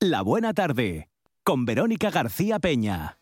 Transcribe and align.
La 0.00 0.22
Buena 0.22 0.54
Tarde, 0.54 1.08
con 1.42 1.64
Verónica 1.64 2.12
García 2.12 2.60
Peña. 2.60 3.18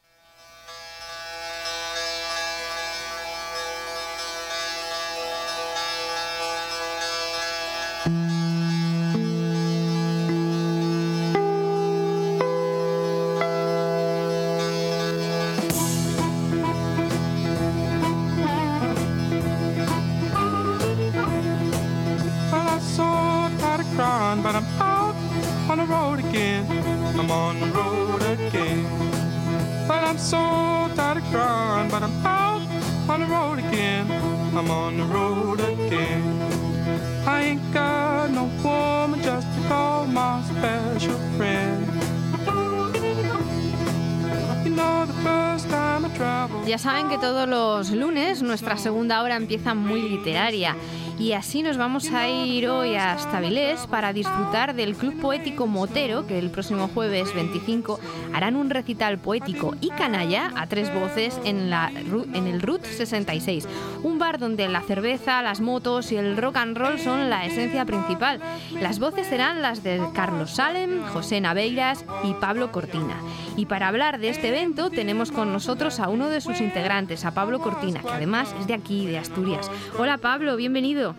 Nuestra 48.67 48.83
segunda 48.83 49.23
hora 49.23 49.37
empieza 49.37 49.75
muy 49.75 50.03
literaria. 50.03 50.75
Y 51.21 51.35
así 51.35 51.63
nos 51.63 51.77
vamos 51.77 52.11
a 52.11 52.29
ir 52.29 52.69
hoy 52.69 52.97
hasta 52.97 53.39
Vilés 53.39 53.87
para 53.87 54.13
disfrutar 54.13 54.75
del 54.75 54.97
Club 54.97 55.21
Poético 55.21 55.69
Motero, 55.69 56.27
que 56.27 56.37
el 56.37 56.51
próximo 56.51 56.91
jueves 56.93 57.33
25 57.33 58.01
harán 58.37 58.55
un 58.55 58.69
recital 58.69 59.17
poético 59.17 59.75
y 59.81 59.89
canalla 59.89 60.53
a 60.57 60.67
tres 60.67 60.93
voces 60.93 61.41
en, 61.45 61.71
la, 61.71 61.91
en 61.91 62.47
el 62.47 62.61
RUT 62.61 62.85
66, 62.85 63.67
un 64.03 64.19
bar 64.19 64.39
donde 64.39 64.69
la 64.69 64.83
cerveza, 64.83 65.41
las 65.41 65.63
motos 65.63 66.13
y 66.13 66.17
el 66.17 66.37
rock 66.37 66.59
and 66.59 66.77
roll 66.77 66.99
son 66.99 67.31
la 67.31 67.47
esencia 67.47 67.87
principal. 67.87 68.39
Las 68.79 68.99
voces 68.99 69.27
serán 69.27 69.63
las 69.63 69.83
de 69.83 70.03
Carlos 70.13 70.51
Salem, 70.51 71.03
José 71.15 71.41
Naveiras 71.41 72.05
y 72.25 72.35
Pablo 72.35 72.71
Cortina. 72.73 73.17
Y 73.57 73.65
para 73.65 73.89
hablar 73.89 74.19
de 74.19 74.29
este 74.29 74.49
evento 74.49 74.91
tenemos 74.91 75.33
con 75.33 75.51
nosotros 75.51 75.99
a 75.99 76.11
uno 76.11 76.29
de 76.29 76.43
sus 76.43 76.61
integrantes, 76.61 77.25
a 77.25 77.31
Pablo 77.31 77.61
Cortina, 77.61 78.03
que 78.03 78.13
además 78.13 78.55
es 78.61 78.67
de 78.67 78.75
aquí, 78.75 79.07
de 79.07 79.17
Asturias. 79.17 79.71
Hola 79.99 80.19
Pablo, 80.19 80.57
bienvenido. 80.57 81.15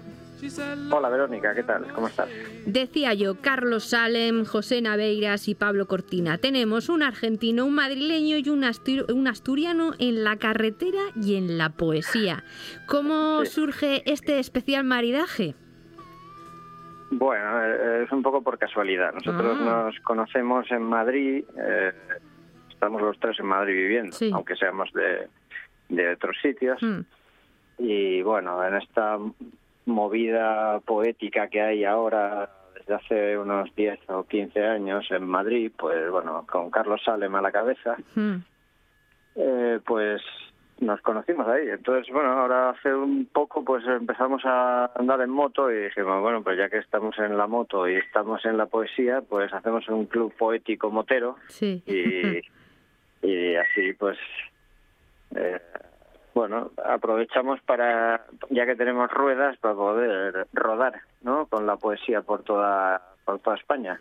Hola 0.92 1.10
Verónica, 1.10 1.56
¿qué 1.56 1.64
tal? 1.64 1.92
¿Cómo 1.94 2.08
estás? 2.08 2.30
Decía 2.66 3.14
yo, 3.16 3.42
Carlos 3.42 3.86
Salem, 3.86 4.46
José 4.46 4.82
Naveiras 4.82 5.48
y 5.48 5.56
Pablo 5.56 5.88
Cortina. 5.88 6.38
Tenemos 6.38 6.90
un 6.90 7.02
argentino, 7.02 7.66
un 7.66 7.74
madrileño 7.74 8.38
y 8.38 8.50
un, 8.50 8.64
asturiano 8.64 9.94
en 9.98 10.24
la 10.24 10.38
carretera 10.38 11.02
y 11.16 11.38
en 11.38 11.58
la 11.58 11.70
poesía. 11.70 12.44
¿Cómo 12.88 13.46
surge 13.46 14.04
este 14.06 14.38
especial 14.38 14.84
maridaje? 14.84 15.56
Bueno, 17.10 17.64
eh, 17.64 18.04
es 18.04 18.12
un 18.12 18.22
poco 18.22 18.44
por 18.44 18.60
casualidad. 18.60 19.14
Nosotros 19.14 19.58
ah. 19.60 19.64
nos 19.64 20.00
conocemos 20.02 20.70
en 20.70 20.84
Madrid, 20.84 21.46
eh, 21.58 21.94
estamos 22.70 23.02
los 23.02 23.18
tres 23.20 23.40
en 23.40 23.48
Madrid 23.48 23.74
viviendo, 23.74 24.16
aunque 24.34 24.56
seamos 24.56 24.92
de, 24.94 25.28
de 25.90 26.14
otros 26.14 26.38
sitios. 26.44 26.80
Hmm. 26.82 27.02
Y 27.80 28.22
bueno, 28.22 28.64
en 28.64 28.76
esta 28.76 29.18
movida 29.88 30.80
poética 30.82 31.48
que 31.48 31.62
hay 31.62 31.84
ahora 31.84 32.50
desde 32.76 32.94
hace 32.94 33.38
unos 33.38 33.74
10 33.76 34.00
o 34.10 34.24
15 34.26 34.64
años 34.64 35.06
en 35.10 35.26
Madrid, 35.26 35.72
pues 35.76 36.12
bueno, 36.12 36.46
con 36.50 36.70
Carlos 36.70 37.02
Salem 37.04 37.34
a 37.36 37.42
la 37.42 37.52
cabeza, 37.52 37.98
hmm. 38.14 38.36
eh, 39.36 39.80
pues 39.86 40.22
nos 40.80 41.02
conocimos 41.02 41.48
ahí. 41.48 41.70
Entonces, 41.70 42.14
bueno, 42.14 42.30
ahora 42.30 42.70
hace 42.70 42.94
un 42.94 43.26
poco 43.26 43.64
pues 43.64 43.84
empezamos 43.88 44.44
a 44.46 44.92
andar 44.96 45.22
en 45.22 45.30
moto 45.30 45.72
y 45.72 45.86
dijimos, 45.86 46.22
bueno, 46.22 46.44
pues 46.44 46.58
ya 46.58 46.70
que 46.70 46.78
estamos 46.78 47.18
en 47.18 47.38
la 47.38 47.48
moto 47.48 47.88
y 47.88 47.96
estamos 47.96 48.46
en 48.46 48.58
la 48.58 48.68
poesía, 48.68 49.22
pues 49.22 49.52
hacemos 49.54 49.88
un 49.90 50.06
club 50.06 50.34
poético 50.38 50.92
motero 50.92 51.38
sí. 51.48 51.82
y, 51.88 53.26
y 53.28 53.56
así 53.56 53.94
pues 53.94 54.18
eh, 55.36 55.60
bueno, 56.38 56.70
aprovechamos 56.86 57.60
para, 57.62 58.28
ya 58.52 58.68
que 58.68 58.76
tenemos 58.76 59.10
ruedas, 59.10 59.58
para 59.58 59.74
poder 59.74 60.46
rodar, 60.54 61.02
¿no? 61.24 61.48
Con 61.48 61.66
la 61.66 61.78
poesía 61.78 62.22
por 62.22 62.44
toda 62.44 63.02
por 63.28 63.40
toda 63.40 63.58
España. 63.58 63.98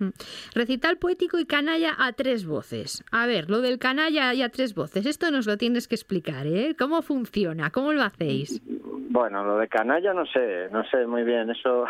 Recital 0.54 0.98
poético 0.98 1.38
y 1.40 1.46
canalla 1.46 1.96
a 1.98 2.12
tres 2.12 2.46
voces. 2.46 3.04
A 3.10 3.26
ver, 3.26 3.50
lo 3.50 3.60
del 3.60 3.80
canalla 3.80 4.32
y 4.32 4.42
a 4.42 4.50
tres 4.50 4.72
voces, 4.74 5.04
esto 5.04 5.32
nos 5.32 5.46
lo 5.46 5.56
tienes 5.56 5.88
que 5.88 5.96
explicar, 5.96 6.46
¿eh? 6.46 6.76
¿Cómo 6.78 7.02
funciona? 7.02 7.70
¿Cómo 7.70 7.92
lo 7.92 8.02
hacéis? 8.02 8.62
Bueno, 9.10 9.44
lo 9.44 9.58
de 9.58 9.66
canalla 9.66 10.14
no 10.14 10.24
sé, 10.26 10.68
no 10.70 10.84
sé 10.84 11.06
muy 11.06 11.24
bien, 11.24 11.50
eso... 11.50 11.86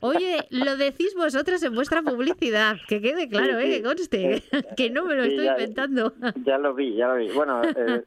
Oye, 0.00 0.38
lo 0.50 0.76
decís 0.76 1.14
vosotros 1.16 1.62
en 1.62 1.74
vuestra 1.74 2.02
publicidad, 2.02 2.76
que 2.88 3.00
quede 3.00 3.28
claro, 3.28 3.58
¿eh? 3.58 3.70
que 3.70 3.82
conste, 3.82 4.42
que 4.76 4.90
no 4.90 5.04
me 5.04 5.16
lo 5.16 5.24
estoy 5.24 5.48
inventando. 5.48 6.12
Ya 6.44 6.58
lo 6.58 6.74
vi, 6.74 6.94
ya 6.94 7.08
lo 7.08 7.16
vi. 7.16 7.30
Bueno, 7.32 7.62
eh, 7.62 8.04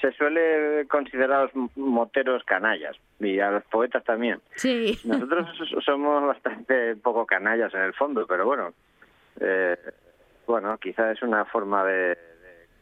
se, 0.00 0.12
suele 0.12 0.86
considerar 0.88 1.50
los 1.54 1.76
moteros 1.76 2.44
canallas 2.44 2.96
y 3.18 3.38
a 3.40 3.50
los 3.50 3.64
poetas 3.64 4.04
también. 4.04 4.40
Sí. 4.54 4.98
Nosotros 5.04 5.48
somos 5.84 6.26
bastante 6.26 6.96
poco 6.96 7.26
canallas 7.26 7.74
en 7.74 7.82
el 7.82 7.92
fondo, 8.00 8.26
pero 8.26 8.46
bueno, 8.46 8.72
eh, 9.40 9.76
bueno, 10.46 10.78
quizás 10.78 11.18
es 11.18 11.22
una 11.22 11.44
forma 11.44 11.84
de, 11.84 12.16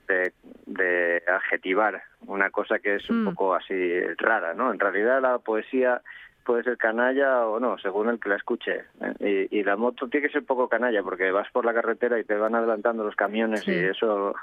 de, 0.07 1.23
adjetivar 1.27 2.01
una 2.27 2.51
cosa 2.51 2.79
que 2.79 2.95
es 2.95 3.11
un 3.11 3.25
mm. 3.25 3.25
poco 3.31 3.55
así 3.55 4.01
rara, 4.17 4.55
¿no? 4.55 4.73
En 4.73 4.79
realidad 4.79 5.21
la 5.21 5.39
poesía 5.39 6.01
puede 6.45 6.63
ser 6.63 6.79
canalla 6.79 7.47
o 7.47 7.59
no, 7.59 7.77
según 7.79 8.09
el 8.09 8.21
que 8.21 8.29
la 8.29 8.37
escuche. 8.37 8.85
¿eh? 9.21 9.49
Y, 9.51 9.63
la 9.65 9.77
moto 9.77 10.09
tiene 10.09 10.29
que 10.29 10.33
ser 10.33 10.45
poco 10.45 10.69
canalla 10.69 11.03
porque 11.03 11.33
vas 11.33 11.51
por 11.51 11.65
la 11.65 11.75
carretera 11.75 12.19
y 12.21 12.25
te 12.25 12.37
van 12.37 12.55
adelantando 12.55 13.03
los 13.05 13.17
camiones 13.17 13.67
y 13.67 13.73
eso 13.73 14.35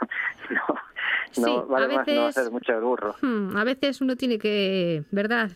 no, 1.41 1.65
vale 1.67 1.95
más 1.95 2.07
no 2.07 2.25
hacer 2.27 2.51
mucho 2.51 2.79
burro. 2.81 3.15
Hmm, 3.21 3.55
a 3.55 3.63
veces 3.63 4.01
uno 4.01 4.17
tiene 4.17 4.37
que, 4.37 5.03
¿verdad? 5.09 5.49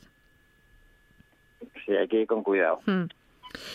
Sí, 1.86 1.91
hay 1.96 2.07
que 2.07 2.22
ir 2.22 2.28
con 2.28 2.41
cuidado. 2.41 2.80
Hmm. 2.86 3.06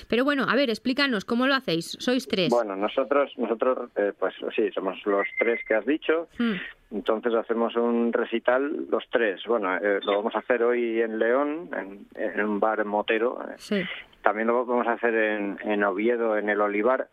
Pero 0.09 0.25
bueno, 0.25 0.45
a 0.49 0.55
ver, 0.55 0.71
explícanos, 0.71 1.25
¿cómo 1.25 1.47
lo 1.47 1.55
hacéis? 1.55 1.97
Sois 2.01 2.27
tres. 2.27 2.51
Bueno, 2.51 2.77
nosotros, 2.77 3.33
nosotros 3.37 3.91
eh, 3.97 4.12
pues 4.19 4.35
sí, 4.55 4.71
somos 4.73 5.05
los 5.07 5.27
tres 5.39 5.61
que 5.67 5.75
has 5.75 5.87
dicho. 5.87 6.29
Hmm. 6.39 6.55
Entonces 6.93 7.35
hacemos 7.35 7.75
un 7.77 8.12
recital 8.12 8.89
los 8.89 9.05
tres. 9.11 9.43
Bueno, 9.47 9.77
eh, 9.77 10.01
lo 10.03 10.17
vamos 10.17 10.35
a 10.37 10.39
hacer 10.39 10.62
hoy 10.62 11.01
en 11.01 11.19
León, 11.19 11.71
en, 12.15 12.41
un 12.41 12.61
bar 12.61 12.85
motero. 12.85 13.39
Sí. 13.57 13.83
También 14.23 14.47
lo 14.47 14.65
vamos 14.65 14.87
a 14.87 14.93
hacer 14.93 15.15
en, 15.15 15.59
en, 15.65 15.85
Oviedo, 15.85 16.39
en 16.39 16.49
el 16.49 16.61
Olivar, 16.61 17.09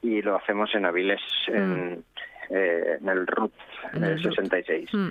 y 0.00 0.22
lo 0.22 0.36
hacemos 0.36 0.74
en 0.74 0.86
Avilés, 0.86 1.20
en, 1.48 1.90
hmm. 1.90 2.02
eh, 2.50 2.98
en, 3.00 3.08
el 3.08 3.26
RUT, 3.26 3.52
en 3.94 4.04
el 4.04 4.22
66. 4.22 4.90
Hmm. 4.92 5.08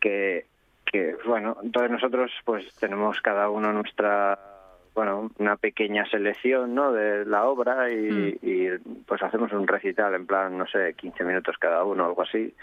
Que, 0.00 0.46
que, 0.84 1.16
bueno, 1.24 1.56
entonces 1.62 1.90
nosotros 1.90 2.30
pues 2.44 2.74
tenemos 2.74 3.20
cada 3.22 3.48
uno 3.48 3.72
nuestra 3.72 4.51
bueno, 4.94 5.30
una 5.38 5.56
pequeña 5.56 6.04
selección 6.06 6.74
¿no? 6.74 6.92
de 6.92 7.24
la 7.24 7.44
obra 7.44 7.90
y, 7.90 8.38
y, 8.42 8.68
pues 9.06 9.22
hacemos 9.22 9.52
un 9.52 9.66
recital 9.66 10.14
en 10.14 10.26
plan, 10.26 10.56
no 10.58 10.66
sé, 10.66 10.94
15 10.94 11.24
minutos 11.24 11.56
cada 11.58 11.84
uno, 11.84 12.04
algo 12.04 12.22
así. 12.22 12.54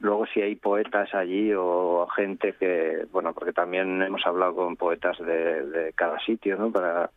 Luego 0.00 0.26
si 0.26 0.42
hay 0.42 0.56
poetas 0.56 1.14
allí 1.14 1.52
o 1.56 2.06
gente 2.14 2.54
que, 2.60 3.06
bueno, 3.10 3.32
porque 3.32 3.54
también 3.54 4.02
hemos 4.02 4.26
hablado 4.26 4.54
con 4.54 4.76
poetas 4.76 5.18
de, 5.18 5.66
de 5.66 5.92
cada 5.94 6.18
sitio, 6.20 6.56
¿no? 6.58 6.70
Para, 6.70 7.10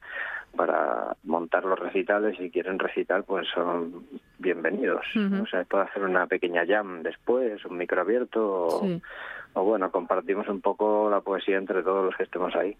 para 0.55 1.15
montar 1.23 1.63
los 1.63 1.77
recitales, 1.77 2.37
si 2.37 2.49
quieren 2.49 2.79
recitar, 2.79 3.23
pues 3.23 3.47
son 3.53 4.05
bienvenidos. 4.37 5.05
O 5.41 5.45
sea, 5.45 5.63
puede 5.63 5.83
hacer 5.85 6.03
una 6.03 6.27
pequeña 6.27 6.65
jam 6.65 7.03
después, 7.03 7.63
un 7.65 7.77
micro 7.77 8.01
abierto, 8.01 8.67
o, 8.67 8.99
bueno, 9.53 9.91
compartimos 9.91 10.47
un 10.47 10.61
poco 10.61 11.09
la 11.09 11.21
poesía 11.21 11.57
entre 11.57 11.83
todos 11.83 12.05
los 12.05 12.15
que 12.15 12.23
estemos 12.23 12.55
ahí. 12.55 12.75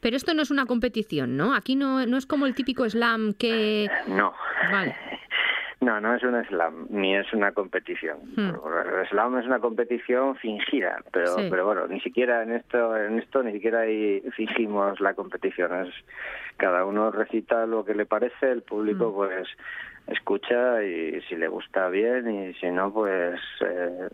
Pero 0.00 0.16
esto 0.16 0.34
no 0.34 0.42
es 0.42 0.50
una 0.50 0.66
competición, 0.66 1.36
¿no? 1.36 1.54
Aquí 1.54 1.76
no, 1.76 2.04
no 2.06 2.16
es 2.16 2.26
como 2.26 2.46
el 2.46 2.54
típico 2.54 2.88
slam 2.88 3.34
que... 3.34 3.88
No. 4.08 4.32
Vale. 4.70 4.94
No, 5.80 5.98
no 5.98 6.14
es 6.14 6.22
un 6.22 6.44
slam, 6.44 6.88
ni 6.90 7.16
es 7.16 7.32
una 7.32 7.52
competición. 7.52 8.18
Hmm. 8.36 8.50
El 8.50 9.08
slam 9.08 9.38
es 9.38 9.46
una 9.46 9.60
competición 9.60 10.36
fingida, 10.36 11.02
pero, 11.10 11.36
pero 11.48 11.64
bueno, 11.64 11.86
ni 11.86 12.00
siquiera 12.00 12.42
en 12.42 12.52
esto, 12.52 12.94
en 12.94 13.18
esto 13.18 13.42
ni 13.42 13.52
siquiera 13.52 13.80
ahí 13.80 14.22
fingimos 14.36 15.00
la 15.00 15.14
competición. 15.14 15.86
Es 15.86 15.94
cada 16.58 16.84
uno 16.84 17.10
recita 17.10 17.64
lo 17.64 17.82
que 17.82 17.94
le 17.94 18.04
parece, 18.04 18.52
el 18.52 18.60
público 18.60 19.08
hmm. 19.08 19.14
pues 19.14 19.48
escucha 20.06 20.82
y 20.82 21.20
si 21.28 21.36
le 21.36 21.48
gusta 21.48 21.88
bien 21.88 22.28
y 22.28 22.54
si 22.54 22.70
no 22.70 22.92
pues 22.92 23.40
eh, 23.60 24.08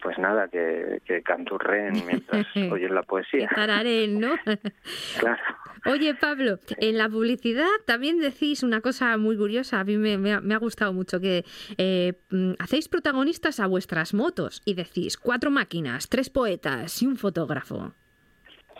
pues 0.00 0.18
nada 0.18 0.48
que, 0.48 1.00
que 1.04 1.22
canturren 1.22 2.04
mientras 2.06 2.46
oyen 2.72 2.94
la 2.94 3.02
poesía 3.02 3.48
que 3.48 3.54
tararen, 3.54 4.20
¿no? 4.20 4.34
claro 5.18 5.42
Oye, 5.84 6.14
Pablo, 6.14 6.58
en 6.78 6.96
la 6.96 7.08
publicidad 7.08 7.66
también 7.86 8.20
decís 8.20 8.62
una 8.62 8.80
cosa 8.80 9.16
muy 9.16 9.36
curiosa, 9.36 9.80
a 9.80 9.84
mí 9.84 9.96
me, 9.96 10.32
ha, 10.32 10.58
gustado 10.58 10.92
mucho, 10.92 11.18
que 11.18 11.44
eh, 11.76 12.12
mm, 12.30 12.52
hacéis 12.60 12.88
protagonistas 12.88 13.58
a 13.58 13.66
vuestras 13.66 14.14
motos 14.14 14.62
y 14.64 14.74
decís 14.74 15.16
cuatro 15.16 15.50
máquinas, 15.50 16.08
tres 16.08 16.30
poetas 16.30 17.02
y 17.02 17.06
un 17.06 17.16
fotógrafo. 17.16 17.92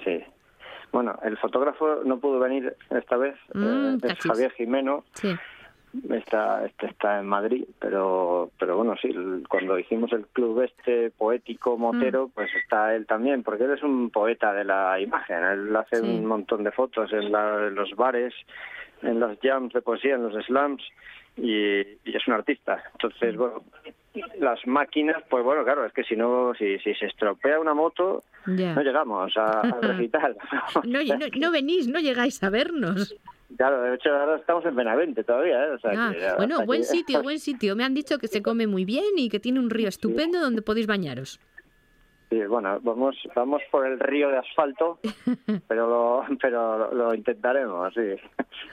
Sí. 0.04 0.22
Bueno, 0.92 1.18
el 1.24 1.36
fotógrafo 1.38 2.02
no 2.04 2.20
pudo 2.20 2.38
venir 2.38 2.76
esta 2.90 3.16
vez, 3.16 3.34
mm, 3.52 3.94
eh, 3.94 3.98
es 4.04 4.18
Javier 4.20 4.52
Jimeno. 4.52 5.04
Sí 5.14 5.36
está, 6.10 6.64
este 6.64 6.86
está 6.86 7.20
en 7.20 7.26
Madrid, 7.26 7.64
pero, 7.78 8.50
pero 8.58 8.76
bueno, 8.76 8.94
sí, 9.00 9.14
cuando 9.48 9.78
hicimos 9.78 10.12
el 10.12 10.26
club 10.26 10.62
este 10.62 11.10
poético 11.10 11.76
motero, 11.76 12.28
mm. 12.28 12.30
pues 12.30 12.50
está 12.54 12.94
él 12.94 13.06
también, 13.06 13.42
porque 13.42 13.64
él 13.64 13.72
es 13.72 13.82
un 13.82 14.10
poeta 14.10 14.52
de 14.52 14.64
la 14.64 14.98
imagen, 15.00 15.42
él 15.44 15.76
hace 15.76 16.00
un 16.00 16.24
montón 16.24 16.64
de 16.64 16.72
fotos 16.72 17.12
en, 17.12 17.30
los 17.74 17.90
bares, 17.96 18.34
en 19.02 19.20
los 19.20 19.38
jams 19.40 19.72
de 19.72 19.82
poesía, 19.82 20.14
en 20.14 20.22
los 20.22 20.44
slams, 20.44 20.82
y, 21.36 21.80
es 21.80 22.26
un 22.26 22.34
artista. 22.34 22.82
Entonces, 22.92 23.36
bueno, 23.36 23.62
las 24.38 24.66
máquinas, 24.66 25.22
pues 25.28 25.42
bueno, 25.44 25.64
claro, 25.64 25.86
es 25.86 25.92
que 25.92 26.04
si 26.04 26.16
no, 26.16 26.52
si, 26.54 26.78
si 26.80 26.94
se 26.94 27.06
estropea 27.06 27.58
una 27.58 27.74
moto, 27.74 28.24
no 28.46 28.82
llegamos 28.82 29.36
a, 29.36 29.60
a 29.60 29.62
recitar. 29.82 30.36
no, 30.84 31.02
no, 31.02 31.26
no 31.38 31.50
venís, 31.50 31.88
no 31.88 32.00
llegáis 32.00 32.42
a 32.42 32.50
vernos. 32.50 33.14
Claro, 33.56 33.82
de 33.82 33.94
hecho 33.94 34.10
ahora 34.10 34.36
estamos 34.36 34.64
en 34.64 34.74
Benavente 34.74 35.24
todavía, 35.24 35.64
¿eh? 35.64 35.76
Ah, 35.84 36.34
bueno, 36.36 36.64
buen 36.64 36.84
sitio, 36.84 37.22
buen 37.22 37.38
sitio. 37.38 37.76
Me 37.76 37.84
han 37.84 37.94
dicho 37.94 38.18
que 38.18 38.28
se 38.28 38.42
come 38.42 38.66
muy 38.66 38.84
bien 38.84 39.04
y 39.16 39.28
que 39.28 39.40
tiene 39.40 39.60
un 39.60 39.70
río 39.70 39.88
estupendo 39.88 40.40
donde 40.40 40.62
podéis 40.62 40.86
bañaros. 40.86 41.38
Sí, 42.32 42.42
bueno, 42.46 42.80
vamos, 42.80 43.14
vamos 43.36 43.60
por 43.70 43.86
el 43.86 44.00
río 44.00 44.30
de 44.30 44.38
asfalto, 44.38 44.98
pero 45.68 45.86
lo, 45.86 46.38
pero 46.40 46.90
lo 46.94 47.14
intentaremos, 47.14 47.92
sí. 47.92 48.16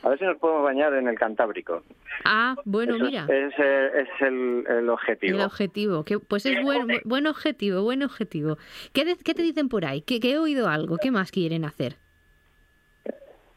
A 0.02 0.08
ver 0.08 0.18
si 0.18 0.24
nos 0.24 0.38
podemos 0.38 0.64
bañar 0.64 0.94
en 0.94 1.10
el 1.10 1.20
Cantábrico. 1.20 1.84
Ah, 2.24 2.56
bueno, 2.64 2.98
mira. 2.98 3.26
Es, 3.26 3.54
es, 3.60 4.08
el, 4.22 4.64
el, 4.66 4.90
objetivo. 4.90 5.36
El 5.36 5.44
objetivo, 5.44 6.06
que, 6.06 6.20
pues 6.20 6.46
es 6.46 6.64
buen, 6.64 6.88
buen 7.04 7.28
objetivo, 7.28 7.84
buen 7.84 8.02
objetivo. 8.02 8.58
¿Qué, 8.94 9.18
¿Qué 9.26 9.34
te 9.34 9.42
dicen 9.42 9.68
por 9.68 9.84
ahí? 9.84 10.04
¿Qué, 10.04 10.22
¿Qué 10.22 10.32
he 10.32 10.40
oído 10.40 10.70
algo? 10.70 10.96
¿Qué 10.96 11.12
más 11.12 11.30
quieren 11.30 11.66
hacer? 11.66 11.98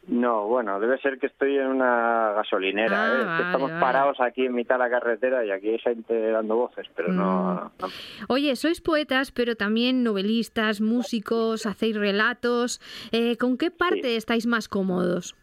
No, 0.05 0.47
bueno, 0.47 0.81
debe 0.81 0.97
ser 0.99 1.17
que 1.17 1.27
estoy 1.27 1.57
en 1.57 1.67
una 1.67 2.33
gasolinera. 2.33 3.05
Ah, 3.05 3.39
¿eh? 3.39 3.43
estamos 3.45 3.71
parados 3.79 4.19
aquí 4.19 4.45
en 4.45 4.53
mitad 4.53 4.75
de 4.75 4.79
la 4.79 4.89
carretera 4.89 5.45
y 5.45 5.51
aquí 5.51 5.69
hay 5.69 5.79
gente 5.79 6.31
dando 6.31 6.57
voces, 6.57 6.87
pero 6.93 7.13
no, 7.13 7.71
mm. 7.79 7.85
Oye, 8.27 8.55
sois 8.57 8.81
poetas, 8.81 9.31
pero 9.31 9.55
también 9.55 10.03
novelistas, 10.03 10.81
músicos, 10.81 11.65
hacéis 11.65 11.95
relatos. 11.95 12.81
Eh, 13.13 13.37
¿Con 13.37 13.57
qué 13.57 13.71
parte 13.71 14.17
estáis 14.17 14.45
más 14.45 14.67
cómodos? 14.67 15.37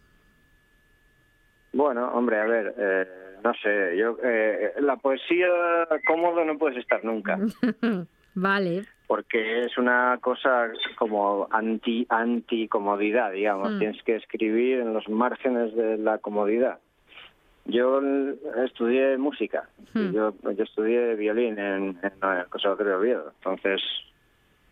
Bueno, 1.72 2.08
hombre, 2.12 2.40
a 2.40 2.44
ver, 2.44 2.74
eh, 2.76 3.08
no 3.42 3.54
sé, 3.54 3.96
yo 3.96 4.18
la 4.80 4.96
poesía 4.96 5.48
cómodo 6.06 6.44
no 6.44 6.58
puedes 6.58 6.76
estar 6.76 7.02
nunca. 7.02 7.38
vale 8.34 8.84
porque 9.10 9.64
es 9.64 9.76
una 9.76 10.18
cosa 10.20 10.70
como 10.94 11.48
anti 11.50 12.06
anti 12.08 12.68
comodidad, 12.68 13.32
digamos. 13.32 13.72
Mm. 13.72 13.78
Tienes 13.80 14.02
que 14.04 14.14
escribir 14.14 14.78
en 14.78 14.94
los 14.94 15.08
márgenes 15.08 15.74
de 15.74 15.98
la 15.98 16.18
comodidad. 16.18 16.78
Yo 17.64 18.00
estudié 18.64 19.18
música, 19.18 19.68
mm. 19.94 20.12
yo, 20.12 20.32
yo 20.56 20.62
estudié 20.62 21.16
violín 21.16 21.58
en, 21.58 21.98
en 22.04 22.12
el 22.22 22.46
Conservatorio 22.50 22.92
de 22.92 22.98
Oviedo, 22.98 23.32
entonces, 23.38 23.82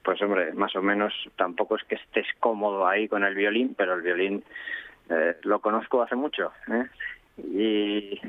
pues 0.04 0.22
hombre, 0.22 0.52
más 0.52 0.76
o 0.76 0.82
menos 0.82 1.12
tampoco 1.34 1.74
es 1.74 1.82
que 1.82 1.96
estés 1.96 2.28
cómodo 2.38 2.86
ahí 2.86 3.08
con 3.08 3.24
el 3.24 3.34
violín, 3.34 3.74
pero 3.76 3.94
el 3.94 4.02
violín 4.02 4.44
eh, 5.10 5.34
lo 5.42 5.58
conozco 5.58 6.00
hace 6.00 6.14
mucho. 6.14 6.52
¿eh? 6.68 6.86
Y, 7.38 8.20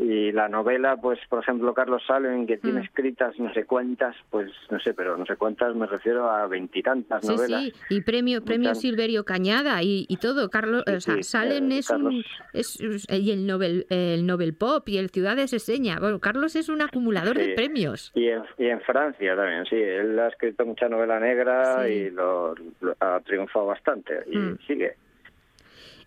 y 0.00 0.32
la 0.32 0.48
novela, 0.48 0.96
pues 0.96 1.18
por 1.28 1.42
ejemplo 1.42 1.74
Carlos 1.74 2.02
Salen, 2.06 2.46
que 2.46 2.56
tiene 2.56 2.80
mm. 2.80 2.84
escritas 2.84 3.38
no 3.38 3.52
sé 3.52 3.66
cuántas, 3.66 4.16
pues 4.30 4.50
no 4.70 4.80
sé, 4.80 4.94
pero 4.94 5.16
no 5.18 5.26
sé 5.26 5.36
cuántas 5.36 5.74
me 5.76 5.86
refiero 5.86 6.30
a 6.30 6.46
veintitantas 6.46 7.22
novelas. 7.24 7.64
Sí, 7.64 7.72
y 7.90 8.00
premio 8.00 8.42
premio 8.42 8.74
Silverio 8.74 9.24
Cañada 9.24 9.82
y, 9.82 10.06
y 10.08 10.16
todo. 10.16 10.48
Carlos, 10.48 10.84
o 10.86 11.00
sea, 11.00 11.22
Salen 11.22 11.70
es 11.70 11.90
un 11.90 12.24
es, 12.54 12.80
y 12.80 13.30
el 13.30 13.46
Nobel 13.46 13.86
el 13.90 14.26
Nobel 14.26 14.54
Pop 14.54 14.88
y 14.88 14.96
el 14.96 15.10
Ciudades 15.10 15.50
Seña. 15.50 15.98
Bueno, 16.00 16.18
Carlos 16.18 16.56
es 16.56 16.70
un 16.70 16.80
acumulador 16.80 17.36
de 17.36 17.54
premios. 17.54 18.10
Y 18.14 18.28
en, 18.28 18.42
y 18.56 18.66
en 18.66 18.80
Francia 18.80 19.36
también, 19.36 19.66
sí, 19.66 19.76
él 19.76 20.18
ha 20.18 20.28
escrito 20.28 20.64
mucha 20.64 20.88
novela 20.88 21.20
negra 21.20 21.86
y 21.88 22.10
lo, 22.10 22.54
ha 23.00 23.20
triunfado 23.20 23.66
bastante 23.66 24.24
y 24.30 24.38
mm. 24.38 24.58
sigue. 24.66 24.96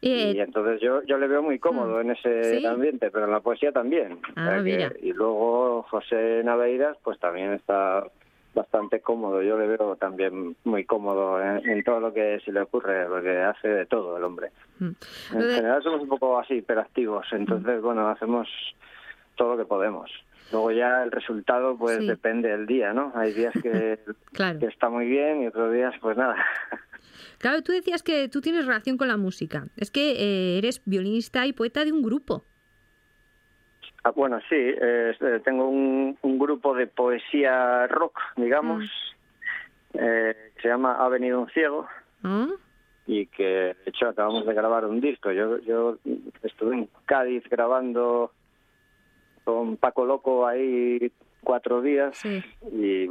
Y 0.06 0.40
entonces 0.40 0.82
yo, 0.82 1.02
yo 1.04 1.18
le 1.18 1.28
veo 1.28 1.42
muy 1.42 1.60
cómodo 1.60 1.98
mm. 1.98 2.02
en 2.02 2.12
ese 2.12 2.68
ambiente, 2.68 3.10
pero 3.10 3.26
en 3.26 3.32
la 3.32 3.40
poesía 3.40 3.72
también. 3.72 4.20
Ah, 4.36 4.62
y 4.62 5.14
luego 5.14 5.84
José 5.84 6.42
Naveiras, 6.44 6.98
pues 7.04 7.18
también 7.20 7.54
está 7.54 8.04
bastante 8.54 9.00
cómodo. 9.00 9.42
Yo 9.42 9.58
le 9.58 9.66
veo 9.66 9.96
también 9.96 10.58
muy 10.66 10.84
cómodo 10.84 11.42
en, 11.42 11.84
todo 11.84 12.02
lo 12.02 12.14
que 12.14 12.42
se 12.44 12.52
le 12.52 12.62
ocurre, 12.62 13.06
porque 13.08 13.38
hace 13.38 13.70
de 13.70 13.86
todo 13.86 14.18
el 14.18 14.24
hombre. 14.26 14.50
Mm. 14.80 14.92
En 15.36 15.42
general 15.42 15.82
somos 15.82 16.02
un 16.02 16.10
poco 16.10 16.38
así, 16.38 16.56
hiperactivos, 16.56 17.26
entonces, 17.32 17.80
mm. 17.80 17.84
bueno, 17.84 18.10
hacemos 18.10 18.50
todo 19.36 19.56
lo 19.56 19.58
que 19.58 19.66
podemos. 19.66 20.12
Luego 20.54 20.72
ya 20.72 21.02
el 21.04 21.12
resultado 21.12 21.76
pues 21.76 22.06
depende 22.06 22.50
del 22.50 22.68
día, 22.68 22.94
¿no? 22.94 23.12
Hay 23.16 23.34
días 23.34 23.54
que, 23.54 23.98
que 24.60 24.66
está 24.68 24.88
muy 24.88 25.08
bien 25.08 25.42
y 25.42 25.48
otros 25.48 25.74
días 25.74 25.94
pues 26.00 26.16
nada. 26.16 26.36
Claro, 27.40 27.62
tú 27.62 27.74
decías 27.74 28.04
que 28.04 28.30
tú 28.30 28.40
tienes 28.40 28.66
relación 28.66 28.98
con 28.98 29.10
la 29.10 29.18
música. 29.18 29.68
Es 29.76 29.92
que 29.92 30.12
eh, 30.12 30.58
eres 30.60 30.82
violinista 30.86 31.46
y 31.46 31.52
poeta 31.52 31.84
de 31.84 31.92
un 31.92 32.02
grupo. 32.02 32.46
Ah, 34.06 34.12
bueno, 34.12 34.40
sí, 34.48 34.56
eh, 34.56 35.14
tengo 35.44 35.68
un, 35.68 36.18
grupo 36.22 36.74
de 36.74 36.88
poesía 36.88 37.86
rock, 37.88 38.18
digamos, 38.38 38.86
mm. 39.94 39.98
eh, 40.00 40.36
se 40.62 40.70
llama 40.70 40.94
Ha 40.94 41.10
venido 41.10 41.42
un 41.42 41.50
ciego 41.50 41.86
¿Mm? 42.22 42.54
y 43.08 43.26
que 43.28 43.44
de 43.44 43.78
hecho 43.88 44.08
acabamos 44.08 44.46
de 44.46 44.54
grabar 44.54 44.86
un 44.86 45.02
disco. 45.02 45.30
Yo, 45.32 45.60
yo 45.60 45.98
estuve 46.44 46.76
en 46.76 46.90
Cádiz 47.06 47.44
grabando 47.50 48.32
con 49.44 49.78
Paco 49.78 50.06
Loco 50.06 50.48
ahí 50.48 51.12
cuatro 51.44 51.82
días 51.82 52.20
y 52.72 53.08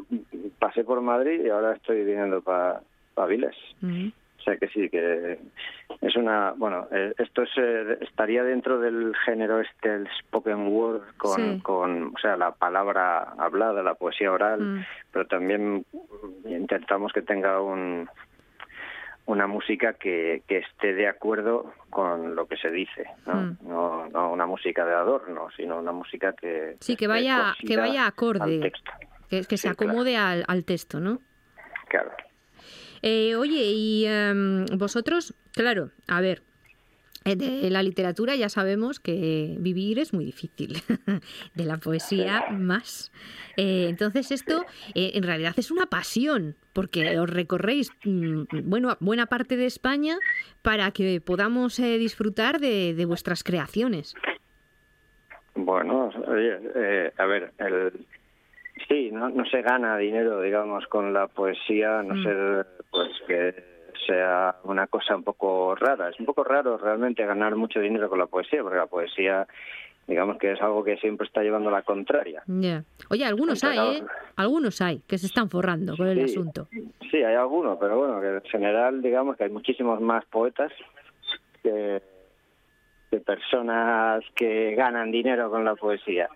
pasé 0.58 0.84
por 0.84 1.00
Madrid 1.00 1.44
y 1.44 1.50
ahora 1.50 1.74
estoy 1.74 2.04
viniendo 2.04 2.40
para 2.40 2.80
pa 3.14 3.26
Viles. 3.26 3.56
O 3.82 4.44
sea 4.44 4.56
que 4.56 4.66
sí, 4.68 4.88
que 4.88 5.38
es 6.00 6.16
una, 6.16 6.52
bueno, 6.56 6.88
eh, 6.90 7.14
esto 7.18 7.42
es, 7.42 7.50
eh, 7.56 7.98
estaría 8.00 8.42
dentro 8.42 8.80
del 8.80 9.14
género 9.24 9.60
este, 9.60 9.94
el 9.94 10.08
spoken 10.18 10.66
word, 10.66 11.02
con, 11.16 11.60
con, 11.60 12.12
o 12.12 12.18
sea, 12.20 12.36
la 12.36 12.50
palabra 12.50 13.34
hablada, 13.38 13.84
la 13.84 13.94
poesía 13.94 14.32
oral, 14.32 14.60
mm. 14.60 14.84
pero 15.12 15.26
también 15.28 15.84
intentamos 16.44 17.12
que 17.12 17.22
tenga 17.22 17.60
un, 17.60 18.08
una 19.26 19.46
música 19.46 19.94
que, 19.94 20.42
que 20.48 20.58
esté 20.58 20.94
de 20.94 21.08
acuerdo 21.08 21.72
con 21.90 22.34
lo 22.34 22.46
que 22.46 22.56
se 22.56 22.70
dice, 22.70 23.06
¿no? 23.26 23.34
Mm. 23.34 23.58
No, 23.62 24.08
no 24.08 24.32
una 24.32 24.46
música 24.46 24.84
de 24.84 24.94
adorno, 24.94 25.48
sino 25.56 25.78
una 25.78 25.92
música 25.92 26.34
que... 26.34 26.76
Sí, 26.80 26.96
que 26.96 27.06
vaya, 27.06 27.54
que 27.64 27.76
vaya 27.76 28.06
acorde, 28.06 28.72
que, 29.28 29.44
que 29.44 29.56
se 29.56 29.68
acomode 29.68 30.16
al, 30.16 30.44
al 30.48 30.64
texto, 30.64 31.00
¿no? 31.00 31.20
Claro. 31.88 32.10
Eh, 33.02 33.34
oye, 33.36 33.62
y 33.64 34.06
em, 34.06 34.66
vosotros, 34.78 35.34
claro, 35.52 35.90
a 36.06 36.20
ver, 36.20 36.42
de 37.24 37.70
la 37.70 37.82
literatura 37.82 38.34
ya 38.36 38.48
sabemos 38.48 39.00
que 39.00 39.56
vivir 39.58 39.98
es 39.98 40.12
muy 40.12 40.24
difícil, 40.24 40.76
de 41.54 41.64
la 41.64 41.78
poesía 41.78 42.44
más. 42.50 43.12
Eh, 43.56 43.86
entonces 43.88 44.30
esto 44.30 44.64
en 44.94 45.22
realidad 45.22 45.54
es 45.56 45.70
una 45.70 45.86
pasión, 45.86 46.56
porque 46.72 47.18
os 47.18 47.28
recorréis 47.28 47.90
mm, 48.04 48.42
bueno, 48.64 48.96
buena 49.00 49.26
parte 49.26 49.56
de 49.56 49.66
España 49.66 50.16
para 50.62 50.90
que 50.90 51.20
podamos 51.20 51.76
disfrutar 51.76 52.60
de, 52.60 53.04
vuestras 53.06 53.44
creaciones. 53.44 54.14
Bueno, 55.54 56.10
oye, 56.28 57.12
a 57.18 57.26
ver, 57.26 57.52
el, 57.58 58.06
Sí, 58.88 59.10
no, 59.12 59.28
no 59.28 59.44
se 59.46 59.62
gana 59.62 59.96
dinero, 59.96 60.40
digamos, 60.40 60.86
con 60.86 61.12
la 61.12 61.28
poesía, 61.28 62.02
no 62.02 62.14
mm. 62.14 62.22
ser 62.22 62.66
pues 62.90 63.10
que 63.26 63.71
sea 64.06 64.56
una 64.64 64.86
cosa 64.86 65.16
un 65.16 65.22
poco 65.22 65.74
rara. 65.74 66.08
Es 66.08 66.18
un 66.20 66.26
poco 66.26 66.44
raro 66.44 66.78
realmente 66.78 67.24
ganar 67.24 67.56
mucho 67.56 67.80
dinero 67.80 68.08
con 68.08 68.18
la 68.18 68.26
poesía, 68.26 68.62
porque 68.62 68.78
la 68.78 68.86
poesía 68.86 69.46
digamos 70.06 70.36
que 70.38 70.52
es 70.52 70.60
algo 70.60 70.82
que 70.82 70.96
siempre 70.96 71.26
está 71.26 71.42
llevando 71.42 71.70
la 71.70 71.82
contraria. 71.82 72.42
Oye, 73.08 73.24
algunos 73.24 73.62
hay, 73.64 73.98
¿eh? 73.98 74.04
Algunos 74.36 74.80
hay 74.80 75.00
que 75.06 75.18
se 75.18 75.26
están 75.26 75.48
forrando 75.48 75.96
con 75.96 76.08
el 76.08 76.24
asunto. 76.24 76.68
Sí, 77.10 77.18
hay 77.18 77.34
algunos, 77.34 77.78
pero 77.78 77.98
bueno, 77.98 78.20
que 78.20 78.28
en 78.28 78.42
general 78.42 79.02
digamos 79.02 79.36
que 79.36 79.44
hay 79.44 79.50
muchísimos 79.50 80.00
más 80.00 80.24
poetas 80.26 80.72
que, 81.62 82.02
que 83.10 83.20
personas 83.20 84.24
que 84.34 84.74
ganan 84.74 85.12
dinero 85.12 85.50
con 85.50 85.64
la 85.64 85.74
poesía. 85.76 86.28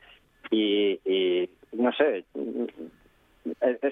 Y, 0.51 1.01
y 1.05 1.51
no 1.73 1.93
sé, 1.93 2.25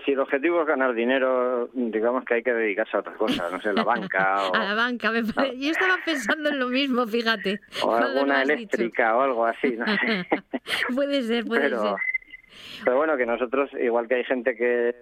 si 0.04 0.12
el 0.12 0.20
objetivo 0.20 0.60
es 0.62 0.66
ganar 0.66 0.94
dinero, 0.94 1.68
digamos 1.72 2.24
que 2.24 2.34
hay 2.34 2.42
que 2.42 2.52
dedicarse 2.52 2.96
a 2.96 3.00
otra 3.00 3.14
cosa, 3.14 3.48
no 3.50 3.60
sé, 3.60 3.72
la 3.72 3.84
banca 3.84 4.48
o... 4.48 4.54
A 4.54 4.64
la 4.64 4.74
banca, 4.74 5.10
me 5.10 5.22
Yo 5.22 5.70
estaba 5.70 5.96
pensando 6.04 6.50
en 6.50 6.58
lo 6.58 6.68
mismo, 6.68 7.06
fíjate. 7.06 7.60
O 7.82 7.92
alguna 7.92 8.42
eléctrica 8.42 9.16
o 9.16 9.22
algo 9.22 9.46
así, 9.46 9.76
no 9.76 9.84
puede 10.94 11.22
ser, 11.22 11.44
puede 11.44 11.70
ser. 11.70 11.94
Pero 12.84 12.96
bueno, 12.96 13.16
que 13.16 13.26
nosotros, 13.26 13.70
igual 13.80 14.08
que 14.08 14.16
hay 14.16 14.24
gente 14.24 14.56
que, 14.56 14.94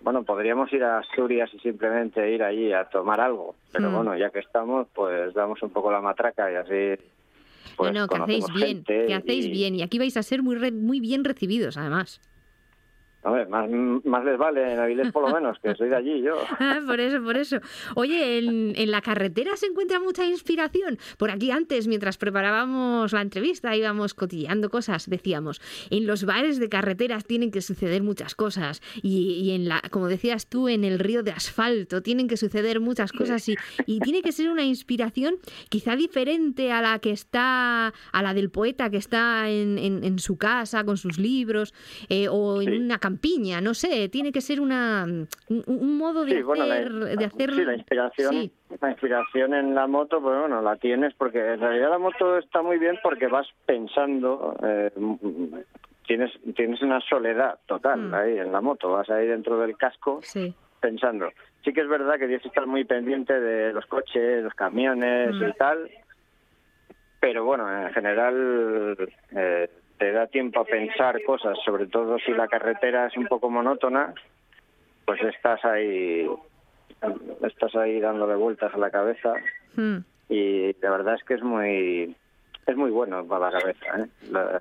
bueno, 0.00 0.24
podríamos 0.24 0.72
ir 0.72 0.82
a 0.82 0.98
Asturias 0.98 1.50
y 1.52 1.58
simplemente 1.60 2.30
ir 2.30 2.42
allí 2.42 2.72
a 2.72 2.84
tomar 2.84 3.20
algo, 3.20 3.54
pero 3.72 3.90
mm. 3.90 3.94
bueno, 3.94 4.16
ya 4.16 4.30
que 4.30 4.40
estamos, 4.40 4.88
pues 4.94 5.32
damos 5.34 5.62
un 5.62 5.70
poco 5.70 5.92
la 5.92 6.00
matraca 6.00 6.50
y 6.50 6.56
así 6.56 7.02
pues, 7.76 7.92
bueno, 7.92 8.08
que 8.08 8.16
hacéis 8.16 8.46
bien, 8.52 8.84
que 8.84 9.14
hacéis 9.14 9.50
bien 9.50 9.74
y 9.74 9.82
aquí 9.82 9.98
vais 9.98 10.16
a 10.16 10.22
ser 10.22 10.42
muy 10.42 10.56
muy 10.72 11.00
bien 11.00 11.24
recibidos 11.24 11.76
además 11.76 12.20
más, 13.24 13.70
más 14.04 14.24
les 14.24 14.38
vale 14.38 14.72
en 14.72 14.78
Avilés 14.78 15.12
por 15.12 15.28
lo 15.28 15.34
menos, 15.34 15.58
que 15.60 15.74
soy 15.74 15.88
de 15.88 15.96
allí 15.96 16.22
yo. 16.22 16.36
Ah, 16.64 16.80
por 16.86 16.98
eso, 17.00 17.22
por 17.22 17.36
eso. 17.36 17.58
Oye, 17.94 18.38
¿en, 18.38 18.72
¿en, 18.76 18.90
la 18.90 19.00
carretera 19.00 19.56
se 19.56 19.66
encuentra 19.66 20.00
mucha 20.00 20.24
inspiración? 20.24 20.98
Por 21.18 21.30
aquí 21.30 21.50
antes, 21.50 21.88
mientras 21.88 22.16
preparábamos 22.16 23.12
la 23.12 23.20
entrevista, 23.20 23.76
íbamos 23.76 24.14
cotilleando 24.14 24.70
cosas, 24.70 25.08
decíamos, 25.08 25.60
en 25.90 26.06
los 26.06 26.24
bares 26.24 26.58
de 26.58 26.68
carreteras 26.68 27.24
tienen 27.24 27.50
que 27.50 27.60
suceder 27.60 28.02
muchas 28.02 28.34
cosas 28.34 28.82
y, 29.02 29.32
y 29.42 29.50
en 29.52 29.68
la, 29.68 29.82
como 29.90 30.08
decías 30.08 30.48
tú, 30.48 30.68
en 30.68 30.84
el 30.84 30.98
río 30.98 31.22
de 31.22 31.32
asfalto 31.32 32.02
tienen 32.02 32.28
que 32.28 32.36
suceder 32.36 32.80
muchas 32.80 33.12
cosas 33.12 33.48
y, 33.48 33.56
y 33.86 34.00
tiene 34.00 34.22
que 34.22 34.32
ser 34.32 34.50
una 34.50 34.64
inspiración 34.64 35.36
quizá 35.68 35.96
diferente 35.96 36.72
a 36.72 36.80
la 36.80 36.98
que 36.98 37.10
está, 37.10 37.92
a 38.12 38.22
la 38.22 38.34
del 38.34 38.50
poeta 38.50 38.90
que 38.90 38.96
está 38.96 39.50
en, 39.50 39.78
en, 39.78 40.04
en 40.04 40.18
su 40.18 40.36
casa 40.36 40.84
con 40.84 40.96
sus 40.96 41.18
libros 41.18 41.74
eh, 42.08 42.28
o 42.28 42.62
en 42.62 42.84
una 42.84 42.98
campaña 42.98 43.13
piña, 43.20 43.60
no 43.60 43.74
sé, 43.74 44.08
tiene 44.08 44.32
que 44.32 44.40
ser 44.40 44.60
una 44.60 45.04
un, 45.04 45.98
modo 45.98 46.24
de, 46.24 46.38
hacer, 46.40 46.92
de 46.92 47.24
hacer... 47.24 47.52
Sí, 47.52 47.64
la 47.64 47.74
inspiración, 47.74 48.50
la 48.80 48.90
inspiración 48.90 49.54
en 49.54 49.74
la 49.74 49.86
moto, 49.86 50.20
pues 50.20 50.38
bueno, 50.38 50.62
la 50.62 50.76
tienes 50.76 51.14
porque 51.14 51.38
en 51.38 51.60
realidad 51.60 51.90
la 51.90 51.98
moto 51.98 52.38
está 52.38 52.62
muy 52.62 52.78
bien 52.78 52.98
porque 53.02 53.26
vas 53.26 53.46
pensando, 53.66 54.56
eh, 54.62 54.90
tienes 56.06 56.32
tienes 56.54 56.82
una 56.82 57.00
soledad 57.00 57.58
total 57.66 58.00
mm. 58.00 58.14
ahí 58.14 58.38
en 58.38 58.52
la 58.52 58.60
moto, 58.60 58.90
vas 58.90 59.08
ahí 59.10 59.26
dentro 59.26 59.58
del 59.58 59.76
casco 59.76 60.20
pensando. 60.80 61.30
Sí 61.64 61.72
que 61.72 61.80
es 61.80 61.88
verdad 61.88 62.14
que 62.14 62.26
tienes 62.26 62.42
que 62.42 62.48
estar 62.48 62.66
muy 62.66 62.84
pendiente 62.84 63.40
de 63.40 63.72
los 63.72 63.86
coches, 63.86 64.42
los 64.42 64.54
camiones 64.54 65.30
y 65.34 65.44
mm. 65.44 65.52
tal, 65.56 65.90
pero 67.20 67.44
bueno, 67.44 67.70
en 67.86 67.92
general 67.94 68.96
eh, 69.34 69.70
te 69.98 70.12
da 70.12 70.26
tiempo 70.26 70.60
a 70.60 70.64
pensar 70.64 71.22
cosas, 71.24 71.56
sobre 71.64 71.86
todo 71.86 72.18
si 72.18 72.32
la 72.32 72.48
carretera 72.48 73.06
es 73.06 73.16
un 73.16 73.26
poco 73.26 73.50
monótona, 73.50 74.12
pues 75.04 75.20
estás 75.22 75.64
ahí 75.64 76.28
estás 77.42 77.74
ahí 77.76 78.00
dándole 78.00 78.34
vueltas 78.34 78.72
a 78.74 78.78
la 78.78 78.90
cabeza. 78.90 79.34
Hmm. 79.76 79.98
y 80.28 80.72
la 80.80 80.90
verdad 80.90 81.14
es 81.14 81.24
que 81.24 81.34
es 81.34 81.42
muy 81.42 82.14
es 82.64 82.76
muy 82.76 82.90
bueno 82.92 83.26
para 83.26 83.50
la 83.50 83.58
cabeza 83.58 83.86
¿eh? 83.98 84.08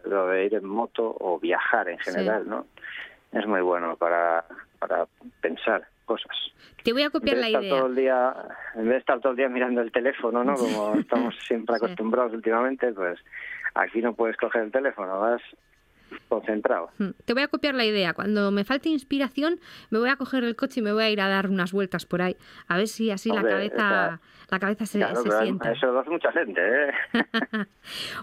lo, 0.06 0.28
de 0.28 0.46
ir 0.46 0.56
en 0.56 0.66
moto 0.66 1.16
o 1.20 1.40
viajar 1.40 1.88
en 1.88 2.00
general 2.00 2.50
no 2.50 2.66
es 3.32 3.46
muy 3.46 3.62
bueno 3.62 3.96
para 3.96 4.44
para 4.80 5.06
pensar 5.40 5.84
cosas. 6.06 6.36
Te 6.84 6.92
voy 6.92 7.04
a 7.04 7.10
copiar 7.10 7.38
la 7.38 7.50
idea. 7.50 7.70
todo 7.70 7.88
el 7.88 7.96
día 7.96 8.34
en 8.76 8.86
vez 8.86 8.94
de 8.94 8.98
estar 8.98 9.20
todo 9.22 9.32
el 9.32 9.38
día 9.38 9.48
mirando 9.50 9.82
el 9.82 9.92
teléfono 9.92 10.44
no 10.44 10.56
como 10.58 10.96
estamos 10.96 11.36
siempre 11.48 11.76
acostumbrados 11.76 12.34
últimamente 12.34 12.92
pues 12.92 13.20
Aquí 13.76 14.02
no 14.02 14.14
puedes 14.14 14.38
coger 14.38 14.64
el 14.64 14.72
teléfono, 14.72 15.20
vas 15.20 15.42
concentrado. 16.34 16.90
Hmm. 16.98 17.12
Te 17.26 17.34
voy 17.34 17.44
a 17.44 17.48
copiar 17.48 17.76
la 17.76 17.86
idea. 17.86 18.14
Cuando 18.14 18.52
me 18.52 18.64
falte 18.64 18.90
inspiración, 18.90 19.60
me 19.90 20.00
voy 20.00 20.10
a 20.10 20.16
coger 20.16 20.44
el 20.44 20.56
coche 20.56 20.80
y 20.80 20.84
me 20.84 20.94
voy 20.94 21.04
a 21.04 21.10
ir 21.10 21.22
a 21.22 21.28
dar 21.28 21.50
unas 21.50 21.72
vueltas 21.72 22.06
por 22.06 22.22
ahí. 22.22 22.36
A 22.68 22.78
ver 22.78 22.88
si 22.88 23.12
así 23.12 23.30
la 23.30 23.44
cabeza 23.44 24.20
la 24.54 24.60
cabeza 24.60 24.86
se, 24.86 25.00
sienta. 25.42 25.72
Eso 25.72 25.88
lo 25.88 26.00
hace 26.00 26.12
mucha 26.12 26.32
gente, 26.32 26.62
¿eh? 26.62 26.92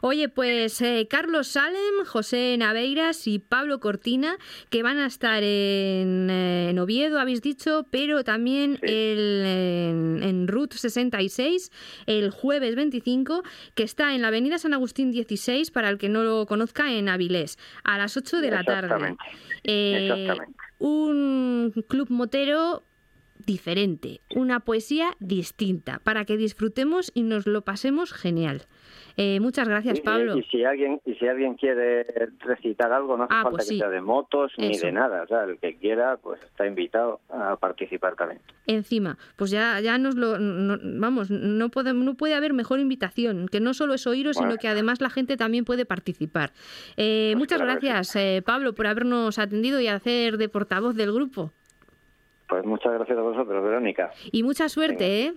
Oye, 0.00 0.28
pues 0.28 0.80
eh, 0.80 1.08
Carlos 1.10 1.48
Salem, 1.48 2.04
José 2.06 2.54
Naveiras 2.56 3.26
y 3.26 3.40
Pablo 3.40 3.80
Cortina, 3.80 4.36
que 4.70 4.84
van 4.84 4.98
a 4.98 5.06
estar 5.06 5.42
en, 5.42 6.28
eh, 6.30 6.76
Oviedo, 6.80 7.18
habéis 7.18 7.42
dicho, 7.42 7.84
pero 7.90 8.22
también 8.22 8.78
el, 8.82 9.42
en, 9.44 10.22
en 10.22 10.48
Route 10.48 10.76
66, 10.78 11.72
el 12.06 12.30
jueves 12.30 12.76
25, 12.76 13.42
que 13.74 13.82
está 13.82 14.14
en 14.14 14.22
la 14.22 14.28
avenida 14.28 14.58
San 14.58 14.72
Agustín 14.72 15.10
16, 15.10 15.72
para 15.72 15.90
el 15.90 15.98
que 15.98 16.08
no 16.08 16.22
lo 16.22 16.46
conozca, 16.46 16.92
en 16.92 17.08
Avilés, 17.08 17.58
a 17.82 17.98
las 18.00 18.16
8 18.16 18.40
de 18.40 18.50
la 18.50 18.64
tarde. 18.64 19.16
Exactamente. 19.62 20.54
Un 20.78 21.72
club 21.88 22.10
motero 22.10 22.82
diferente, 23.46 24.20
una 24.34 24.60
poesía 24.60 25.16
distinta, 25.18 26.00
para 26.00 26.24
que 26.24 26.36
disfrutemos 26.36 27.10
y 27.14 27.22
nos 27.22 27.46
lo 27.46 27.62
pasemos 27.62 28.12
genial. 28.12 28.66
Eh, 29.16 29.40
muchas 29.40 29.68
gracias, 29.68 30.00
Pablo. 30.00 30.36
Y, 30.36 30.42
si 30.44 30.64
alguien 30.64 31.00
y 31.04 31.14
si 31.14 31.26
alguien 31.26 31.54
quiere 31.54 32.06
recitar 32.40 32.92
algo, 32.92 33.16
no 33.16 33.24
hace 33.24 33.34
ah, 33.34 33.42
falta 33.42 33.58
pues 33.58 33.68
que 33.68 33.78
sea 33.78 33.88
de 33.88 34.00
motos 34.00 34.52
ni 34.58 34.76
de 34.76 34.92
nada. 34.92 35.22
O 35.22 35.26
sea, 35.26 35.44
el 35.44 35.58
que 35.58 35.76
quiera, 35.76 36.16
pues 36.16 36.42
está 36.42 36.66
invitado 36.66 37.20
a 37.28 37.56
participar 37.56 38.14
también. 38.16 38.40
Encima, 38.66 39.18
pues 39.36 39.50
ya, 39.50 39.80
ya 39.80 39.98
nos 39.98 40.14
lo. 40.14 40.32
vamos, 40.32 41.30
no 41.30 41.68
puede, 41.68 41.92
no 41.92 42.14
puede 42.14 42.34
haber 42.34 42.52
mejor 42.52 42.80
invitación, 42.80 43.48
que 43.48 43.60
no 43.60 43.74
solo 43.74 43.94
es 43.94 44.06
oíros, 44.06 44.36
sino 44.36 44.56
que 44.56 44.68
además 44.68 45.00
la 45.00 45.10
gente 45.10 45.36
también 45.36 45.64
puede 45.64 45.84
participar. 45.84 46.50
Eh, 46.96 47.30
pues 47.32 47.38
muchas 47.38 47.60
gracias, 47.60 48.16
eh, 48.16 48.42
Pablo, 48.44 48.74
por 48.74 48.86
habernos 48.86 49.38
atendido 49.38 49.80
y 49.80 49.88
hacer 49.88 50.36
de 50.36 50.48
portavoz 50.48 50.94
del 50.94 51.12
grupo. 51.12 51.52
Pues 52.48 52.64
muchas 52.64 52.92
gracias 52.92 53.16
a 53.16 53.22
vosotros, 53.22 53.62
Verónica. 53.62 54.10
Y 54.32 54.42
mucha 54.42 54.68
suerte, 54.68 55.22
¿eh? 55.22 55.34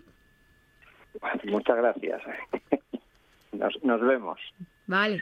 Muchas 1.45 1.77
gracias. 1.77 2.21
Nos, 3.53 4.01
vemos. 4.01 4.39
Vale. 4.87 5.21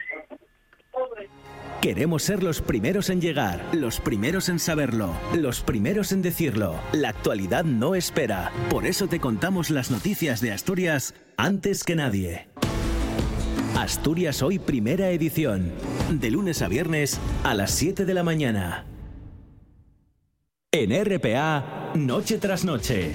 Queremos 1.80 2.22
ser 2.22 2.42
los 2.42 2.60
primeros 2.60 3.10
en 3.10 3.20
llegar, 3.20 3.60
los 3.72 4.00
primeros 4.00 4.48
en 4.48 4.58
saberlo, 4.58 5.12
los 5.34 5.62
primeros 5.62 6.12
en 6.12 6.22
decirlo. 6.22 6.78
La 6.92 7.08
actualidad 7.08 7.64
no 7.64 7.94
espera. 7.94 8.52
Por 8.70 8.86
eso 8.86 9.08
te 9.08 9.18
contamos 9.18 9.70
las 9.70 9.90
noticias 9.90 10.40
de 10.40 10.52
Asturias 10.52 11.14
antes 11.36 11.82
que 11.82 11.96
nadie. 11.96 12.48
Asturias 13.76 14.42
Hoy 14.42 14.58
Primera 14.58 15.10
Edición. 15.10 15.72
De 16.10 16.30
lunes 16.30 16.62
a 16.62 16.68
viernes 16.68 17.20
a 17.42 17.54
las 17.54 17.72
7 17.72 18.04
de 18.04 18.14
la 18.14 18.22
mañana. 18.22 18.84
En 20.70 20.92
RPA, 21.04 21.92
noche 21.94 22.38
tras 22.38 22.64
noche. 22.64 23.14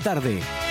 Tarde. 0.00 0.69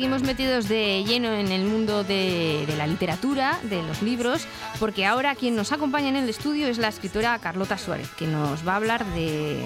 Seguimos 0.00 0.22
metidos 0.22 0.66
de 0.66 1.04
lleno 1.04 1.34
en 1.34 1.52
el 1.52 1.66
mundo 1.66 2.04
de, 2.04 2.64
de, 2.66 2.74
la 2.78 2.86
literatura, 2.86 3.60
de 3.64 3.82
los 3.82 4.00
libros, 4.00 4.46
porque 4.78 5.04
ahora 5.04 5.34
quien 5.34 5.54
nos 5.54 5.72
acompaña 5.72 6.08
en 6.08 6.16
el 6.16 6.26
estudio 6.26 6.68
es 6.68 6.78
la 6.78 6.88
escritora 6.88 7.38
Carlota 7.38 7.76
Suárez, 7.76 8.08
que 8.18 8.26
nos 8.26 8.66
va 8.66 8.72
a 8.72 8.76
hablar 8.76 9.04
de, 9.12 9.62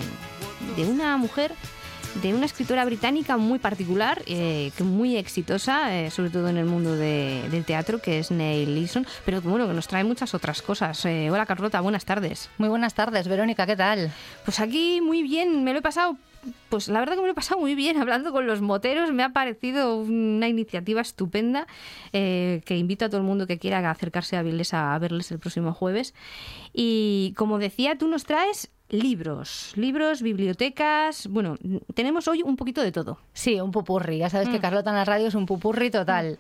de 0.75 0.87
una 0.87 1.17
mujer 1.19 1.53
de 2.21 2.35
una 2.35 2.47
escritora 2.47 2.85
británica 2.85 3.37
muy 3.37 3.61
particular, 3.61 4.23
eh, 4.27 4.73
muy 4.81 5.17
exitosa, 5.17 5.97
eh, 5.97 6.11
sobre 6.11 6.31
todo 6.31 6.49
en 6.49 6.57
el 6.57 6.65
mundo 6.65 6.97
del 6.97 7.65
teatro, 7.65 8.01
que 8.01 8.19
es 8.19 8.33
Neil 8.33 8.75
Leeson, 8.75 9.07
pero 9.25 9.41
bueno, 9.41 9.69
que 9.69 9.75
nos 9.75 9.87
trae 9.87 10.03
muchas 10.03 10.35
otras 10.35 10.63
cosas. 10.63 11.05
Eh, 11.05 11.31
hola 11.31 11.47
Carlota, 11.47 11.81
buenas 11.81 12.05
tardes. 12.05 12.51
Muy 12.59 12.69
buenas 12.69 12.95
tardes, 12.95 13.29
Verónica, 13.29 13.67
¿qué 13.67 13.77
tal? 13.77 14.13
Pues 14.45 14.59
aquí 14.59 15.01
muy 15.01 15.23
bien, 15.23 15.63
me 15.63 15.73
lo 15.73 15.79
he 15.79 15.83
pasado 15.83 16.17
pues 16.69 16.89
la 16.89 17.01
verdad 17.01 17.15
que 17.15 17.21
me 17.21 17.27
lo 17.27 17.33
he 17.33 17.35
pasado 17.35 17.61
muy 17.61 17.75
bien 17.75 17.97
hablando 17.99 18.33
con 18.33 18.47
los 18.47 18.61
moteros. 18.61 19.13
Me 19.13 19.23
ha 19.23 19.33
parecido 19.33 19.97
una 19.97 20.49
iniciativa 20.49 21.01
estupenda 21.01 21.67
eh, 22.13 22.63
que 22.65 22.77
invito 22.77 23.05
a 23.05 23.09
todo 23.09 23.19
el 23.19 23.27
mundo 23.27 23.47
que 23.47 23.59
quiera 23.59 23.91
acercarse 23.91 24.37
a 24.37 24.43
Viles 24.43 24.75
a 24.75 24.99
verles 24.99 25.31
el 25.31 25.39
próximo 25.39 25.73
jueves. 25.73 26.15
Y 26.73 27.35
como 27.37 27.59
decía, 27.59 27.97
tú 27.97 28.09
nos 28.09 28.25
traes 28.25 28.71
libros, 28.95 29.73
libros, 29.77 30.23
bibliotecas. 30.23 31.27
Bueno, 31.27 31.57
tenemos 31.95 32.29
hoy 32.29 32.43
un 32.43 32.57
poquito 32.57 32.83
de 32.83 32.93
todo. 32.93 33.19
Sí, 33.33 33.61
un 33.61 33.73
pupurri. 33.73 34.19
Ya 34.19 34.31
sabes 34.31 34.49
que 34.49 34.59
mm. 34.59 34.63
Carlota 34.63 34.91
en 34.91 34.97
la 34.97 35.05
radio 35.05 35.29
es 35.29 35.35
un 35.35 35.47
pupurri 35.47 35.91
total. 35.91 36.39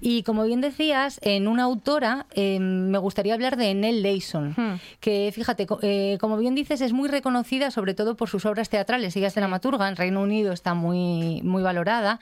Y 0.00 0.22
como 0.22 0.44
bien 0.44 0.60
decías, 0.60 1.18
en 1.22 1.48
una 1.48 1.64
autora 1.64 2.26
em, 2.34 2.90
me 2.90 2.98
gustaría 2.98 3.34
hablar 3.34 3.56
de 3.56 3.74
Nell 3.74 4.02
Layson, 4.02 4.54
mm. 4.56 4.80
que 5.00 5.32
fíjate, 5.34 5.66
eh, 5.82 6.18
como 6.20 6.36
bien 6.38 6.54
dices, 6.54 6.80
es 6.80 6.92
muy 6.92 7.08
reconocida 7.08 7.70
sobre 7.70 7.94
todo 7.94 8.16
por 8.16 8.28
sus 8.28 8.46
obras 8.46 8.68
teatrales. 8.68 9.16
Ella 9.16 9.28
es 9.28 9.34
dramaturga, 9.34 9.88
en 9.88 9.96
Reino 9.96 10.22
Unido 10.22 10.52
está 10.52 10.74
muy, 10.74 11.40
muy 11.42 11.62
valorada. 11.62 12.20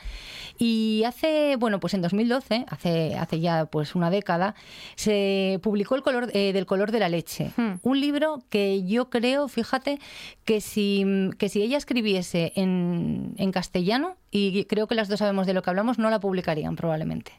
Y 0.58 1.02
hace, 1.04 1.56
bueno, 1.56 1.80
pues 1.80 1.94
en 1.94 2.02
2012, 2.02 2.64
hace, 2.68 3.16
hace 3.16 3.40
ya 3.40 3.66
pues 3.66 3.94
una 3.94 4.10
década, 4.10 4.54
se 4.94 5.58
publicó 5.62 5.96
El 5.96 6.02
color 6.02 6.30
eh, 6.32 6.52
del 6.52 6.64
color 6.64 6.92
de 6.92 7.00
la 7.00 7.08
leche. 7.08 7.50
Mm. 7.56 7.72
Un 7.82 8.00
libro 8.00 8.42
que 8.50 8.84
yo 8.84 9.10
creo, 9.10 9.48
fíjate, 9.48 9.73
fíjate 9.74 10.00
que 10.44 10.60
si, 10.60 11.04
que 11.38 11.48
si 11.48 11.62
ella 11.62 11.76
escribiese 11.76 12.52
en, 12.54 13.34
en 13.38 13.52
castellano, 13.52 14.16
y 14.30 14.64
creo 14.64 14.86
que 14.86 14.94
las 14.94 15.08
dos 15.08 15.18
sabemos 15.18 15.46
de 15.46 15.54
lo 15.54 15.62
que 15.62 15.70
hablamos, 15.70 15.98
no 15.98 16.10
la 16.10 16.20
publicarían 16.20 16.76
probablemente. 16.76 17.32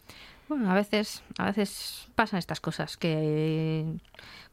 Bueno, 0.48 0.70
a 0.70 0.76
veces, 0.76 1.24
a 1.38 1.46
veces 1.46 2.08
pasan 2.16 2.40
estas 2.40 2.60
cosas 2.60 2.98
que 2.98 3.86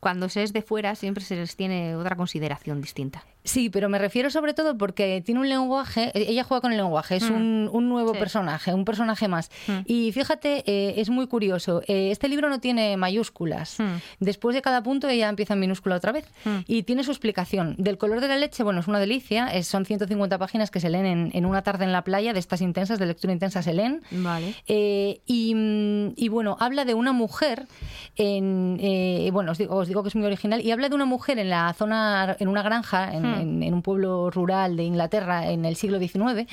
cuando 0.03 0.29
se 0.29 0.43
es 0.43 0.53
de 0.53 0.63
fuera 0.63 0.97
siempre 0.97 1.23
se 1.23 1.37
les 1.37 1.55
tiene 1.55 1.95
otra 1.95 2.17
consideración 2.17 2.81
distinta. 2.81 3.23
Sí, 3.45 3.71
pero 3.71 3.89
me 3.89 3.99
refiero 3.99 4.31
sobre 4.31 4.55
todo 4.55 4.79
porque 4.79 5.21
tiene 5.25 5.41
un 5.41 5.49
lenguaje, 5.49 6.11
e-, 6.15 6.31
ella 6.31 6.45
juega 6.45 6.61
con 6.61 6.73
el 6.73 6.79
lenguaje, 6.79 7.17
es 7.17 7.29
mm. 7.29 7.69
un, 7.73 7.89
nuevo 7.89 8.13
personaje, 8.13 8.73
un 8.73 8.85
personaje 8.85 9.27
más. 9.29 9.51
Mm. 9.67 9.79
Y 9.87 10.13
fíjate, 10.13 10.63
eh, 10.67 10.95
es 10.99 11.11
muy 11.11 11.27
curioso, 11.27 11.83
eh, 11.87 12.11
este 12.11 12.29
libro 12.29 12.49
no 12.49 12.61
tiene 12.61 12.97
mayúsculas. 12.97 13.81
Mm. 13.81 13.97
Después 14.21 14.55
de 14.55 14.63
cada 14.63 14.83
punto 14.83 15.09
ella 15.09 15.29
empieza 15.29 15.55
en 15.55 15.61
minúscula 15.61 15.97
otra 15.97 16.13
vez 16.13 16.27
y 16.67 16.85
tiene 16.85 17.05
su 17.05 17.11
explicación. 17.11 17.75
Del 17.79 17.99
color 17.99 18.21
de 18.21 18.29
la 18.29 18.37
leche, 18.37 18.63
bueno, 18.63 18.81
es 18.81 18.89
una 18.89 18.99
delicia, 18.99 19.63
son 19.63 19.85
150 19.85 20.39
páginas 20.39 20.71
que 20.71 20.81
se 20.81 20.89
leen 20.89 21.31
en, 21.33 21.47
una 21.47 21.63
tarde 21.63 21.85
en 21.85 21.93
la 21.93 22.03
playa, 22.03 22.33
de 22.33 22.39
estas 22.39 22.61
intensas, 22.61 22.99
de 22.99 23.07
lectura 23.07 23.33
intensa 23.33 23.63
se 23.63 23.73
leen. 23.73 24.03
Vale. 24.11 24.55
Eh, 24.67 25.21
y, 25.27 26.29
bueno, 26.29 26.57
habla 26.61 26.85
de 26.85 26.95
una 26.95 27.13
mujer, 27.13 27.67
en, 28.17 28.79
bueno, 29.33 29.53
os 29.53 29.59
digo, 29.59 29.77
os 29.77 29.89
digo 29.93 30.03
que 30.03 30.09
es 30.09 30.17
muy 30.17 30.25
original, 30.25 30.63
y 30.63 30.71
habla 30.71 30.89
de 30.89 30.95
una 30.95 31.05
mujer 31.05 31.39
en 31.39 31.51
la 31.51 31.73
zona, 31.75 32.35
en 32.39 32.49
una 32.49 32.63
granja, 32.63 33.13
en 33.15 33.23
en, 33.63 33.75
un 33.75 33.83
pueblo 33.83 34.31
rural 34.31 34.77
de 34.77 34.85
Inglaterra 34.85 35.51
en 35.51 35.65
el 35.65 35.77
siglo 35.77 35.99
XIX, 35.99 36.51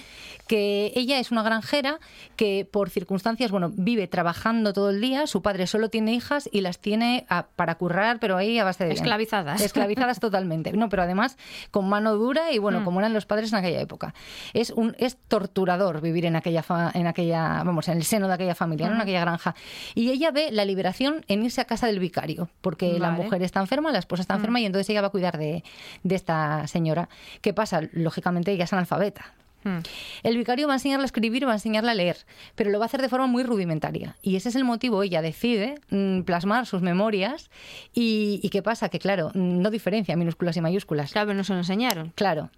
que 0.48 0.92
ella 0.96 1.20
es 1.20 1.32
una 1.32 1.44
granjera 1.44 2.00
que 2.36 2.68
por 2.70 2.90
circunstancias, 2.90 3.52
bueno, 3.52 3.72
vive 3.74 4.08
trabajando 4.08 4.74
todo 4.74 4.90
el 4.90 5.02
día, 5.02 5.28
su 5.28 5.42
padre 5.42 5.68
solo 5.68 5.90
tiene 5.90 6.14
hijas 6.14 6.50
y 6.52 6.62
las 6.62 6.80
tiene 6.80 7.26
para 7.56 7.76
currar, 7.76 8.20
pero 8.20 8.38
ahí 8.38 8.60
a 8.60 8.64
base 8.64 8.86
de... 8.86 8.94
Esclavizadas. 8.94 9.62
Esclavizadas 9.62 10.20
totalmente. 10.20 10.74
No, 10.74 10.90
pero 10.90 11.04
además 11.04 11.38
con 11.72 11.88
mano 11.88 12.16
dura 12.16 12.52
y 12.52 12.58
bueno, 12.58 12.82
mm. 12.82 12.84
como 12.84 13.00
eran 13.00 13.14
los 13.14 13.26
padres 13.26 13.54
en 13.54 13.60
aquella 13.60 13.80
época. 13.80 14.14
Es, 14.54 14.72
un, 14.72 14.96
es 15.00 15.18
torturador 15.28 16.02
vivir 16.02 16.26
en 16.26 16.36
aquella, 16.36 16.64
en 16.94 17.08
aquella, 17.08 17.64
vamos, 17.64 17.88
en 17.88 17.98
el 17.98 18.04
seno 18.04 18.28
de 18.28 18.34
aquella 18.34 18.56
familia, 18.56 18.88
en 18.88 19.00
aquella 19.00 19.22
granja. 19.22 19.56
Y 19.96 20.10
ella 20.10 20.32
ve 20.32 20.50
la 20.52 20.66
liberación 20.66 21.24
en 21.28 21.44
irse 21.44 21.62
a 21.62 21.66
casa 21.66 21.88
del 21.88 22.00
vicario, 22.00 22.50
porque 22.62 23.00
la 23.00 23.12
mujer 23.12 23.29
está 23.46 23.60
enferma, 23.60 23.92
la 23.92 24.00
esposa 24.00 24.22
está 24.22 24.34
mm. 24.34 24.38
enferma 24.38 24.60
y 24.60 24.66
entonces 24.66 24.90
ella 24.90 25.02
va 25.02 25.08
a 25.08 25.12
cuidar 25.12 25.38
de, 25.38 25.64
de 26.04 26.16
esta 26.16 26.68
señora. 26.68 27.10
¿Qué 27.42 27.54
pasa? 27.54 27.82
Lógicamente 27.94 28.52
ella 28.52 28.66
es 28.66 28.74
analfabeta. 28.74 29.34
Hmm. 29.64 29.80
El 30.24 30.38
vicario 30.38 30.68
va 30.68 30.74
a 30.74 30.76
enseñarla 30.78 31.04
a 31.04 31.06
escribir, 31.06 31.46
va 31.46 31.52
a 31.52 31.56
enseñarla 31.56 31.92
a 31.92 31.96
leer, 31.96 32.18
pero 32.56 32.70
lo 32.70 32.80
va 32.80 32.86
a 32.86 32.88
hacer 32.88 33.02
de 33.02 33.10
forma 33.10 33.28
muy 33.28 33.44
rudimentaria. 33.44 34.16
Y 34.22 34.36
ese 34.36 34.50
es 34.50 34.56
el 34.56 34.64
motivo, 34.64 35.04
ella 35.04 35.22
decide 35.22 35.76
mm, 35.90 36.22
plasmar 36.22 36.66
sus 36.66 36.82
memorias 36.82 37.50
y, 37.94 38.48
¿qué 38.52 38.62
pasa? 38.62 38.90
Que 38.90 39.00
claro, 39.00 39.32
no 39.34 39.70
diferencia 39.70 40.16
minúsculas 40.16 40.56
y 40.58 40.62
mayúsculas. 40.62 41.12
Claro, 41.12 41.34
no 41.34 41.44
se 41.44 41.54
lo 41.54 41.60
enseñaron. 41.60 42.14
Claro. 42.16 42.50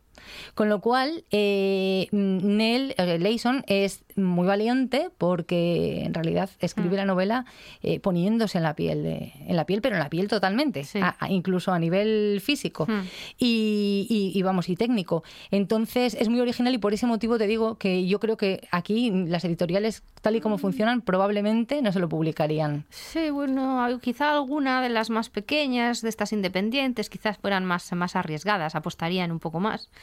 Con 0.55 0.69
lo 0.69 0.81
cual, 0.81 1.23
eh, 1.31 2.07
Nell 2.11 2.93
Layson 2.97 3.63
es 3.67 4.03
muy 4.15 4.47
valiente 4.47 5.09
porque 5.17 6.03
en 6.03 6.13
realidad 6.13 6.49
escribe 6.59 6.95
mm. 6.95 6.97
la 6.97 7.05
novela 7.05 7.45
eh, 7.83 7.99
poniéndose 7.99 8.57
en 8.57 8.63
la 8.63 8.75
piel, 8.75 9.05
en 9.05 9.55
la 9.55 9.65
piel, 9.65 9.81
pero 9.81 9.95
en 9.95 9.99
la 9.99 10.09
piel 10.09 10.27
totalmente, 10.27 10.83
incluso 11.29 11.71
a 11.71 11.79
nivel 11.79 12.41
físico 12.41 12.85
mm. 12.87 13.01
y, 13.37 14.41
vamos 14.43 14.69
y 14.69 14.75
técnico. 14.75 15.23
Entonces 15.51 16.15
es 16.19 16.29
muy 16.29 16.39
original 16.39 16.73
y 16.73 16.77
por 16.77 16.93
ese 16.93 17.05
motivo 17.05 17.37
te 17.37 17.47
digo 17.47 17.77
que 17.77 18.07
yo 18.07 18.19
creo 18.19 18.37
que 18.37 18.67
aquí 18.71 19.11
las 19.11 19.45
editoriales 19.45 20.03
tal 20.21 20.35
y 20.35 20.41
como 20.41 20.55
mm. 20.55 20.59
funcionan 20.59 21.01
probablemente 21.01 21.81
no 21.81 21.91
se 21.91 21.99
lo 21.99 22.09
publicarían. 22.09 22.85
Sí, 22.89 23.29
bueno, 23.29 23.87
quizá 24.01 24.31
alguna 24.31 24.81
de 24.81 24.89
las 24.89 25.09
más 25.09 25.29
pequeñas 25.29 26.01
de 26.01 26.09
estas 26.09 26.33
independientes 26.33 27.09
quizás 27.09 27.37
fueran 27.37 27.65
más 27.65 27.91
más 27.93 28.15
arriesgadas, 28.15 28.75
apostarían 28.75 29.31
un 29.31 29.39
poco 29.39 29.59
más. 29.59 29.89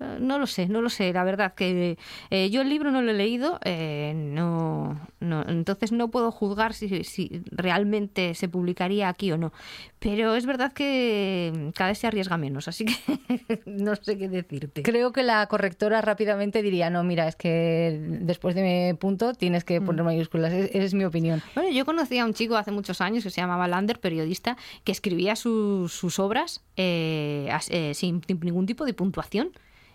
no 0.00 0.38
lo 0.38 0.46
sé, 0.46 0.66
no 0.66 0.80
lo 0.80 0.88
sé. 0.88 1.12
La 1.12 1.24
verdad 1.24 1.54
que 1.54 1.98
eh, 2.30 2.50
yo 2.50 2.62
el 2.62 2.68
libro 2.68 2.90
no 2.90 3.02
lo 3.02 3.10
he 3.10 3.14
leído, 3.14 3.58
eh, 3.64 4.12
no, 4.16 4.98
no, 5.20 5.44
entonces 5.46 5.92
no 5.92 6.10
puedo 6.10 6.30
juzgar 6.30 6.72
si, 6.72 7.04
si, 7.04 7.42
realmente 7.50 8.34
se 8.34 8.48
publicaría 8.48 9.08
aquí 9.08 9.30
o 9.32 9.36
no. 9.36 9.52
Pero 9.98 10.34
es 10.34 10.46
verdad 10.46 10.72
que 10.72 11.72
cada 11.74 11.90
vez 11.90 11.98
se 11.98 12.06
arriesga 12.06 12.38
menos, 12.38 12.66
así 12.68 12.86
que 12.86 13.62
no 13.66 13.94
sé 13.96 14.16
qué 14.16 14.28
decirte. 14.28 14.82
Creo 14.82 15.12
que 15.12 15.22
la 15.22 15.46
correctora 15.46 16.00
rápidamente 16.00 16.62
diría, 16.62 16.88
no, 16.88 17.04
mira, 17.04 17.28
es 17.28 17.36
que 17.36 18.00
después 18.22 18.54
de 18.54 18.62
mi 18.62 18.94
punto 18.94 19.34
tienes 19.34 19.64
que 19.64 19.82
poner 19.82 20.02
mm. 20.02 20.06
mayúsculas. 20.06 20.52
Esa 20.52 20.78
es 20.78 20.94
mi 20.94 21.04
opinión. 21.04 21.42
Bueno, 21.54 21.70
yo 21.70 21.84
conocí 21.84 22.18
a 22.18 22.24
un 22.24 22.32
chico 22.32 22.56
hace 22.56 22.70
muchos 22.70 23.02
años 23.02 23.22
que 23.24 23.30
se 23.30 23.42
llamaba 23.42 23.68
Lander, 23.68 24.00
periodista, 24.00 24.56
que 24.84 24.92
escribía 24.92 25.36
sus, 25.36 25.92
sus 25.92 26.18
obras 26.18 26.62
sin 26.76 28.22
ningún 28.40 28.64
tipo 28.64 28.86
de 28.86 28.94
puntuación 28.94 29.52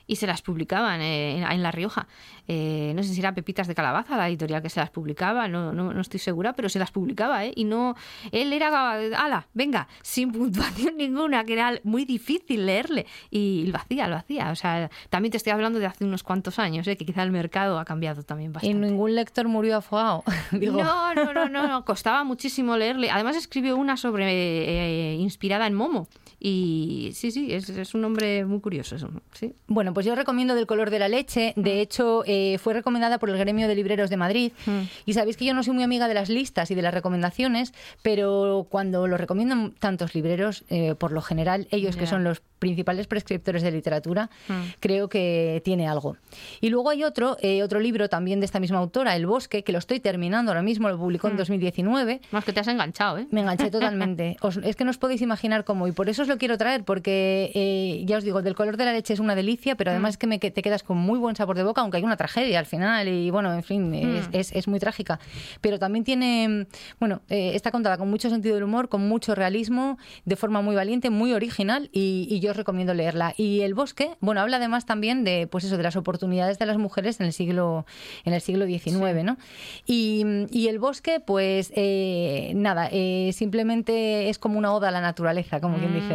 y 0.08 0.18
se 0.18 0.28
las 0.28 0.41
publicaban 0.41 1.02
eh, 1.02 1.41
en, 1.41 1.63
La 1.63 1.72
Rioja. 1.72 2.08
Eh, 2.48 2.94
no 2.96 3.04
sé 3.04 3.13
si 3.13 3.20
era 3.20 3.34
Pepitas 3.34 3.68
de 3.68 3.76
Calabaza, 3.76 4.18
la 4.18 4.28
editorial 4.28 4.62
que 4.62 4.70
se 4.70 4.80
las 4.80 4.89
publicaba, 4.89 5.48
no, 5.48 5.74
no, 5.74 5.94
no 5.94 6.02
estoy 6.02 6.20
segura, 6.20 6.54
pero 6.54 6.70
se 6.70 6.80
las 6.80 6.91
publicaba, 6.91 7.46
¿eh? 7.46 7.54
Y 7.56 7.63
no, 7.63 7.96
él 8.32 8.54
era, 8.54 8.94
ala, 8.94 9.48
venga, 9.54 9.88
sin 10.02 10.32
puntuación 10.34 10.98
ninguna, 10.98 11.44
que 11.44 11.54
era 11.54 11.80
muy 11.84 12.06
difícil 12.06 12.65
leerle. 12.65 13.06
Y 13.32 13.65
lo 13.68 13.78
hacía, 13.78 14.08
lo 14.08 14.15
hacía. 14.15 14.52
O 14.52 14.56
sea, 14.56 14.89
también 15.10 15.32
te 15.32 15.38
estoy 15.38 15.54
hablando 15.54 15.80
de 15.80 15.88
hace 15.88 16.06
unos 16.06 16.24
cuantos 16.24 16.60
años, 16.60 16.88
¿eh? 16.88 16.98
que 16.98 17.06
quizá 17.06 17.24
el 17.24 17.32
mercado 17.32 17.80
ha 17.80 17.86
cambiado 17.86 18.24
también 18.24 18.54
bastante. 18.54 18.78
¿Y 18.78 18.80
ningún 18.80 19.15
lector 19.15 19.48
murió 19.48 19.78
afogado? 19.78 20.24
No, 20.76 21.13
no, 21.13 21.34
no, 21.34 21.68
no, 21.68 21.86
costaba 21.86 22.24
muchísimo 22.24 22.76
leerle. 22.76 23.10
Además 23.10 23.36
escribió 23.36 23.78
una 23.78 23.98
sobre, 23.98 24.26
eh, 24.28 25.15
inspirada 25.15 25.68
en 25.68 25.74
Momo. 25.74 26.08
Y 26.39 27.12
sí, 27.13 27.32
sí, 27.32 27.54
es, 27.54 27.69
es 27.69 27.93
un 27.93 28.02
nombre 28.02 28.45
muy 28.45 28.60
curioso. 28.60 28.95
¿sí? 29.34 29.54
Bueno, 29.67 29.93
pues 29.93 30.06
yo 30.06 30.15
recomiendo 30.15 30.56
Del 30.56 30.67
color 30.67 30.89
de 30.89 31.00
la 31.00 31.08
leche. 31.08 31.54
De 31.56 31.76
mm. 31.76 31.80
hecho, 31.80 32.24
eh, 32.26 32.58
fue 32.60 32.74
recomendada 32.74 33.19
por 33.19 33.30
el 33.30 33.38
Gremio 33.38 33.67
de 33.67 33.76
Libreros 33.76 34.10
de 34.10 34.17
Madrid. 34.17 34.52
Mm. 34.65 34.82
Y 35.06 35.13
sabéis 35.13 35.38
que 35.38 35.45
yo 35.45 35.54
no 35.54 35.63
soy 35.63 35.74
muy 35.74 35.84
amiga 35.84 36.08
de 36.08 36.13
las 36.13 36.30
listas 36.30 36.71
y 36.71 36.76
de 36.76 36.82
las 36.82 36.93
recomendaciones, 36.93 37.74
pero 38.02 38.67
cuando 38.69 39.08
lo 39.08 39.17
recomiendan 39.17 39.71
tantos 39.80 40.13
libreros, 40.13 40.65
eh, 40.69 40.95
por 40.95 41.12
lo 41.12 41.21
general, 41.21 41.67
ellos 41.71 41.95
que 41.95 42.08
son 42.08 42.24
los 42.24 42.41
principales 42.60 43.08
prescriptores 43.08 43.63
de 43.63 43.71
literatura, 43.71 44.30
mm. 44.48 44.54
creo 44.80 45.10
que 45.10 45.62
tiene 45.63 45.88
algo. 45.88 46.17
Y 46.62 46.69
luego 46.69 46.89
hay 46.89 47.04
otro, 47.04 47.38
eh, 47.41 47.63
otro 47.63 47.80
libro 47.80 48.10
también 48.10 48.39
de 48.39 48.45
esta 48.45 48.60
misma 48.60 48.80
autora, 48.80 49.15
El 49.15 49.26
Bosque, 49.28 49.63
que 49.63 49.71
lo 49.71 49.80
estoy 49.80 50.00
terminando 50.00 50.52
ahora 50.52 50.63
mismo, 50.63 50.89
lo 50.89 50.98
publicó 50.98 51.28
en 51.28 51.38
2019. 51.38 52.21
Más 52.32 52.43
que 52.43 52.54
te 52.54 52.60
has 52.60 52.67
enganchado, 52.67 53.19
¿eh? 53.19 53.28
Me 53.32 53.41
enganché 53.41 53.69
totalmente. 53.69 54.38
es 54.63 54.76
que 54.76 54.84
no 54.84 54.89
os 54.89 54.98
podéis 54.98 55.21
imaginar 55.21 55.63
cómo, 55.63 55.88
y 55.88 55.91
por 55.91 56.10
eso 56.10 56.24
os 56.24 56.28
lo 56.28 56.35
quiero 56.38 56.58
traer, 56.58 56.84
porque 56.84 58.04
ya 58.06 58.17
os 58.17 58.24
digo, 58.24 58.41
del 58.41 58.56
color 58.56 58.78
de 58.78 58.86
la 58.86 58.93
leche 58.93 59.13
es 59.13 59.19
una 59.19 59.36
delicia, 59.36 59.76
pero 59.76 59.91
además 59.91 60.12
es 60.12 60.17
que 60.17 60.28
me, 60.28 60.39
te 60.39 60.62
quedas 60.62 60.84
con 60.84 60.98
muy 60.98 61.19
buen 61.19 61.36
sabor 61.36 61.56
de 61.58 61.63
boca, 61.63 61.82
aunque 61.82 61.98
hay 61.98 62.04
una 62.04 62.17
tragedia 62.17 62.60
al 62.60 62.65
final, 62.65 63.08
y 63.08 63.30
bueno, 63.32 63.54
en 63.54 63.63
fin, 63.63 63.93
es, 64.32 64.52
es, 64.52 64.67
muy 64.67 64.80
trágica. 64.80 65.19
Pero 65.62 65.80
también 65.80 66.04
tiene, 66.04 66.67
bueno, 67.00 67.21
eh, 67.30 67.52
está 67.54 67.71
contada 67.71 67.98
con 67.98 68.10
mucho 68.10 68.30
sentido 68.30 68.56
del 68.56 68.63
humor, 68.63 68.89
con 68.89 69.08
mucho 69.08 69.36
realismo, 69.36 69.98
de 70.26 70.36
forma 70.36 70.62
muy 70.62 70.76
valiente, 70.76 71.10
muy 71.10 71.34
original, 71.34 71.89
y, 71.91 72.28
y 72.30 72.39
yo 72.39 72.54
recomiendo 72.54 72.93
leerla. 72.93 73.34
Y 73.38 73.62
El 73.62 73.74
bosque, 73.74 74.15
bueno, 74.19 74.41
habla 74.41 74.58
además 74.58 74.86
también 74.86 75.24
de, 75.24 75.48
pues 75.48 75.63
eso, 75.63 75.78
de 75.78 75.84
las 75.84 75.95
oportunidades 75.95 76.60
de 76.60 76.65
las 76.65 76.78
mujeres 76.78 77.19
en 77.19 77.28
el 77.28 77.34
siglo, 77.34 77.86
en 78.24 78.34
el 78.34 78.41
siglo 78.41 78.65
XIX, 78.65 79.24
¿no? 79.24 79.38
Y, 79.86 80.24
y, 80.52 80.67
El 80.67 80.80
bosque, 80.80 81.19
pues 81.19 81.71
eh, 81.76 82.52
nada, 82.56 82.89
eh, 82.91 83.32
simplemente 83.34 84.30
es 84.30 84.39
como 84.39 84.58
una 84.58 84.74
oda 84.74 84.89
a 84.89 84.91
la 84.91 85.02
naturaleza, 85.02 85.60
como 85.62 85.78
quien 85.78 85.93
dice. 85.93 86.14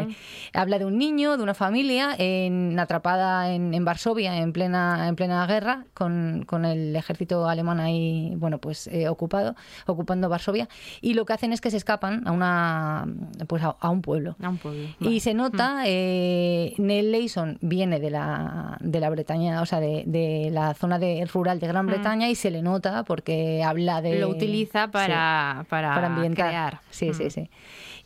Habla 0.53 0.79
de 0.79 0.85
un 0.85 0.99
niño, 0.99 1.37
de 1.37 1.43
una 1.43 1.55
familia 1.55 2.15
en, 2.19 2.79
atrapada 2.79 3.53
en, 3.53 3.75
en, 3.75 3.85
Varsovia 3.85 4.37
en 4.39 4.53
plena, 4.53 5.09
en 5.09 5.17
plena 5.17 5.47
guerra, 5.47 5.85
con, 5.95 6.45
con 6.47 6.65
el 6.65 6.95
ejército 6.97 7.49
alemán 7.49 7.81
ahí, 7.81 8.35
bueno, 8.37 8.59
pues 8.59 8.87
eh, 8.89 9.09
ocupado, 9.09 9.55
ocupando 9.87 10.29
Varsovia, 10.29 10.69
y 11.01 11.15
lo 11.15 11.25
que 11.25 11.33
hacen 11.33 11.53
es 11.53 11.61
que 11.61 11.71
se 11.71 11.77
escapan 11.77 12.27
a 12.27 12.33
una, 12.33 13.07
pues 13.47 13.63
a, 13.63 13.91
un 13.91 14.03
pueblo. 14.03 14.37
A 14.43 14.49
un 14.49 14.59
pueblo. 14.59 14.89
Y 15.01 15.21
se 15.21 15.35
nota, 15.35 15.77
mm. 15.77 15.85
eh, 15.87 16.75
Neil 16.79 17.13
Leyson 17.13 17.59
viene 17.61 18.01
de 18.01 18.11
la, 18.11 18.77
de 18.81 19.01
la 19.01 19.11
Bretaña, 19.11 19.63
o 19.63 19.67
sea, 19.67 19.81
de, 19.81 20.05
de 20.07 20.51
la 20.53 20.75
zona 20.75 20.99
de, 20.99 21.25
rural 21.33 21.61
de 21.61 21.67
Gran 21.67 21.87
mm. 21.87 21.89
Bretaña 21.89 22.29
y 22.29 22.35
se 22.35 22.51
le 22.51 22.63
nota 22.63 23.05
porque 23.05 23.63
habla 23.63 24.03
de... 24.03 24.19
Lo 24.19 24.29
utiliza 24.29 24.91
para, 24.91 25.65
para, 25.69 25.95
para 25.95 26.07
ambientar. 26.07 26.49
Crear. 26.49 26.81
Sí, 26.91 27.13
sí, 27.15 27.25
mm. 27.25 27.31
sí. 27.31 27.51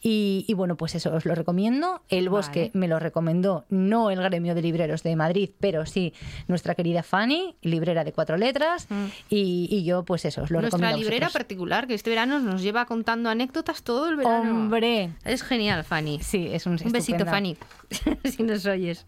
Y, 0.06 0.52
bueno, 0.54 0.76
pues 0.76 0.94
eso, 0.94 1.14
os 1.14 1.24
lo 1.24 1.34
recomiendo. 1.34 1.83
El 2.08 2.28
Bosque 2.28 2.70
me 2.74 2.88
lo 2.88 2.98
recomendó 2.98 3.64
no 3.68 4.10
el 4.10 4.22
gremio 4.22 4.54
de 4.54 4.62
libreros 4.62 5.02
de 5.02 5.16
Madrid, 5.16 5.50
pero 5.60 5.86
sí 5.86 6.12
nuestra 6.48 6.74
querida 6.74 7.02
Fanny, 7.02 7.56
librera 7.62 8.04
de 8.04 8.12
cuatro 8.12 8.36
letras. 8.36 8.86
Mm. 8.88 9.04
Y, 9.30 9.84
yo, 9.84 10.04
pues 10.04 10.24
eso, 10.24 10.42
os 10.42 10.50
lo 10.50 10.60
nuestra 10.60 10.78
recomiendo. 10.78 10.96
Nuestra 10.96 11.12
librera 11.12 11.30
particular, 11.30 11.86
que 11.86 11.94
este 11.94 12.10
verano 12.10 12.38
nos 12.40 12.62
lleva 12.62 12.86
contando 12.86 13.30
anécdotas 13.30 13.82
todo 13.82 14.08
el 14.08 14.16
verano. 14.16 14.50
¡Hombre! 14.50 15.10
Es 15.24 15.42
genial, 15.42 15.84
Fanny. 15.84 16.20
Sí, 16.22 16.48
es 16.50 16.66
un 16.66 16.78
Un 16.84 16.92
besito, 16.92 17.24
Fanny, 17.24 17.56
si 18.24 18.42
nos 18.42 18.66
oyes. 18.66 19.06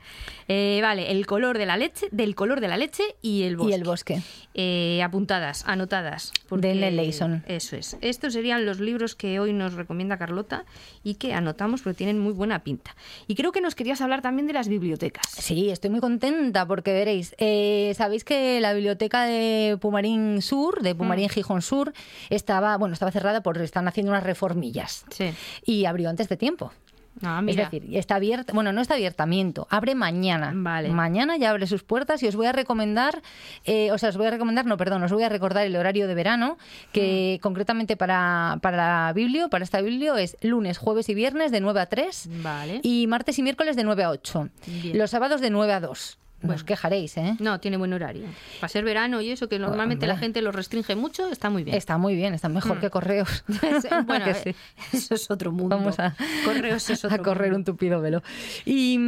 Eh, 0.49 0.81
vale, 0.83 1.11
el 1.11 1.27
color 1.27 1.59
de 1.59 1.67
la 1.67 1.77
leche, 1.77 2.09
del 2.13 2.35
color 2.35 2.61
de 2.61 2.69
la 2.69 2.77
leche 2.77 3.03
y 3.23 3.43
el 3.43 3.57
bosque. 3.57 3.71
Y 3.71 3.75
el 3.75 3.85
bosque. 3.85 4.23
Eh, 4.55 5.03
apuntadas, 5.03 5.65
anotadas. 5.67 6.33
de 6.51 6.75
Nelson. 6.75 7.45
Eso 7.47 7.77
es. 7.77 7.97
Estos 8.01 8.33
serían 8.33 8.65
los 8.65 8.81
libros 8.81 9.15
que 9.15 9.41
hoy 9.41 9.53
nos 9.53 9.75
recomienda 9.75 10.17
Carlota 10.17 10.65
y 11.03 11.15
que 11.15 11.35
anotamos 11.35 11.83
porque 11.83 11.97
tienen 11.97 12.19
muy 12.19 12.33
buena 12.33 12.57
pinta. 12.67 12.97
Y 13.29 13.37
creo 13.37 13.53
que 13.53 13.61
nos 13.61 13.77
querías 13.77 14.01
hablar 14.01 14.23
también 14.23 14.49
de 14.49 14.53
las 14.53 14.67
bibliotecas. 14.67 15.25
Sí, 15.31 15.71
estoy 15.71 15.89
muy 15.89 16.01
contenta 16.01 16.67
porque 16.67 16.93
veréis, 16.93 17.33
eh, 17.39 17.93
sabéis 17.97 18.25
que 18.25 18.61
la 18.61 18.73
biblioteca 18.73 19.25
de 19.25 19.79
Pumarín 19.81 20.43
Sur, 20.43 20.83
de 20.83 20.93
Pumarín 20.97 21.27
mm. 21.27 21.29
Gijón 21.29 21.63
Sur, 21.63 21.93
estaba, 22.29 22.77
bueno, 22.77 22.95
estaba 22.95 23.13
cerrada 23.13 23.41
porque 23.41 23.63
están 23.63 23.87
haciendo 23.87 24.11
unas 24.11 24.25
reformillas. 24.25 25.05
Sí. 25.11 25.31
Y 25.65 25.85
abrió 25.85 26.11
antes 26.11 26.29
de 26.29 26.37
tiempo. 26.37 26.73
Ah, 27.23 27.43
es 27.47 27.57
decir, 27.57 27.85
está 27.93 28.17
abierta, 28.17 28.53
bueno, 28.53 28.73
no 28.73 28.81
está 28.81 28.95
abiertamiento, 28.95 29.67
abre 29.71 29.95
mañana. 29.95 30.53
Vale. 30.55 30.91
Mañana 30.91 31.37
ya 31.37 31.51
abre 31.51 31.67
sus 31.67 31.83
puertas 31.83 32.23
y 32.23 32.29
os 32.29 32.37
voy 32.37 32.47
a 32.47 32.53
recomendar, 32.53 33.23
eh, 33.65 33.91
o 33.93 33.99
sea, 33.99 34.11
os 34.11 34.17
voy 34.17 34.27
a 34.27 34.31
recomendar, 34.31 34.67
no, 34.67 34.77
perdón, 34.77 35.03
os 35.03 35.13
voy 35.13 35.23
a 35.23 35.29
recordar 35.29 35.65
el 35.65 35.77
horario 35.77 36.09
de 36.09 36.15
verano, 36.15 36.59
que 36.93 37.39
mm. 37.39 37.43
concretamente 37.43 37.97
para, 37.97 38.59
para 38.61 38.77
la 38.77 39.13
Biblio, 39.15 39.49
para 39.49 39.65
esta 39.65 39.81
Biblio, 39.81 40.17
es 40.17 40.37
lunes, 40.43 40.79
jueves 40.79 41.09
y 41.09 41.15
viernes 41.15 41.53
de 41.53 41.61
9 41.61 41.81
a 41.81 41.87
3 41.87 42.29
vale. 42.43 42.81
y 42.83 43.07
martes 43.07 43.39
y 43.39 43.43
miércoles 43.43 43.77
de 43.77 43.85
9 43.85 44.05
a 44.05 44.11
8. 44.11 44.49
Los 44.95 45.11
sábados 45.11 45.41
de 45.41 45.51
9 45.51 45.73
a 45.73 45.81
2. 45.81 46.19
Os 46.43 46.65
quejaréis, 46.65 47.17
¿eh? 47.17 47.37
No, 47.41 47.61
tiene 47.61 47.77
buen 47.77 47.93
horario. 47.93 48.25
Para 48.61 48.69
ser 48.69 48.85
verano 48.85 49.21
y 49.23 49.31
eso, 49.31 49.49
que 49.49 49.59
normalmente 49.59 50.07
la 50.07 50.19
gente 50.19 50.43
lo 50.43 50.53
restringe 50.53 50.95
mucho, 50.95 51.29
está 51.29 51.49
muy 51.51 51.65
bien. 51.65 51.77
Está 51.77 51.97
muy 51.97 52.15
bien, 52.15 52.35
está 52.35 52.49
mejor 52.49 52.77
mm. 52.77 52.81
que 52.81 52.91
correos. 52.91 53.45
bueno, 54.07 54.27
eh, 54.27 54.55
eso 54.93 55.15
es 55.15 55.31
otro 55.31 55.51
mundo. 55.51 55.77
Vamos 55.77 55.99
a, 55.99 56.15
correos 56.45 56.91
es 56.91 57.05
otro 57.05 57.17
a 57.17 57.19
correr 57.19 57.55
un 57.55 57.65
tupido 57.65 58.01
velo. 58.01 58.23
Y, 58.65 58.99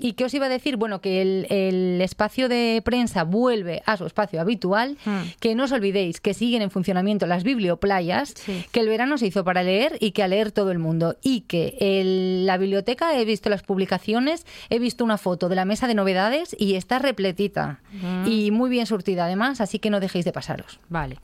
y, 0.00 0.12
qué 0.14 0.24
os 0.24 0.34
iba 0.34 0.46
a 0.46 0.48
decir? 0.48 0.76
Bueno, 0.76 1.00
que 1.00 1.22
el, 1.22 2.00
espacio 2.00 2.48
de 2.48 2.82
prensa 2.84 3.22
vuelve 3.24 3.82
a 3.86 3.96
su 3.96 4.04
espacio 4.04 4.40
habitual, 4.40 4.98
mm. 5.04 5.20
que 5.40 5.54
no 5.54 5.64
os 5.64 5.72
olvidéis 5.72 6.20
que 6.20 6.34
siguen 6.34 6.60
en 6.62 6.70
funcionamiento 6.70 7.26
las 7.26 7.44
biblioplayas, 7.44 8.34
que 8.72 8.80
el 8.80 8.88
verano 8.88 9.16
se 9.16 9.26
hizo 9.26 9.44
para 9.44 9.62
leer 9.62 9.96
y 10.00 10.10
que 10.10 10.22
a 10.22 10.28
leer 10.28 10.50
todo 10.50 10.70
el 10.70 10.78
mundo. 10.78 11.16
Y 11.22 11.42
que 11.42 12.42
la 12.44 12.58
biblioteca, 12.58 13.18
he 13.18 13.24
visto 13.24 13.48
las 13.48 13.62
publicaciones, 13.62 14.44
he 14.70 14.78
visto 14.78 15.04
una 15.04 15.18
foto 15.18 15.48
de 15.48 15.54
la 15.54 15.64
mesa 15.64 15.86
de 15.86 15.94
novedades 15.94 16.56
y 16.58 16.63
está 16.72 16.98
repletita 16.98 17.80
y 18.24 18.50
muy 18.50 18.70
bien 18.70 18.86
surtida 18.86 19.26
además, 19.26 19.60
así 19.60 19.78
que 19.78 19.90
no 19.90 20.00
dejéis 20.00 20.24
de 20.24 20.32
pasaros. 20.32 20.80
Vale. 20.88 21.18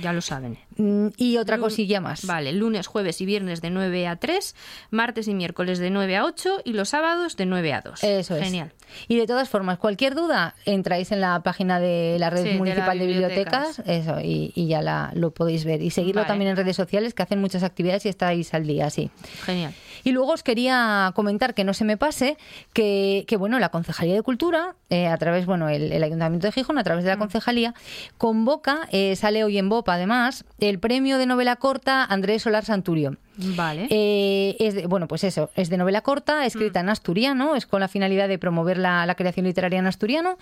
Ya 0.00 0.12
lo 0.12 0.20
saben. 0.20 0.58
Mm, 0.76 1.08
y 1.16 1.36
otra 1.36 1.58
cosilla 1.58 2.00
más. 2.00 2.24
Vale, 2.24 2.52
lunes, 2.52 2.86
jueves 2.86 3.20
y 3.20 3.26
viernes 3.26 3.60
de 3.60 3.70
9 3.70 4.08
a 4.08 4.16
3, 4.16 4.54
martes 4.90 5.28
y 5.28 5.34
miércoles 5.34 5.78
de 5.78 5.90
9 5.90 6.16
a 6.16 6.24
8 6.24 6.62
y 6.64 6.72
los 6.72 6.88
sábados 6.88 7.36
de 7.36 7.46
9 7.46 7.72
a 7.72 7.80
2. 7.82 8.02
Eso 8.02 8.36
es. 8.36 8.44
Genial. 8.44 8.72
Y 9.06 9.16
de 9.16 9.26
todas 9.26 9.48
formas, 9.48 9.78
cualquier 9.78 10.14
duda, 10.14 10.54
entráis 10.64 11.12
en 11.12 11.20
la 11.20 11.40
página 11.42 11.78
de 11.78 12.16
la 12.18 12.30
Red 12.30 12.56
Municipal 12.56 12.98
de, 12.98 13.06
Bibliotecas, 13.06 13.80
eso, 13.86 14.18
y, 14.20 14.52
ya 14.66 14.82
la, 14.82 15.12
lo 15.14 15.30
podéis 15.30 15.64
ver. 15.64 15.82
Y 15.82 15.90
seguirlo 15.90 16.24
también 16.26 16.50
en 16.50 16.56
redes 16.56 16.76
sociales, 16.76 17.14
que 17.14 17.22
hacen 17.22 17.40
muchas 17.40 17.62
actividades 17.62 18.06
y 18.06 18.08
estáis 18.08 18.52
al 18.54 18.66
día, 18.66 18.90
sí. 18.90 19.10
Genial. 19.44 19.74
Y 20.04 20.12
luego 20.12 20.32
os 20.32 20.42
quería 20.42 21.12
comentar, 21.14 21.54
que 21.54 21.64
no 21.64 21.74
se 21.74 21.84
me 21.84 21.96
pase, 21.96 22.36
que, 22.72 23.24
que 23.26 23.36
bueno, 23.36 23.58
la 23.58 23.70
Concejalía 23.70 24.14
de 24.14 24.22
Cultura, 24.22 24.74
eh, 24.88 25.06
a 25.06 25.16
través, 25.16 25.46
bueno, 25.46 25.68
el, 25.68 26.02
Ayuntamiento 26.02 26.46
de 26.46 26.52
Gijón, 26.52 26.78
a 26.78 26.84
través 26.84 27.04
de 27.04 27.10
la 27.10 27.16
mm. 27.16 27.20
Concejalía, 27.20 27.74
convoca, 28.18 28.88
eh, 28.90 29.16
sale 29.16 29.44
hoy 29.44 29.58
en 29.58 29.68
BOPA 29.68 29.94
además, 29.94 30.44
el 30.58 30.78
premio 30.78 31.18
de 31.18 31.26
novela 31.26 31.56
corta 31.56 32.04
Andrés 32.04 32.42
Solar 32.42 32.64
Santurio. 32.64 33.16
Vale. 33.56 33.86
Eh, 33.90 34.56
es 34.58 34.74
de, 34.74 34.86
bueno, 34.86 35.08
pues 35.08 35.24
eso, 35.24 35.50
es 35.54 35.70
de 35.70 35.76
novela 35.76 36.02
corta, 36.02 36.44
escrita 36.46 36.80
mm. 36.80 36.84
en 36.84 36.88
asturiano, 36.90 37.56
es 37.56 37.66
con 37.66 37.80
la 37.80 37.88
finalidad 37.88 38.28
de 38.28 38.38
promover 38.38 38.78
la, 38.78 39.14
creación 39.16 39.44
literaria 39.46 39.78
en 39.78 39.86
asturiano 39.86 40.38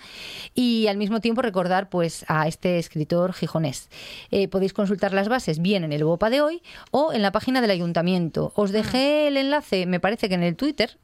y 0.53 0.87
al 0.87 0.97
mismo 0.97 1.19
tiempo 1.19 1.41
recordar 1.41 1.89
pues 1.89 2.23
a 2.27 2.47
este 2.47 2.77
escritor 2.77 3.33
gijonés. 3.33 3.89
Eh, 4.31 4.47
podéis 4.47 4.73
consultar 4.73 5.11
las 5.13 5.27
bases 5.27 5.59
bien 5.59 5.83
en 5.83 5.91
el 5.91 6.03
BOPA 6.03 6.29
de 6.29 6.41
hoy 6.41 6.61
o 6.91 7.11
en 7.13 7.21
la 7.21 7.31
página 7.31 7.61
del 7.61 7.71
ayuntamiento. 7.71 8.53
Os 8.55 8.71
dejé 8.71 9.27
el 9.27 9.37
enlace, 9.37 9.85
me 9.85 9.99
parece 9.99 10.29
que 10.29 10.35
en 10.35 10.43
el 10.43 10.55
Twitter, 10.55 10.97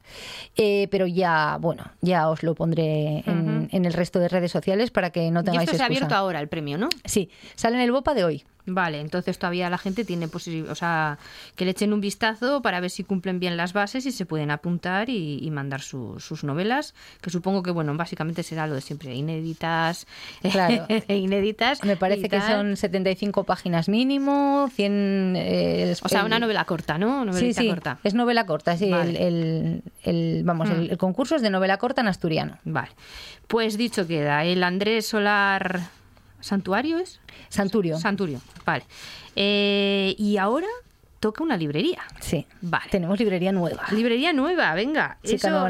eh, 0.56 0.88
pero 0.90 1.06
ya, 1.06 1.58
bueno, 1.60 1.84
ya 2.00 2.28
os 2.28 2.42
lo 2.42 2.54
pondré 2.54 3.24
en, 3.26 3.68
el 3.70 3.92
resto 3.92 4.18
de 4.18 4.28
redes 4.28 4.52
sociales 4.52 4.90
para 4.90 5.10
que 5.10 5.30
no 5.30 5.44
tengáis 5.44 5.68
y 5.68 5.70
esto 5.70 5.76
se 5.76 5.82
ha 5.82 5.86
abierto 5.86 6.14
ahora 6.14 6.40
el 6.40 6.48
premio, 6.48 6.78
¿no? 6.78 6.88
Sí, 7.04 7.30
sale 7.54 7.76
en 7.76 7.82
el 7.82 7.92
BOPA 7.92 8.14
de 8.14 8.24
hoy. 8.24 8.44
Vale, 8.66 9.00
entonces 9.00 9.38
todavía 9.38 9.70
la 9.70 9.78
gente 9.78 10.04
tiene 10.04 10.26
posibilidad, 10.26 10.72
o 10.72 10.74
sea, 10.74 11.18
que 11.54 11.64
le 11.64 11.70
echen 11.70 11.92
un 11.92 12.00
vistazo 12.00 12.62
para 12.62 12.80
ver 12.80 12.90
si 12.90 13.04
cumplen 13.04 13.38
bien 13.38 13.56
las 13.56 13.72
bases 13.72 14.06
y 14.06 14.12
se 14.12 14.26
pueden 14.26 14.50
apuntar 14.50 15.08
y, 15.08 15.48
mandar 15.52 15.80
sus 15.80 16.44
novelas, 16.44 16.94
que 17.20 17.30
supongo 17.30 17.62
que, 17.62 17.70
bueno, 17.70 17.96
básicamente 17.96 18.42
será 18.42 18.66
lo 18.66 18.74
de 18.74 18.80
siempre, 18.80 19.14
inéditas, 19.14 20.06
claro. 20.50 20.86
inéditas. 21.08 21.84
Me 21.84 21.96
parece 21.96 22.28
que 22.28 22.40
son 22.40 22.76
75 22.76 23.44
páginas 23.44 23.88
mínimo, 23.88 24.68
100... 24.74 25.34
Eh, 25.36 25.94
o 26.02 26.08
sea, 26.08 26.24
una 26.24 26.40
novela 26.40 26.64
corta, 26.64 26.98
¿no? 26.98 27.32
sí, 27.32 27.54
sí, 27.54 27.68
corta. 27.68 27.98
es 28.02 28.14
novela 28.14 28.46
corta, 28.46 28.76
sí, 28.76 28.90
el, 28.90 29.82
el, 30.02 30.42
vamos, 30.44 30.68
hmm. 30.68 30.90
el 30.90 30.98
concurso 30.98 31.36
es 31.36 31.42
de 31.42 31.50
novela 31.50 31.78
corta 31.78 32.00
en 32.00 32.08
asturiano. 32.08 32.58
Vale, 32.64 32.90
pues 33.46 33.78
dicho 33.78 34.08
queda, 34.08 34.44
el 34.44 34.64
Andrés 34.64 35.06
Solar... 35.06 35.95
¿Santuario 36.46 36.98
es? 36.98 37.20
Santurio. 37.48 37.98
Santurio, 37.98 38.40
vale. 38.64 38.84
Eh, 39.34 40.14
y 40.16 40.36
ahora 40.36 40.68
toca 41.18 41.42
una 41.42 41.56
librería. 41.56 42.02
Sí. 42.20 42.46
Vale. 42.60 42.86
Tenemos 42.88 43.18
librería 43.18 43.50
nueva. 43.50 43.82
Librería 43.90 44.32
nueva, 44.32 44.72
venga. 44.74 45.18
eso, 45.24 45.66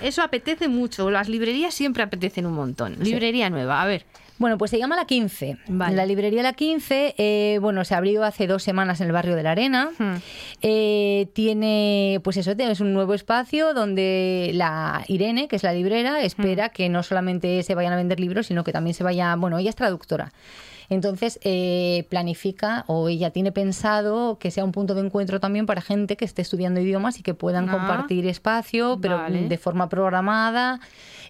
eso, 0.00 0.22
apetece 0.22 0.68
mucho. 0.68 1.10
Las 1.10 1.28
librerías 1.28 1.74
siempre 1.74 2.02
apetecen 2.02 2.46
un 2.46 2.54
montón. 2.54 2.96
Librería 2.98 3.50
nueva, 3.50 3.82
a 3.82 3.86
ver. 3.86 4.06
Bueno, 4.38 4.58
pues 4.58 4.70
se 4.70 4.78
llama 4.78 4.96
La 4.96 5.06
15. 5.06 5.56
La 5.68 6.04
librería 6.04 6.42
La 6.42 6.52
15, 6.52 7.14
eh, 7.16 7.58
bueno, 7.60 7.84
se 7.84 7.94
abrió 7.94 8.22
hace 8.24 8.46
dos 8.46 8.62
semanas 8.62 9.00
en 9.00 9.06
el 9.06 9.12
barrio 9.12 9.34
de 9.34 9.42
la 9.42 9.52
Arena. 9.52 9.90
Hmm. 9.98 10.16
Eh, 10.60 11.28
tiene, 11.32 12.20
pues 12.22 12.36
eso, 12.36 12.52
es 12.56 12.80
un 12.80 12.92
nuevo 12.92 13.14
espacio 13.14 13.72
donde 13.72 14.50
la 14.54 15.04
Irene, 15.08 15.48
que 15.48 15.56
es 15.56 15.62
la 15.62 15.72
librera, 15.72 16.20
espera 16.20 16.68
hmm. 16.68 16.70
que 16.70 16.88
no 16.88 17.02
solamente 17.02 17.62
se 17.62 17.74
vayan 17.74 17.94
a 17.94 17.96
vender 17.96 18.20
libros, 18.20 18.46
sino 18.46 18.62
que 18.62 18.72
también 18.72 18.94
se 18.94 19.04
vaya, 19.04 19.34
bueno, 19.36 19.58
ella 19.58 19.70
es 19.70 19.76
traductora. 19.76 20.32
Entonces, 20.88 21.38
eh, 21.42 22.06
planifica 22.08 22.84
o 22.86 23.08
ella 23.08 23.30
tiene 23.30 23.52
pensado 23.52 24.38
que 24.38 24.50
sea 24.50 24.64
un 24.64 24.72
punto 24.72 24.94
de 24.94 25.02
encuentro 25.02 25.40
también 25.40 25.66
para 25.66 25.80
gente 25.80 26.16
que 26.16 26.24
esté 26.24 26.42
estudiando 26.42 26.80
idiomas 26.80 27.18
y 27.18 27.22
que 27.22 27.34
puedan 27.34 27.68
ah, 27.68 27.72
compartir 27.72 28.26
espacio, 28.26 28.98
pero 29.00 29.20
de 29.28 29.58
forma 29.58 29.88
programada. 29.88 30.80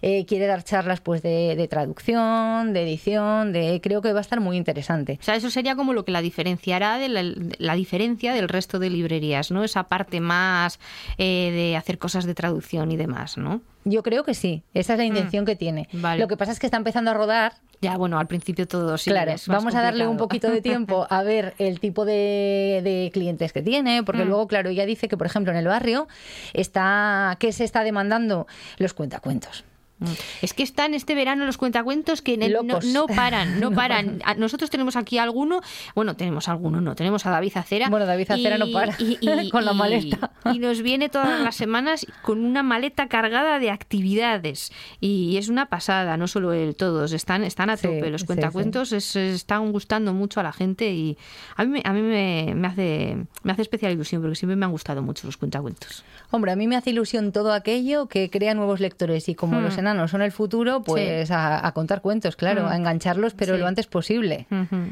Eh, 0.01 0.25
quiere 0.25 0.45
dar 0.45 0.63
charlas 0.63 1.01
pues 1.01 1.21
de, 1.21 1.67
traducción, 1.69 2.73
de 2.73 2.83
edición, 2.83 3.51
de 3.51 3.79
creo 3.81 4.01
que 4.01 4.13
va 4.13 4.19
a 4.19 4.21
estar 4.21 4.39
muy 4.39 4.57
interesante. 4.57 5.17
O 5.19 5.23
sea, 5.23 5.35
eso 5.35 5.49
sería 5.49 5.75
como 5.75 5.93
lo 5.93 6.05
que 6.05 6.11
la 6.11 6.21
diferenciará 6.21 6.97
de 6.97 7.09
la, 7.57 7.75
diferencia 7.75 8.33
del 8.33 8.49
resto 8.49 8.79
de 8.79 8.89
librerías, 8.89 9.51
¿no? 9.51 9.63
Esa 9.63 9.83
parte 9.83 10.19
más 10.19 10.79
eh, 11.17 11.51
de 11.51 11.77
hacer 11.77 11.97
cosas 11.97 12.25
de 12.25 12.35
traducción 12.35 12.91
y 12.91 12.97
demás, 12.97 13.37
¿no? 13.37 13.61
Yo 13.85 14.03
creo 14.03 14.23
que 14.23 14.33
sí, 14.33 14.63
esa 14.73 14.93
es 14.93 14.99
la 14.99 15.05
mm, 15.05 15.07
intención 15.07 15.45
que 15.45 15.55
tiene. 15.55 15.87
Lo 16.17 16.27
que 16.27 16.35
pasa 16.35 16.51
es 16.51 16.59
que 16.59 16.67
está 16.67 16.77
empezando 16.77 17.11
a 17.11 17.13
rodar. 17.13 17.53
Ya, 17.81 17.95
bueno, 17.95 18.17
al 18.17 18.27
principio 18.27 18.67
todo 18.67 18.97
sí. 18.97 19.11
Claro, 19.11 19.33
vamos 19.47 19.75
a 19.75 19.81
darle 19.81 20.07
un 20.07 20.17
poquito 20.17 20.49
de 20.49 20.61
tiempo 20.61 21.05
a 21.09 21.21
ver 21.23 21.53
el 21.59 21.79
tipo 21.79 22.05
de, 22.05 23.09
clientes 23.13 23.53
que 23.53 23.61
tiene, 23.61 24.03
porque 24.03 24.25
mm. 24.25 24.27
luego, 24.27 24.47
claro, 24.47 24.69
ella 24.69 24.85
dice 24.85 25.07
que, 25.07 25.17
por 25.17 25.27
ejemplo, 25.27 25.51
en 25.51 25.57
el 25.59 25.67
barrio 25.67 26.07
está, 26.53 27.37
¿qué 27.39 27.51
se 27.51 27.63
está 27.63 27.83
demandando? 27.83 28.47
Los 28.77 28.93
cuentacuentos. 28.93 29.63
Mm. 29.99 30.05
Es 30.41 30.53
que 30.53 30.63
están 30.63 30.93
este 30.93 31.15
verano 31.15 31.45
los 31.45 31.57
cuentacuentos 31.57 32.21
que 32.21 32.37
no, 32.37 32.63
no, 32.63 33.07
paran, 33.07 33.59
no 33.59 33.71
paran. 33.73 34.21
Nosotros 34.37 34.69
tenemos 34.69 34.95
aquí 34.95 35.17
alguno, 35.17 35.61
bueno, 35.95 36.15
tenemos 36.15 36.47
alguno, 36.47 36.81
no, 36.81 36.95
tenemos 36.95 37.25
a 37.25 37.31
David 37.31 37.57
Acera. 37.57 37.89
Bueno, 37.89 38.05
David 38.05 38.31
Acera 38.31 38.57
no 38.57 38.71
para 38.71 38.95
y, 38.99 39.49
con 39.49 39.65
la 39.65 39.73
maleta. 39.73 40.31
Y 40.53 40.59
nos 40.59 40.81
viene 40.81 41.09
todas 41.09 41.41
las 41.41 41.55
semanas 41.55 42.05
con 42.21 42.45
una 42.45 42.63
maleta 42.63 43.07
cargada 43.07 43.59
de 43.59 43.71
actividades. 43.71 44.71
Y 44.99 45.37
es 45.37 45.49
una 45.49 45.67
pasada, 45.67 46.17
no 46.17 46.27
solo 46.27 46.53
él, 46.53 46.75
todos 46.75 47.11
están, 47.11 47.43
están 47.43 47.69
a 47.69 47.77
tope. 47.77 48.09
los 48.09 48.23
cuentacuentos 48.23 48.91
están 48.91 49.71
gustando 49.71 50.13
mucho 50.13 50.39
a 50.39 50.43
la 50.43 50.53
gente 50.53 50.91
y 50.91 51.17
a 51.55 51.65
mí, 51.65 51.81
a 51.83 51.93
mí 51.93 52.01
me, 52.01 52.53
me, 52.55 52.67
hace, 52.67 53.17
me 53.43 53.51
hace 53.51 53.61
especial 53.63 53.91
ilusión 53.91 54.21
porque 54.21 54.35
siempre 54.35 54.55
me 54.55 54.65
han 54.65 54.71
gustado 54.71 55.01
mucho 55.01 55.25
los 55.25 55.37
cuentacuentos. 55.37 56.03
Hombre, 56.29 56.51
a 56.51 56.55
mí 56.55 56.67
me 56.67 56.75
hace 56.75 56.91
ilusión 56.91 57.31
todo 57.31 57.53
aquello 57.53 58.07
que 58.07 58.29
crea 58.29 58.53
nuevos 58.53 58.79
lectores 58.79 59.29
y 59.29 59.35
como 59.35 59.59
hmm. 59.59 59.63
los 59.63 59.77
no 59.93 60.07
son 60.07 60.21
el 60.21 60.31
futuro, 60.31 60.81
pues 60.81 61.29
a, 61.31 61.71
contar 61.73 62.01
cuentos, 62.01 62.35
claro, 62.35 62.63
mm. 62.63 62.67
a 62.67 62.75
engancharlos, 62.75 63.33
pero 63.33 63.57
lo 63.57 63.67
antes 63.67 63.87
posible. 63.87 64.47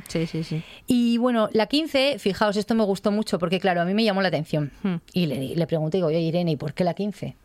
Sí, 0.07 0.25
sí, 0.27 0.43
sí. 0.43 0.63
Y 0.87 1.17
bueno, 1.17 1.49
la 1.53 1.67
15, 1.67 2.17
fijaos, 2.19 2.57
esto 2.57 2.75
me 2.75 2.83
gustó 2.83 3.11
mucho 3.11 3.39
porque, 3.39 3.59
claro, 3.59 3.81
a 3.81 3.85
mí 3.85 3.93
me 3.93 4.03
llamó 4.03 4.21
la 4.21 4.27
atención. 4.27 4.71
Mm. 4.83 4.95
Y 5.13 5.25
le, 5.27 5.55
le 5.55 5.67
pregunté, 5.67 5.97
digo, 5.97 6.07
oye, 6.07 6.19
Irene, 6.19 6.51
¿y 6.51 6.55
por 6.57 6.73
qué 6.73 6.83
la 6.83 6.93
15? 6.93 7.35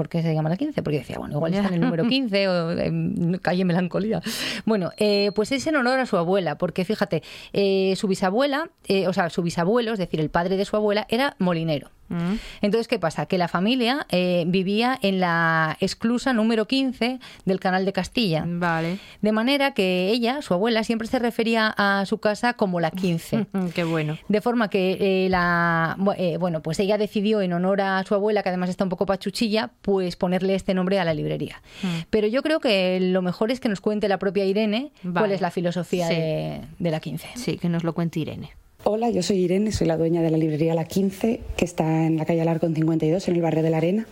¿Por 0.00 0.08
qué 0.08 0.22
se 0.22 0.32
llama 0.32 0.48
la 0.48 0.56
15? 0.56 0.82
Porque 0.82 1.00
decía, 1.00 1.18
bueno, 1.18 1.34
igual 1.34 1.52
está 1.52 1.68
en 1.68 1.74
el 1.74 1.80
número 1.80 2.04
15 2.08 2.48
o 2.48 2.70
en 2.70 3.38
calle 3.42 3.66
Melancolía. 3.66 4.22
Bueno, 4.64 4.92
eh, 4.96 5.30
pues 5.34 5.52
es 5.52 5.66
en 5.66 5.76
honor 5.76 5.98
a 5.98 6.06
su 6.06 6.16
abuela, 6.16 6.56
porque 6.56 6.86
fíjate, 6.86 7.22
eh, 7.52 7.94
su 7.96 8.08
bisabuela, 8.08 8.70
eh, 8.86 9.08
o 9.08 9.12
sea, 9.12 9.28
su 9.28 9.42
bisabuelo, 9.42 9.92
es 9.92 9.98
decir, 9.98 10.20
el 10.20 10.30
padre 10.30 10.56
de 10.56 10.64
su 10.64 10.74
abuela, 10.76 11.06
era 11.10 11.36
molinero. 11.38 11.90
Mm. 12.10 12.34
Entonces, 12.60 12.88
¿qué 12.88 12.98
pasa? 12.98 13.26
Que 13.26 13.38
la 13.38 13.48
familia 13.48 14.06
eh, 14.10 14.44
vivía 14.46 14.98
en 15.00 15.20
la 15.20 15.76
exclusa 15.80 16.32
número 16.32 16.66
15 16.66 17.18
del 17.44 17.60
Canal 17.60 17.84
de 17.84 17.92
Castilla. 17.92 18.44
Vale. 18.46 18.98
De 19.22 19.32
manera 19.32 19.72
que 19.72 20.08
ella, 20.08 20.42
su 20.42 20.52
abuela, 20.52 20.84
siempre 20.84 21.08
se 21.08 21.18
refería 21.18 21.72
a 21.76 22.04
su 22.06 22.18
casa 22.18 22.54
como 22.54 22.80
la 22.80 22.90
15. 22.90 23.46
Qué 23.74 23.84
bueno. 23.84 24.18
De 24.28 24.40
forma 24.40 24.68
que 24.68 25.24
eh, 25.24 25.28
la 25.30 25.96
eh, 26.18 26.36
bueno, 26.38 26.62
pues 26.62 26.78
ella 26.80 26.98
decidió 26.98 27.40
en 27.40 27.52
honor 27.52 27.80
a 27.80 28.04
su 28.04 28.14
abuela, 28.14 28.42
que 28.42 28.48
además 28.48 28.68
está 28.70 28.84
un 28.84 28.90
poco 28.90 29.06
pachuchilla, 29.06 29.70
pues 29.82 30.16
ponerle 30.16 30.54
este 30.54 30.74
nombre 30.74 30.98
a 30.98 31.04
la 31.04 31.14
librería. 31.14 31.62
Mm. 31.82 31.86
Pero 32.10 32.26
yo 32.26 32.42
creo 32.42 32.60
que 32.60 32.98
lo 33.00 33.22
mejor 33.22 33.50
es 33.50 33.60
que 33.60 33.68
nos 33.68 33.80
cuente 33.80 34.08
la 34.08 34.18
propia 34.18 34.44
Irene 34.44 34.92
cuál 35.12 35.32
es 35.32 35.40
la 35.40 35.50
filosofía 35.50 36.08
de, 36.08 36.60
de 36.78 36.90
la 36.90 37.00
15. 37.00 37.28
Sí, 37.36 37.56
que 37.56 37.68
nos 37.68 37.84
lo 37.84 37.94
cuente 37.94 38.20
Irene. 38.20 38.50
Hola, 38.82 39.10
yo 39.10 39.22
soy 39.22 39.40
Irene, 39.40 39.72
soy 39.72 39.86
la 39.86 39.98
dueña 39.98 40.22
de 40.22 40.30
la 40.30 40.38
librería 40.38 40.74
La 40.74 40.86
15, 40.86 41.40
que 41.54 41.64
está 41.66 42.06
en 42.06 42.16
la 42.16 42.24
calle 42.24 42.40
Alarcón 42.40 42.74
52, 42.74 43.28
en 43.28 43.36
el 43.36 43.42
barrio 43.42 43.62
de 43.62 43.68
la 43.68 43.76
Arena. 43.76 44.06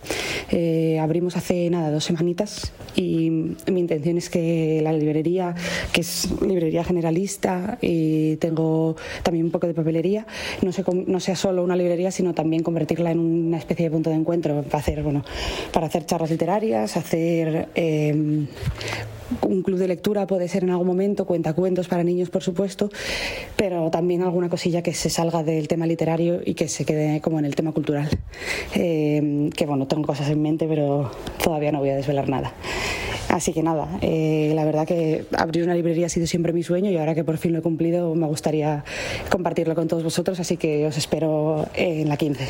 Eh, 0.51 0.99
abrimos 0.99 1.35
hace 1.35 1.71
nada, 1.71 1.89
dos 1.89 2.03
semanitas 2.03 2.71
y 2.95 3.31
mi 3.31 3.79
intención 3.79 4.19
es 4.19 4.29
que 4.29 4.79
la 4.83 4.93
librería, 4.93 5.55
que 5.91 6.01
es 6.01 6.29
librería 6.41 6.83
generalista 6.83 7.79
y 7.81 8.35
tengo 8.35 8.95
también 9.23 9.45
un 9.45 9.51
poco 9.51 9.65
de 9.65 9.73
papelería, 9.73 10.27
no, 10.61 11.19
sea 11.19 11.35
solo 11.35 11.63
una 11.63 11.75
librería, 11.75 12.11
sino 12.11 12.35
también 12.35 12.61
convertirla 12.61 13.09
en 13.09 13.17
una 13.17 13.57
especie 13.57 13.85
de 13.85 13.91
punto 13.91 14.11
de 14.11 14.17
encuentro 14.17 14.61
para 14.61 14.77
hacer, 14.77 15.01
bueno, 15.01 15.25
para 15.73 15.87
hacer 15.87 16.05
charlas 16.05 16.29
literarias, 16.29 16.95
hacer 16.95 17.69
eh, 17.73 18.45
un 19.41 19.61
club 19.63 19.77
de 19.77 19.87
lectura 19.87 20.27
puede 20.27 20.47
ser 20.47 20.63
en 20.63 20.71
algún 20.71 20.87
momento, 20.87 21.25
cuenta 21.25 21.53
cuentos 21.53 21.87
para 21.87 22.03
niños, 22.03 22.29
por 22.29 22.43
supuesto, 22.43 22.89
pero 23.55 23.89
también 23.91 24.21
alguna 24.21 24.49
cosilla 24.49 24.81
que 24.81 24.93
se 24.93 25.09
salga 25.09 25.43
del 25.43 25.67
tema 25.67 25.85
literario 25.85 26.41
y 26.43 26.53
que 26.53 26.67
se 26.67 26.85
quede 26.85 27.21
como 27.21 27.39
en 27.39 27.45
el 27.45 27.55
tema 27.55 27.71
cultural. 27.71 28.09
Eh, 28.75 29.49
que 29.55 29.65
bueno, 29.65 29.87
tengo 29.87 30.03
cosas 30.03 30.29
en 30.29 30.41
mente, 30.41 30.67
pero 30.67 31.11
todavía 31.43 31.71
no 31.71 31.79
voy 31.79 31.89
a 31.89 31.95
desvelar 31.95 32.29
nada. 32.29 32.53
Así 33.29 33.53
que 33.53 33.61
nada, 33.61 33.87
eh, 34.01 34.51
la 34.55 34.65
verdad 34.65 34.87
que 34.87 35.25
abrir 35.37 35.63
una 35.63 35.75
librería 35.75 36.07
ha 36.07 36.09
sido 36.09 36.25
siempre 36.25 36.51
mi 36.51 36.63
sueño 36.63 36.89
y 36.89 36.97
ahora 36.97 37.13
que 37.13 37.23
por 37.23 37.37
fin 37.37 37.53
lo 37.53 37.59
he 37.59 37.61
cumplido 37.61 38.15
me 38.15 38.25
gustaría 38.25 38.83
compartirlo 39.29 39.75
con 39.75 39.87
todos 39.87 40.03
vosotros, 40.03 40.39
así 40.39 40.57
que 40.57 40.87
os 40.87 40.97
espero 40.97 41.67
en 41.75 42.09
la 42.09 42.17
15. 42.17 42.47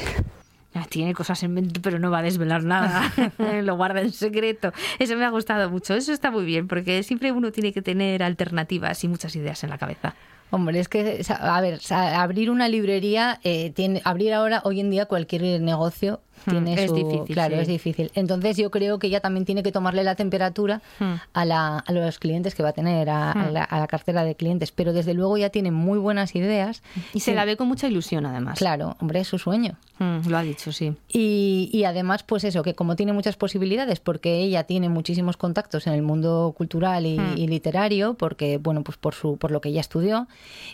Tiene 0.89 1.13
cosas 1.13 1.41
en 1.43 1.53
mente, 1.53 1.79
pero 1.79 1.99
no 1.99 2.12
va 2.12 2.19
a 2.19 2.21
desvelar 2.21 2.63
nada. 2.63 3.12
Lo 3.63 3.75
guarda 3.75 4.01
en 4.01 4.12
secreto. 4.12 4.71
Eso 4.99 5.15
me 5.15 5.25
ha 5.25 5.29
gustado 5.29 5.69
mucho. 5.69 5.95
Eso 5.95 6.13
está 6.13 6.32
muy 6.32 6.45
bien, 6.45 6.67
porque 6.67 7.03
siempre 7.03 7.32
uno 7.32 7.51
tiene 7.51 7.73
que 7.73 7.82
tener 7.82 8.23
alternativas 8.23 9.03
y 9.03 9.08
muchas 9.08 9.36
ideas 9.36 9.63
en 9.63 9.71
la 9.71 9.77
cabeza. 9.77 10.15
Hombre, 10.51 10.79
es 10.79 10.89
que, 10.89 11.23
a 11.39 11.62
ver, 11.62 11.79
abrir 11.91 12.49
una 12.49 12.67
librería, 12.67 13.39
eh, 13.43 13.71
tiene, 13.71 14.01
abrir 14.03 14.34
ahora, 14.34 14.62
hoy 14.63 14.79
en 14.79 14.89
día, 14.89 15.05
cualquier 15.05 15.62
negocio. 15.62 16.21
Tiene 16.45 16.73
es 16.73 16.93
difícil. 16.93 17.34
Claro, 17.34 17.56
es 17.56 17.67
difícil. 17.67 18.12
Entonces 18.15 18.58
yo 18.58 18.71
creo 18.71 18.99
que 18.99 19.08
ella 19.08 19.19
también 19.19 19.45
tiene 19.45 19.63
que 19.63 19.71
tomarle 19.71 20.04
la 20.04 20.15
temperatura 20.15 20.82
hmm. 20.99 21.13
a, 21.34 21.45
la, 21.45 21.80
a, 21.80 21.91
los 21.91 22.19
clientes 22.19 22.56
que 22.56 22.63
va 22.63 22.69
a 22.69 22.73
tener, 22.73 23.10
a, 23.10 23.34
hmm. 23.34 23.54
la, 23.54 23.88
cartera 23.88 24.23
de 24.23 24.36
clientes. 24.36 24.71
Pero 24.71 24.93
desde 24.93 25.13
luego 25.13 25.38
ya 25.38 25.49
tiene 25.49 25.71
muy 25.71 25.99
buenas 25.99 26.36
ideas. 26.36 26.84
Y 27.13 27.21
se 27.21 27.34
la 27.34 27.45
ve 27.45 27.58
con 27.58 27.67
mucha 27.67 27.88
ilusión 27.88 28.25
además. 28.25 28.58
Claro, 28.58 28.95
hombre, 28.99 29.21
es 29.21 29.28
su 29.28 29.38
sueño. 29.38 29.78
lo 29.99 30.38
ha 30.38 30.41
dicho, 30.43 30.71
sí. 30.71 30.95
Y, 31.08 31.69
y, 31.73 31.84
además, 31.84 32.23
pues 32.23 32.43
eso, 32.43 32.63
que 32.63 32.75
como 32.75 32.95
tiene 32.95 33.13
muchas 33.13 33.36
posibilidades, 33.36 33.99
porque 33.99 34.39
ella 34.39 34.63
tiene 34.63 34.89
muchísimos 34.89 35.38
contactos 35.38 35.88
en 35.88 35.93
el 35.93 36.02
mundo 36.02 36.54
cultural 36.58 37.06
y, 37.06 37.47
literario, 37.47 38.13
porque, 38.13 38.58
bueno, 38.58 38.84
pues 38.84 38.97
por, 38.97 39.13
su, 39.13 39.38
por 39.38 39.52
lo 39.52 39.62
que 39.62 39.69
ella 39.69 39.82
estudió, 39.82 40.28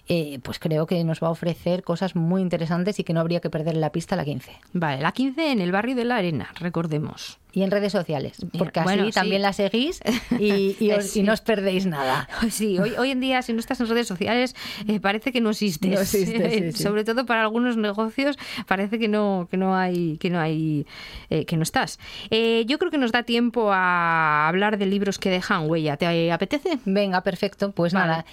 eh, 0.07 0.39
pues 0.43 0.59
creo 0.59 0.85
que 0.85 1.03
nos 1.03 1.21
va 1.21 1.27
a 1.27 1.31
ofrecer 1.31 1.83
cosas 1.83 2.15
muy 2.15 2.41
interesantes 2.41 2.99
y 2.99 3.03
que 3.03 3.13
no 3.13 3.19
habría 3.19 3.39
que 3.39 3.49
perder 3.49 3.77
la 3.77 3.91
pista 3.91 4.15
a 4.15 4.17
la 4.17 4.25
15. 4.25 4.51
Vale, 4.73 5.01
la 5.01 5.11
15 5.11 5.51
en 5.55 5.61
el 5.61 5.71
barrio 5.71 5.95
de 5.95 6.05
la 6.05 6.17
Arena, 6.17 6.49
recordemos 6.59 7.39
y 7.55 7.63
en 7.63 7.71
redes 7.71 7.93
sociales, 7.93 8.35
porque 8.57 8.81
así 8.81 9.11
también 9.11 9.41
la 9.41 9.53
seguís 9.53 10.01
y, 10.37 10.75
y, 11.15 11.23
no 11.23 11.31
os 11.31 11.41
perdéis 11.41 11.85
nada. 11.85 12.27
Sí, 12.49 12.77
hoy, 12.77 12.91
hoy 12.97 13.11
en 13.11 13.21
día 13.21 13.41
si 13.41 13.53
no 13.53 13.59
estás 13.59 13.79
en 13.79 13.87
redes 13.87 14.07
sociales 14.07 14.55
eh, 14.87 14.99
parece 14.99 15.31
que 15.31 15.39
no 15.39 15.51
existes. 15.51 16.09
Sobre 16.77 17.05
todo 17.05 17.25
para 17.25 17.41
algunos 17.41 17.77
negocios 17.77 18.37
parece 18.67 18.99
que 18.99 19.07
no 19.07 19.47
que 19.49 19.57
no 19.57 19.75
hay 19.75 20.17
que 20.17 20.29
no 20.29 20.39
hay 20.39 20.85
eh, 21.29 21.45
que 21.45 21.55
no 21.55 21.63
estás. 21.63 21.97
Eh, 22.29 22.65
yo 22.67 22.77
creo 22.77 22.91
que 22.91 22.97
nos 22.97 23.13
da 23.13 23.23
tiempo 23.23 23.71
a 23.71 24.49
hablar 24.49 24.77
de 24.77 24.85
libros 24.85 25.17
que 25.17 25.29
dejan 25.29 25.69
huella. 25.69 25.95
¿Te 25.95 26.31
apetece? 26.31 26.79
Venga, 26.83 27.21
perfecto. 27.21 27.71
Pues 27.71 27.93
nada. 27.93 28.25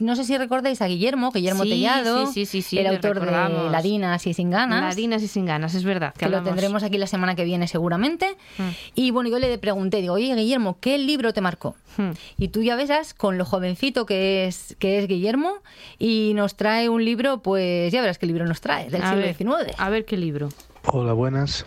no 0.00 0.16
sé 0.16 0.24
si 0.24 0.36
recordáis 0.36 0.82
a 0.82 0.86
Guillermo, 0.86 1.32
Guillermo 1.32 1.62
Tellado, 1.62 2.30
el 2.34 2.86
autor 2.86 3.20
de 3.20 3.30
Ladinas 3.70 4.26
y 4.26 4.34
sin 4.34 4.50
ganas. 4.50 4.94
Ladinas 4.94 5.22
y 5.22 5.28
sin 5.28 5.46
ganas, 5.46 5.74
es 5.74 5.84
verdad. 5.84 6.09
Que, 6.16 6.28
lo 6.28 6.42
tendremos 6.42 6.82
aquí 6.82 6.98
la 6.98 7.06
semana 7.06 7.34
que 7.34 7.44
viene 7.44 7.68
seguramente 7.68 8.10
Mm. 8.58 8.68
Y 8.94 9.10
bueno, 9.10 9.30
yo 9.30 9.38
le 9.38 9.56
pregunté, 9.58 10.00
digo, 10.00 10.14
oye, 10.14 10.34
Guillermo, 10.34 10.78
¿qué 10.80 10.98
libro 10.98 11.32
te 11.32 11.40
marcó? 11.40 11.76
Mm. 11.96 12.10
Y 12.38 12.48
tú 12.48 12.62
ya 12.62 12.76
ves 12.76 13.14
con 13.14 13.38
lo 13.38 13.44
jovencito 13.44 14.06
que 14.06 14.46
es, 14.46 14.76
que 14.78 14.98
es 14.98 15.08
Guillermo 15.08 15.58
y 15.98 16.32
nos 16.34 16.56
trae 16.56 16.88
un 16.88 17.04
libro, 17.04 17.38
pues 17.38 17.92
ya 17.92 18.00
verás 18.00 18.18
qué 18.18 18.26
libro 18.26 18.46
nos 18.46 18.60
trae, 18.60 18.90
del 18.90 19.02
siglo 19.02 19.56
XIX. 19.62 19.74
A 19.78 19.90
ver 19.90 20.04
qué 20.04 20.16
libro. 20.16 20.48
Hola, 20.86 21.12
buenas. 21.12 21.66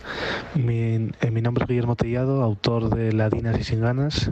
Mi, 0.56 1.10
eh, 1.21 1.32
mi, 1.32 1.41
nombre 1.41 1.63
es 1.63 1.69
Guillermo 1.69 1.95
Tellado, 1.95 2.41
autor 2.41 2.89
de 2.89 3.13
Ladinas 3.13 3.60
y 3.60 3.63
Sin 3.63 3.80
Ganas. 3.80 4.32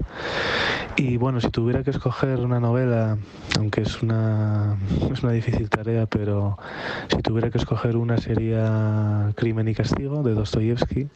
Y 0.96 1.18
bueno, 1.18 1.40
si 1.40 1.50
tuviera 1.50 1.84
que 1.84 1.92
escoger 1.92 2.40
una 2.40 2.60
novela, 2.60 3.20
aunque 3.60 3.82
es 3.82 4.02
una, 4.02 4.78
es 5.14 5.22
una 5.22 5.34
difícil 5.34 5.70
tarea, 5.70 6.08
pero 6.08 6.58
si 7.10 7.22
tuviera 7.22 7.52
que 7.52 7.60
escoger 7.60 7.96
una 7.96 8.18
sería 8.18 9.32
Crimen 9.36 9.68
y 9.68 9.76
Castigo 9.76 10.24
de 10.24 10.34
Dostoyevsky, 10.34 11.08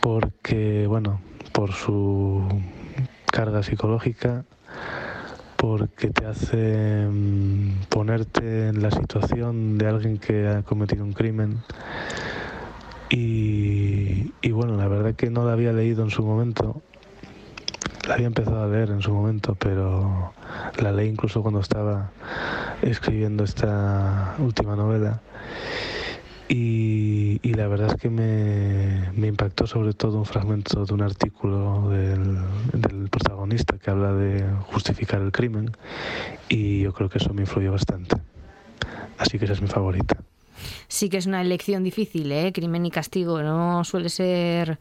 porque, 0.00 0.86
bueno, 0.86 1.20
por 1.52 1.72
su 1.72 2.46
carga 3.32 3.62
psicológica, 3.62 4.44
porque 5.56 6.10
te 6.10 6.26
hace 6.26 7.06
mm, 7.10 7.84
ponerte 7.88 8.68
en 8.68 8.82
la 8.82 8.90
situación 8.90 9.78
de 9.78 9.88
alguien 9.88 10.18
que 10.18 10.46
ha 10.46 10.62
cometido 10.62 11.04
un 11.04 11.14
crimen 11.14 11.62
y, 13.10 14.50
bueno, 14.50 14.76
la 14.76 14.88
verdad 14.88 15.14
que 15.14 15.30
no 15.30 15.44
la 15.44 15.52
había 15.52 15.72
leído 15.72 16.04
en 16.04 16.10
su 16.10 16.24
momento. 16.24 16.82
La 18.08 18.14
había 18.14 18.26
empezado 18.26 18.62
a 18.62 18.66
leer 18.66 18.90
en 18.90 19.02
su 19.02 19.12
momento, 19.12 19.54
pero 19.54 20.32
la 20.80 20.92
leí 20.92 21.08
incluso 21.08 21.42
cuando 21.42 21.60
estaba 21.60 22.10
escribiendo 22.82 23.44
esta 23.44 24.34
última 24.38 24.76
novela. 24.76 25.20
Y, 26.48 27.40
la 27.54 27.68
verdad 27.68 27.92
es 27.92 28.00
que 28.00 28.10
me, 28.10 29.26
impactó 29.26 29.66
sobre 29.66 29.92
todo 29.92 30.18
un 30.18 30.26
fragmento 30.26 30.84
de 30.84 30.92
un 30.92 31.02
artículo 31.02 31.88
del, 31.88 33.08
protagonista 33.10 33.78
que 33.78 33.90
habla 33.90 34.12
de 34.12 34.44
justificar 34.72 35.20
el 35.22 35.30
crimen 35.30 35.70
y 36.48 36.80
yo 36.80 36.92
creo 36.92 37.08
que 37.08 37.18
eso 37.18 37.32
me 37.32 37.42
influyó 37.42 37.72
bastante. 37.72 38.16
Así 39.18 39.38
que 39.38 39.44
esa 39.44 39.54
es 39.54 39.62
mi 39.62 39.68
favorita 39.68 40.16
sí 40.88 41.08
que 41.08 41.18
es 41.18 41.26
una 41.26 41.40
elección 41.40 41.84
difícil, 41.84 42.30
¿eh? 42.32 42.52
Crimen 42.52 42.86
y 42.86 42.90
castigo. 42.90 43.42
No 43.42 43.84
suele 43.84 44.08
ser, 44.08 44.78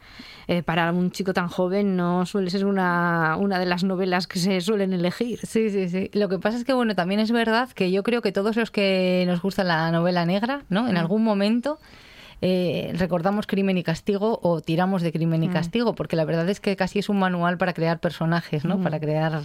eh, 0.48 0.63
para 0.63 0.91
un 0.91 1.12
chico 1.12 1.34
tan 1.34 1.48
joven, 1.48 1.96
no 1.96 2.26
suele 2.26 2.50
ser 2.50 2.65
una, 2.65 3.38
una 3.39 3.60
de 3.60 3.65
las 3.65 3.84
novelas 3.84 4.28
que 4.28 4.39
se 4.39 4.62
suelen 4.62 4.93
elegir. 4.93 5.39
Sí, 5.43 5.69
sí, 5.69 5.89
sí. 5.89 6.10
Lo 6.13 6.30
que 6.30 6.39
pasa 6.39 6.58
es 6.58 6.65
que, 6.65 6.74
bueno, 6.74 6.96
también 6.96 7.19
es 7.19 7.32
verdad 7.32 7.69
que 7.69 7.91
yo 7.91 8.04
creo 8.04 8.22
que 8.22 8.32
todos 8.32 8.56
los 8.56 8.72
que 8.72 9.24
nos 9.28 9.41
gusta 9.41 9.63
la 9.63 9.91
novela 9.91 10.26
negra, 10.26 10.63
¿no? 10.69 10.88
En 10.88 10.98
algún 10.98 11.24
momento 11.24 11.80
eh, 12.45 12.91
recordamos 12.97 13.47
Crimen 13.47 13.77
y 13.77 13.84
Castigo 13.84 14.38
o 14.43 14.60
tiramos 14.60 15.01
de 15.01 15.13
Crimen 15.13 15.43
y 15.43 15.47
mm. 15.47 15.53
Castigo, 15.53 15.95
porque 15.95 16.17
la 16.17 16.25
verdad 16.25 16.49
es 16.49 16.60
que 16.60 16.75
casi 16.75 16.99
es 16.99 17.08
un 17.08 17.17
manual 17.17 17.58
para 17.58 17.71
crear 17.71 18.01
personajes, 18.01 18.65
¿no? 18.65 18.79
Mm. 18.79 18.84
Para 18.84 18.99
crear... 18.99 19.43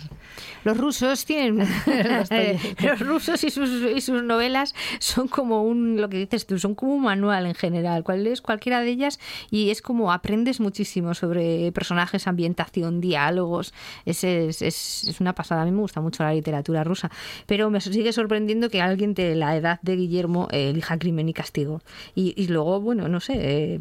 Los 0.64 0.76
rusos 0.76 1.24
tienen... 1.24 1.58
los 2.82 2.98
rusos 2.98 3.44
y 3.44 3.50
sus, 3.50 3.70
y 3.94 4.00
sus 4.00 4.24
novelas 4.24 4.74
son 4.98 5.28
como 5.28 5.62
un, 5.62 6.00
lo 6.00 6.08
que 6.08 6.16
dices 6.16 6.44
tú, 6.44 6.58
son 6.58 6.74
como 6.74 6.96
un 6.96 7.02
manual 7.02 7.46
en 7.46 7.54
general. 7.54 8.02
Cuál 8.02 8.26
es 8.26 8.42
cualquiera 8.42 8.80
de 8.80 8.90
ellas 8.90 9.20
y 9.48 9.70
es 9.70 9.80
como 9.80 10.10
aprendes 10.10 10.58
muchísimo 10.58 11.14
sobre 11.14 11.70
personajes, 11.70 12.26
ambientación, 12.26 13.00
diálogos. 13.00 13.74
Es, 14.06 14.24
es, 14.24 14.60
es, 14.60 15.20
una 15.20 15.36
pasada. 15.36 15.62
A 15.62 15.64
mí 15.66 15.70
me 15.70 15.82
gusta 15.82 16.00
mucho 16.00 16.24
la 16.24 16.34
literatura 16.34 16.82
rusa, 16.82 17.12
pero 17.46 17.70
me 17.70 17.80
sigue 17.80 18.12
sorprendiendo 18.12 18.70
que 18.70 18.82
alguien 18.82 19.14
de 19.14 19.36
la 19.36 19.54
edad 19.54 19.78
de 19.82 19.94
Guillermo 19.94 20.48
elija 20.50 20.98
Crimen 20.98 21.28
y 21.28 21.32
Castigo. 21.32 21.80
Y, 22.16 22.34
y 22.36 22.48
luego 22.48 22.87
bueno, 22.88 23.06
no 23.06 23.20
sé, 23.20 23.34
eh, 23.36 23.80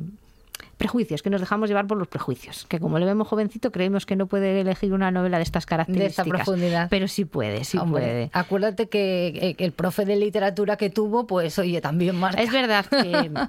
prejuicios, 0.78 1.22
que 1.22 1.30
nos 1.30 1.39
dejamos 1.39 1.70
llevar 1.70 1.88
por 1.88 1.98
los 1.98 2.10
prejuicios, 2.10 2.65
que 2.67 2.78
como 2.78 3.00
le 3.00 3.06
vemos 3.06 3.26
jovencito 3.26 3.72
creemos 3.72 4.06
que 4.06 4.17
no 4.17 4.28
puede 4.28 4.60
elegir 4.60 4.91
una 4.91 5.12
novela 5.12 5.38
de 5.38 5.43
estas 5.43 5.65
características. 5.65 6.26
De 6.26 6.30
esta 6.30 6.43
profundidad. 6.43 6.88
Pero 6.89 7.08
sí 7.08 7.24
puede, 7.24 7.63
sí 7.63 7.80
puede. 7.80 8.30
Acuérdate 8.34 8.89
que, 8.89 9.56
el 9.58 9.72
profe 9.72 10.04
de 10.04 10.17
literatura 10.17 10.76
que 10.76 10.89
tuvo, 10.89 11.26
pues 11.26 11.58
oye, 11.58 11.80
también 11.80 12.17
más. 12.17 12.36
Es 12.38 12.52
verdad 12.52 12.86
que... 12.86 13.32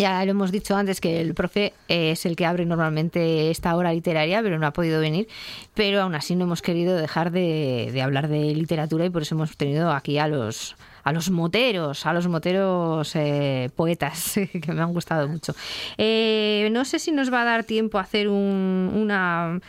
Ya 0.00 0.24
lo 0.24 0.30
hemos 0.30 0.52
dicho 0.52 0.76
antes 0.76 1.00
que 1.00 1.20
el 1.20 1.34
profe 1.34 1.72
es 1.88 2.24
el 2.24 2.36
que 2.36 2.46
abre 2.46 2.64
normalmente 2.64 3.50
esta 3.50 3.74
hora 3.74 3.92
literaria, 3.92 4.40
pero 4.44 4.56
no 4.56 4.64
ha 4.68 4.72
podido 4.72 5.00
venir. 5.00 5.26
Pero 5.74 6.02
aún 6.02 6.14
así 6.14 6.36
no 6.36 6.44
hemos 6.44 6.62
querido 6.62 6.96
dejar 6.96 7.32
de, 7.32 7.90
de 7.92 8.00
hablar 8.00 8.28
de 8.28 8.54
literatura 8.54 9.06
y 9.06 9.10
por 9.10 9.22
eso 9.22 9.34
hemos 9.34 9.56
tenido 9.56 9.90
aquí 9.90 10.18
a 10.18 10.28
los, 10.28 10.76
a 11.04 11.12
los 11.12 11.30
moteros, 11.30 12.06
a 12.06 12.12
los 12.12 12.26
moteros 12.28 13.14
eh, 13.14 13.70
poetas, 13.76 14.34
que 14.62 14.72
me 14.72 14.82
han 14.82 14.92
gustado 14.92 15.28
mucho. 15.28 15.54
Eh, 15.96 16.68
no 16.72 16.84
sé 16.84 16.98
si 16.98 17.12
nos 17.12 17.32
va 17.32 17.42
a 17.42 17.44
dar 17.44 17.64
tiempo 17.64 17.98
a 17.98 18.02
hacer 18.02 18.28
una... 18.28 19.60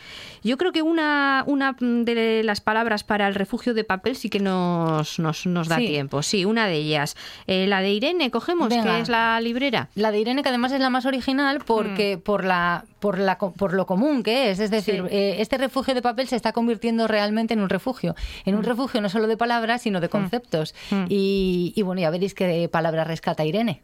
Yo 0.42 0.56
creo 0.56 0.72
que 0.72 0.80
una, 0.80 1.44
una 1.46 1.76
de 1.78 2.42
las 2.44 2.62
palabras 2.62 3.04
para 3.04 3.28
el 3.28 3.34
refugio 3.34 3.74
de 3.74 3.84
papel 3.84 4.16
sí 4.16 4.30
que 4.30 4.40
nos, 4.40 5.18
nos, 5.18 5.68
da 5.68 5.76
tiempo. 5.76 6.22
Sí, 6.22 6.46
una 6.46 6.66
de 6.66 6.76
ellas. 6.76 7.14
Eh, 7.46 7.66
la 7.66 7.82
de 7.82 7.92
Irene, 7.92 8.30
cogemos, 8.30 8.68
que 8.68 9.00
es 9.00 9.08
la 9.10 9.38
librera. 9.40 9.90
La 9.94 10.10
de 10.10 10.20
Irene, 10.20 10.42
que 10.42 10.48
además 10.48 10.72
es 10.72 10.80
la 10.80 10.88
más 10.88 11.04
original 11.04 11.62
porque 11.66 12.16
mm. 12.16 12.20
por 12.20 12.44
la 12.44 12.84
por, 13.00 13.18
la, 13.18 13.38
por 13.38 13.72
lo 13.72 13.86
común 13.86 14.22
que 14.22 14.50
es. 14.50 14.60
Es 14.60 14.70
decir, 14.70 15.06
este 15.10 15.58
refugio 15.58 15.94
de 15.94 16.02
papel 16.02 16.28
se 16.28 16.36
está 16.36 16.52
convirtiendo 16.52 17.08
realmente 17.08 17.54
en 17.54 17.60
un 17.60 17.68
refugio. 17.68 18.14
En 18.44 18.54
un 18.54 18.60
mm. 18.60 18.64
refugio 18.64 19.00
no 19.00 19.08
solo 19.08 19.26
de 19.26 19.36
palabras, 19.36 19.82
sino 19.82 20.00
de 20.00 20.06
mm. 20.06 20.10
conceptos. 20.10 20.74
Y 21.08 21.70
y, 21.74 21.82
bueno, 21.82 22.00
ya 22.00 22.10
veréis 22.10 22.34
qué 22.34 22.68
palabra 22.68 23.04
rescata 23.04 23.44
Irene. 23.44 23.80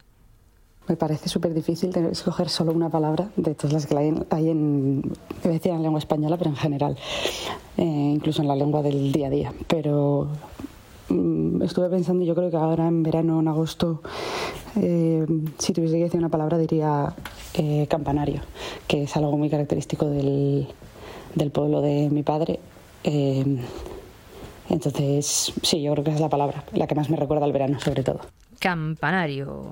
Me 0.87 0.95
parece 0.95 1.27
súper 1.27 1.53
difícil 1.53 1.95
escoger 2.11 2.47
solo 2.47 2.71
una 2.71 2.89
palabra 2.89 3.29
de 3.35 3.53
todas 3.55 3.73
las 3.73 3.85
que 3.87 3.97
hay 3.97 4.07
en, 4.07 4.25
hay 4.29 4.49
en, 4.49 5.01
decir 5.43 5.71
en 5.71 5.83
lengua 5.83 5.99
española, 5.99 6.37
pero 6.37 6.49
en 6.49 6.55
general, 6.55 6.97
eh, 7.75 7.83
incluso 7.83 8.41
en 8.41 8.47
la 8.47 8.55
lengua 8.55 8.81
del 8.81 9.11
día 9.11 9.27
a 9.27 9.29
día. 9.29 9.53
Pero 9.67 10.29
mm, 10.29 10.76
estuve 11.63 11.89
pensando, 11.89 12.23
yo 12.23 12.35
creo 12.35 12.49
que 12.49 12.57
ahora 12.57 12.87
en 12.87 13.03
verano, 13.03 13.39
en 13.39 13.47
agosto, 13.47 14.01
eh, 14.75 15.25
si 15.57 15.73
tuviese 15.73 15.97
que 15.97 16.03
decir 16.03 16.19
una 16.19 16.29
palabra 16.29 16.57
diría 16.57 17.13
eh, 17.53 17.87
campanario, 17.89 18.41
que 18.87 19.03
es 19.03 19.15
algo 19.17 19.37
muy 19.37 19.49
característico 19.49 20.05
del, 20.05 20.67
del 21.35 21.51
pueblo 21.51 21.81
de 21.81 22.09
mi 22.09 22.23
padre. 22.23 22.59
Entonces, 24.69 25.53
sí, 25.61 25.81
yo 25.81 25.93
creo 25.93 26.03
que 26.03 26.09
esa 26.09 26.17
es 26.17 26.21
la 26.21 26.29
palabra, 26.29 26.63
la 26.73 26.87
que 26.87 26.95
más 26.95 27.09
me 27.09 27.15
recuerda 27.15 27.45
al 27.45 27.53
verano, 27.53 27.79
sobre 27.79 28.03
todo. 28.03 28.19
Campanario. 28.59 29.71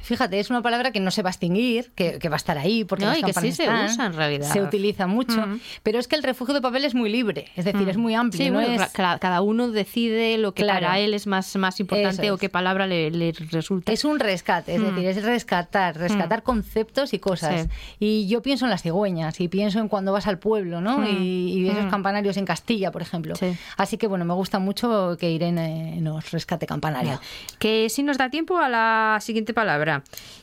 Fíjate, 0.00 0.38
es 0.40 0.50
una 0.50 0.62
palabra 0.62 0.90
que 0.90 1.00
no 1.00 1.10
se 1.10 1.22
va 1.22 1.30
a 1.30 1.32
extinguir, 1.32 1.90
que, 1.94 2.18
va 2.28 2.34
a 2.34 2.36
estar 2.36 2.56
ahí, 2.56 2.84
porque 2.84 3.04
no, 3.04 3.16
y 3.16 3.22
que 3.22 3.32
sí 3.32 3.52
se 3.52 3.64
usa 3.64 4.06
en 4.06 4.14
realidad. 4.14 4.50
Se 4.50 4.62
utiliza 4.62 5.06
mucho, 5.06 5.44
pero 5.82 5.98
es 5.98 6.08
que 6.08 6.16
el 6.16 6.22
refugio 6.22 6.54
de 6.54 6.60
papel 6.60 6.84
es 6.84 6.94
muy 6.94 7.10
libre, 7.10 7.48
es 7.56 7.64
decir, 7.64 7.88
es 7.88 7.96
muy 7.96 8.14
amplio. 8.14 8.52
no 8.52 8.60
es... 8.60 8.80
cada 8.92 9.40
uno 9.42 9.70
decide 9.70 10.38
lo 10.38 10.52
que 10.52 10.64
para 10.64 10.98
él 10.98 11.14
es 11.14 11.26
más, 11.26 11.54
más 11.56 11.80
importante 11.80 12.30
o 12.30 12.38
qué 12.38 12.48
palabra 12.48 12.86
le, 12.86 13.32
resulta. 13.50 13.92
Es 13.92 14.04
un 14.04 14.18
rescate, 14.18 14.76
es 14.76 14.82
decir, 14.82 15.06
es 15.06 15.22
rescatar, 15.22 15.96
rescatar 15.96 16.42
conceptos 16.42 17.12
y 17.12 17.18
cosas. 17.18 17.68
Y 17.98 18.26
yo 18.28 18.42
pienso 18.42 18.64
en 18.64 18.70
las 18.70 18.82
cigüeñas 18.82 19.40
y 19.40 19.48
pienso 19.48 19.78
en 19.80 19.88
cuando 19.88 20.12
vas 20.12 20.26
al 20.26 20.38
pueblo, 20.38 20.80
¿no? 20.80 21.06
Y, 21.08 21.68
esos 21.68 21.90
campanarios 21.90 22.36
en 22.38 22.46
Castilla, 22.46 22.90
por 22.90 23.02
ejemplo. 23.02 23.34
Así 23.76 23.98
que 23.98 24.06
bueno, 24.06 24.24
me 24.24 24.34
gusta 24.34 24.58
mucho 24.58 25.16
que 25.18 25.30
Irene 25.30 25.98
nos 26.00 26.30
rescate 26.30 26.66
campanario. 26.66 27.20
Que 27.58 27.88
si 27.90 28.02
nos 28.02 28.16
da 28.16 28.30
tiempo 28.30 28.58
a 28.58 28.68
la 28.68 29.18
siguiente 29.20 29.52
palabra 29.52 29.87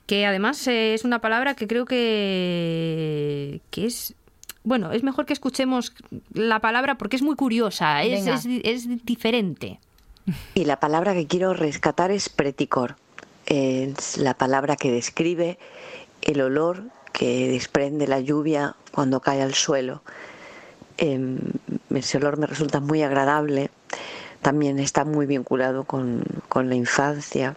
que 0.05 0.25
además 0.25 0.67
eh, 0.67 0.93
es 0.93 1.03
una 1.03 1.19
palabra 1.19 1.55
que 1.55 1.67
creo 1.67 1.85
que, 1.85 3.61
que 3.71 3.85
es 3.85 4.15
bueno, 4.65 4.91
es 4.91 5.03
mejor 5.03 5.25
que 5.25 5.33
escuchemos 5.33 5.93
la 6.33 6.59
palabra 6.59 6.97
porque 6.97 7.15
es 7.15 7.21
muy 7.21 7.35
curiosa, 7.35 8.03
es, 8.03 8.47
es, 8.47 9.05
diferente. 9.05 9.79
Y 10.55 10.65
la 10.65 10.79
palabra 10.79 11.13
que 11.13 11.27
quiero 11.27 11.53
rescatar 11.53 12.09
es 12.09 12.29
preticor. 12.29 12.95
Es 13.45 14.17
la 14.17 14.33
palabra 14.33 14.75
que 14.75 14.91
describe 14.91 15.59
el 16.23 16.41
olor 16.41 16.83
que 17.13 17.47
desprende 17.47 18.07
la 18.07 18.19
lluvia 18.19 18.75
cuando 18.91 19.19
cae 19.19 19.43
al 19.43 19.53
suelo. 19.53 20.01
Em, 20.97 21.37
ese 21.93 22.17
olor 22.17 22.37
me 22.39 22.47
resulta 22.47 22.79
muy 22.79 23.03
agradable. 23.03 23.69
También 24.41 24.79
está 24.79 25.05
muy 25.05 25.27
vinculado 25.27 25.83
con, 25.83 26.23
con 26.49 26.69
la 26.69 26.75
infancia 26.75 27.55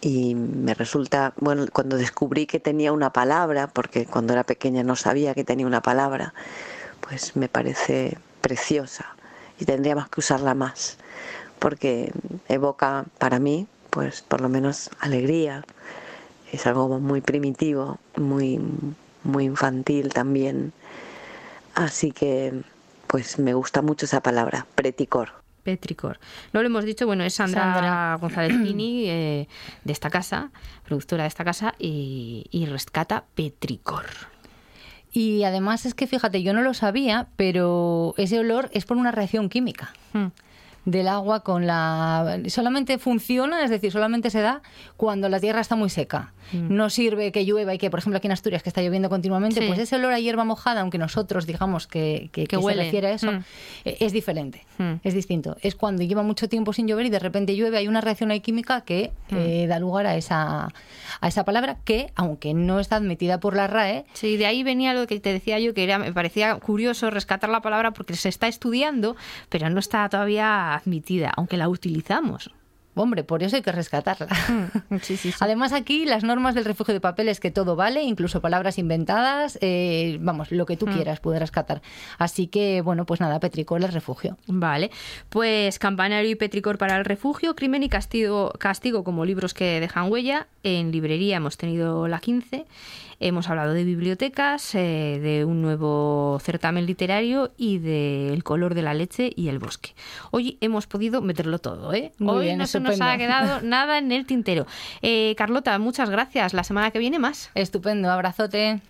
y 0.00 0.34
me 0.34 0.74
resulta, 0.74 1.34
bueno, 1.36 1.66
cuando 1.72 1.96
descubrí 1.96 2.46
que 2.46 2.60
tenía 2.60 2.92
una 2.92 3.12
palabra, 3.12 3.68
porque 3.68 4.06
cuando 4.06 4.32
era 4.32 4.44
pequeña 4.44 4.82
no 4.82 4.96
sabía 4.96 5.34
que 5.34 5.44
tenía 5.44 5.66
una 5.66 5.82
palabra, 5.82 6.32
pues 7.00 7.36
me 7.36 7.48
parece 7.48 8.18
preciosa 8.40 9.06
y 9.58 9.66
tendríamos 9.66 10.08
que 10.08 10.20
usarla 10.20 10.54
más, 10.54 10.96
porque 11.58 12.12
evoca 12.48 13.04
para 13.18 13.38
mí, 13.38 13.66
pues 13.90 14.22
por 14.22 14.40
lo 14.40 14.48
menos 14.48 14.90
alegría, 15.00 15.64
es 16.52 16.66
algo 16.66 16.98
muy 16.98 17.20
primitivo, 17.20 17.98
muy, 18.16 18.58
muy 19.22 19.44
infantil 19.44 20.12
también, 20.12 20.72
así 21.74 22.12
que 22.12 22.62
pues 23.06 23.38
me 23.38 23.54
gusta 23.54 23.82
mucho 23.82 24.06
esa 24.06 24.22
palabra, 24.22 24.66
preticor. 24.74 25.40
Petricor. 25.62 26.18
No 26.52 26.60
lo 26.60 26.66
hemos 26.66 26.84
dicho, 26.84 27.06
bueno, 27.06 27.24
es 27.24 27.34
Sandra, 27.34 28.16
González 28.20 28.56
Pini, 28.62 29.08
eh, 29.08 29.48
de 29.84 29.92
esta 29.92 30.10
casa, 30.10 30.50
productora 30.84 31.24
de 31.24 31.28
esta 31.28 31.44
casa, 31.44 31.74
y, 31.78 32.66
rescata 32.70 33.24
Petricor. 33.34 34.06
Y 35.12 35.42
además 35.42 35.86
es 35.86 35.94
que, 35.94 36.06
fíjate, 36.06 36.42
yo 36.42 36.52
no 36.54 36.62
lo 36.62 36.72
sabía, 36.72 37.28
pero 37.36 38.14
ese 38.16 38.38
olor 38.38 38.70
es 38.72 38.84
por 38.84 38.96
una 38.96 39.10
reacción 39.10 39.48
química. 39.48 39.92
Hmm 40.12 40.28
del 40.84 41.08
agua 41.08 41.40
con 41.40 41.66
la... 41.66 42.40
Solamente 42.48 42.98
funciona, 42.98 43.64
es 43.64 43.70
decir, 43.70 43.92
solamente 43.92 44.30
se 44.30 44.40
da 44.40 44.62
cuando 45.00 45.30
la 45.30 45.40
tierra 45.40 45.62
está 45.62 45.76
muy 45.76 45.88
seca. 45.88 46.34
Mm. 46.52 46.76
No 46.76 46.90
sirve 46.90 47.32
que 47.32 47.46
llueva 47.46 47.72
y 47.72 47.78
que, 47.78 47.88
por 47.88 48.00
ejemplo, 48.00 48.18
aquí 48.18 48.26
en 48.26 48.32
Asturias, 48.32 48.62
que 48.62 48.68
está 48.68 48.82
lloviendo 48.82 49.08
continuamente, 49.08 49.66
pues 49.66 49.78
ese 49.78 49.96
olor 49.96 50.12
a 50.12 50.20
hierba 50.20 50.44
mojada, 50.44 50.82
aunque 50.82 50.98
nosotros 50.98 51.46
digamos 51.46 51.86
que, 51.86 52.28
que, 52.32 52.46
se 52.46 52.74
refiere 52.74 53.06
a 53.06 53.12
eso, 53.12 53.32
mm. 53.32 53.44
eh, 53.86 53.96
es 54.00 54.12
diferente, 54.12 54.66
mm. 54.76 54.96
es 55.02 55.14
distinto. 55.14 55.56
Es 55.62 55.74
cuando 55.74 56.02
lleva 56.02 56.22
mucho 56.22 56.50
tiempo 56.50 56.74
sin 56.74 56.86
llover 56.86 57.06
y 57.06 57.08
de 57.08 57.18
repente 57.18 57.56
llueve, 57.56 57.78
hay 57.78 57.88
una 57.88 58.02
reacción 58.02 58.30
ahí 58.30 58.40
química 58.40 58.82
que 58.82 59.10
eh, 59.30 59.64
da 59.66 59.78
lugar 59.78 60.04
a 60.04 60.16
esa, 60.16 60.68
a 61.22 61.28
esa 61.28 61.46
palabra 61.46 61.78
que, 61.82 62.12
aunque 62.14 62.52
no 62.52 62.78
está 62.78 62.96
admitida 62.96 63.40
por 63.40 63.56
la 63.56 63.68
RAE... 63.68 64.04
Sí, 64.12 64.36
de 64.36 64.44
ahí 64.44 64.62
venía 64.62 64.92
lo 64.92 65.06
que 65.06 65.18
te 65.18 65.32
decía 65.32 65.58
yo, 65.60 65.72
que 65.72 65.82
era, 65.82 65.98
me 65.98 66.12
parecía 66.12 66.54
curioso 66.56 67.08
rescatar 67.08 67.48
la 67.48 67.62
palabra 67.62 67.92
porque 67.92 68.16
se 68.16 68.28
está 68.28 68.48
estudiando, 68.48 69.16
pero 69.48 69.70
no 69.70 69.80
está 69.80 70.06
todavía 70.10 70.74
admitida, 70.74 71.32
aunque 71.34 71.56
la 71.56 71.70
utilizamos. 71.70 72.50
Hombre, 73.00 73.24
por 73.24 73.42
eso 73.42 73.56
hay 73.56 73.62
que 73.62 73.72
rescatarla. 73.72 74.28
Mm, 74.90 74.96
Además, 75.40 75.72
aquí 75.72 76.04
las 76.04 76.22
normas 76.22 76.54
del 76.54 76.66
refugio 76.66 76.92
de 76.92 77.00
papel 77.00 77.28
es 77.28 77.40
que 77.40 77.50
todo 77.50 77.76
vale, 77.76 78.02
incluso 78.02 78.40
palabras 78.40 78.78
inventadas, 78.78 79.58
eh, 79.62 80.18
vamos, 80.20 80.50
lo 80.52 80.66
que 80.66 80.76
tú 80.76 80.86
mm. 80.86 80.92
quieras 80.92 81.20
puede 81.20 81.38
rescatar. 81.38 81.80
Así 82.18 82.46
que, 82.46 82.82
bueno, 82.82 83.06
pues 83.06 83.20
nada, 83.20 83.40
Petricor 83.40 83.82
el 83.82 83.92
refugio. 83.92 84.36
Vale, 84.46 84.90
pues 85.30 85.78
Campanario 85.78 86.30
y 86.30 86.34
Petricor 86.34 86.76
para 86.76 86.96
el 86.98 87.06
refugio, 87.06 87.56
Crimen 87.56 87.82
y 87.82 87.88
Castigo, 87.88 88.52
castigo 88.58 89.02
como 89.02 89.24
libros 89.24 89.54
que 89.54 89.80
dejan 89.80 90.12
huella. 90.12 90.46
En 90.62 90.92
librería 90.92 91.36
hemos 91.36 91.56
tenido 91.56 92.06
la 92.06 92.18
15 92.18 92.66
Hemos 93.22 93.50
hablado 93.50 93.74
de 93.74 93.84
bibliotecas, 93.84 94.74
eh, 94.74 95.20
de 95.22 95.44
un 95.44 95.60
nuevo 95.60 96.38
certamen 96.42 96.86
literario 96.86 97.52
y 97.58 97.76
del 97.76 98.42
color 98.42 98.74
de 98.74 98.80
la 98.80 98.94
leche 98.94 99.30
y 99.36 99.48
el 99.48 99.58
bosque. 99.58 99.90
Hoy 100.30 100.56
hemos 100.62 100.86
podido 100.86 101.20
meterlo 101.20 101.58
todo, 101.58 101.92
¿eh? 101.92 102.12
Hoy 102.18 102.56
no 102.56 102.66
se 102.66 102.80
nos 102.80 102.98
ha 103.02 103.18
quedado 103.18 103.60
nada 103.62 103.98
en 103.98 104.10
el 104.10 104.24
tintero. 104.24 104.66
Eh, 105.02 105.34
Carlota, 105.36 105.78
muchas 105.78 106.08
gracias. 106.08 106.54
La 106.54 106.64
semana 106.64 106.90
que 106.92 106.98
viene 106.98 107.18
más. 107.18 107.50
Estupendo, 107.54 108.10
abrazote. 108.10 108.80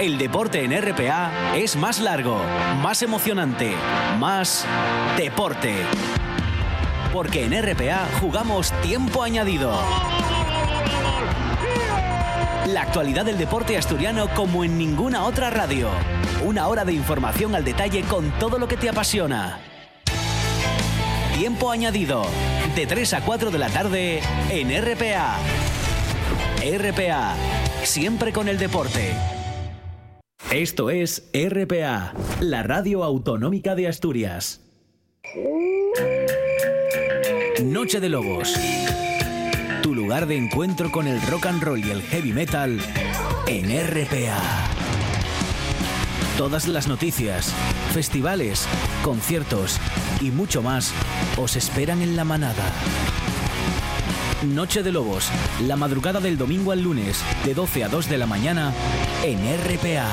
El 0.00 0.16
deporte 0.16 0.64
en 0.64 0.72
RPA 0.72 1.54
es 1.54 1.76
más 1.76 2.00
largo, 2.00 2.40
más 2.82 3.02
emocionante, 3.02 3.74
más 4.18 4.64
deporte. 5.18 5.74
Porque 7.12 7.44
en 7.44 7.52
RPA 7.52 8.06
jugamos 8.18 8.72
tiempo 8.80 9.22
añadido. 9.22 9.78
La 12.72 12.82
actualidad 12.82 13.24
del 13.24 13.38
deporte 13.38 13.78
asturiano 13.78 14.28
como 14.34 14.62
en 14.62 14.76
ninguna 14.76 15.24
otra 15.24 15.48
radio. 15.48 15.88
Una 16.44 16.68
hora 16.68 16.84
de 16.84 16.92
información 16.92 17.54
al 17.54 17.64
detalle 17.64 18.02
con 18.02 18.30
todo 18.38 18.58
lo 18.58 18.68
que 18.68 18.76
te 18.76 18.90
apasiona. 18.90 19.60
Tiempo 21.34 21.70
añadido. 21.70 22.24
De 22.76 22.86
3 22.86 23.14
a 23.14 23.24
4 23.24 23.50
de 23.50 23.58
la 23.58 23.70
tarde 23.70 24.20
en 24.50 24.68
RPA. 24.82 25.38
RPA. 26.62 27.34
Siempre 27.84 28.32
con 28.32 28.48
el 28.48 28.58
deporte. 28.58 29.14
Esto 30.50 30.90
es 30.90 31.30
RPA, 31.32 32.12
la 32.40 32.62
radio 32.62 33.02
autonómica 33.04 33.74
de 33.76 33.88
Asturias. 33.88 34.60
Noche 37.62 38.00
de 38.00 38.08
Lobos. 38.08 38.54
Tu 39.82 39.94
lugar 39.94 40.26
de 40.26 40.36
encuentro 40.36 40.90
con 40.90 41.06
el 41.06 41.20
rock 41.22 41.46
and 41.46 41.62
roll 41.62 41.84
y 41.84 41.90
el 41.90 42.02
heavy 42.02 42.32
metal 42.32 42.80
en 43.46 43.64
RPA. 43.86 44.40
Todas 46.36 46.68
las 46.68 46.88
noticias, 46.88 47.54
festivales, 47.92 48.66
conciertos 49.02 49.78
y 50.20 50.30
mucho 50.30 50.62
más 50.62 50.92
os 51.36 51.56
esperan 51.56 52.02
en 52.02 52.16
la 52.16 52.24
manada. 52.24 52.72
Noche 54.44 54.82
de 54.82 54.92
Lobos, 54.92 55.30
la 55.66 55.76
madrugada 55.76 56.20
del 56.20 56.38
domingo 56.38 56.72
al 56.72 56.82
lunes, 56.82 57.24
de 57.44 57.54
12 57.54 57.84
a 57.84 57.88
2 57.88 58.08
de 58.08 58.18
la 58.18 58.26
mañana, 58.26 58.72
en 59.24 59.38
RPA. 59.38 60.06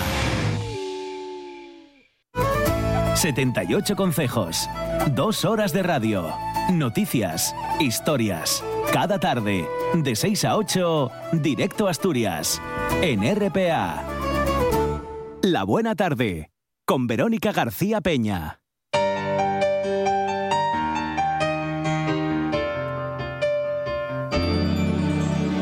78 3.15 3.95
consejos, 3.95 4.67
dos 5.11 5.45
horas 5.45 5.73
de 5.73 5.83
radio, 5.83 6.33
noticias, 6.71 7.55
historias. 7.79 8.63
Cada 8.91 9.19
tarde, 9.19 9.67
de 9.93 10.15
6 10.15 10.45
a 10.45 10.57
8, 10.57 11.11
directo 11.33 11.87
a 11.87 11.91
Asturias, 11.91 12.61
en 13.01 13.21
RPA. 13.35 14.03
La 15.41 15.63
buena 15.63 15.95
tarde, 15.95 16.49
con 16.85 17.07
Verónica 17.07 17.51
García 17.51 18.01
Peña. 18.01 18.61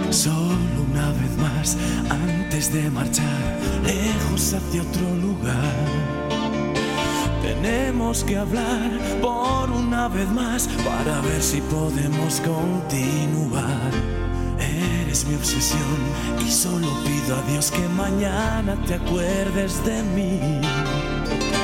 Solo 0.10 0.84
una 0.92 1.10
vez 1.10 1.38
más, 1.38 1.78
antes 2.10 2.72
de 2.72 2.90
marchar, 2.92 3.60
lejos 3.84 4.54
hacia 4.54 4.84
otro 4.84 5.16
lugar. 5.16 6.03
Tenemos 7.64 8.26
que 8.26 8.38
hablar 8.38 8.92
por 9.22 9.72
una 9.72 10.10
vez 10.10 10.28
más 10.30 10.68
para 10.84 11.22
ver 11.22 11.42
si 11.42 11.62
podemos 11.62 12.42
continuar. 12.42 13.90
Eres 14.60 15.26
mi 15.26 15.36
obsesión 15.36 15.80
y 16.46 16.52
solo 16.52 16.90
pido 17.06 17.38
a 17.38 17.42
Dios 17.44 17.72
que 17.72 17.88
mañana 17.88 18.76
te 18.86 18.96
acuerdes 18.96 19.82
de 19.86 20.04
mí. 20.04 20.60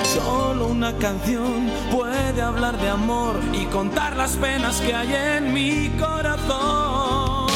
Solo 0.05 0.67
una 0.67 0.93
canción 0.99 1.69
puede 1.91 2.41
hablar 2.41 2.77
de 2.79 2.87
amor 2.87 3.35
y 3.51 3.65
contar 3.65 4.15
las 4.15 4.37
penas 4.37 4.79
que 4.79 4.93
hay 4.95 5.13
en 5.13 5.53
mi 5.53 5.89
corazón. 5.99 7.49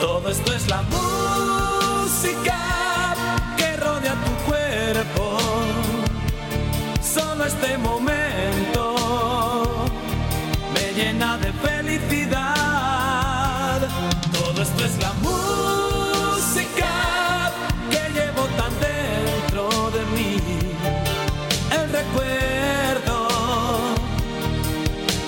Todo 0.00 0.28
esto 0.28 0.52
es 0.52 0.68
la 0.68 0.82
música 0.82 2.58
que 3.56 3.76
rodea 3.76 4.14
tu 4.14 4.50
cuerpo. 4.50 5.31
Solo 7.32 7.46
este 7.46 7.78
momento 7.78 8.94
me 10.74 10.92
llena 10.92 11.38
de 11.38 11.50
felicidad. 11.66 12.28
Todo 14.34 14.60
esto 14.60 14.84
es 14.84 14.98
la 14.98 15.14
música 15.14 16.92
que 17.90 18.10
llevo 18.12 18.42
tan 18.58 18.72
dentro 18.80 19.90
de 19.92 20.04
mí. 20.14 20.36
El 21.70 21.90
recuerdo, 21.90 23.28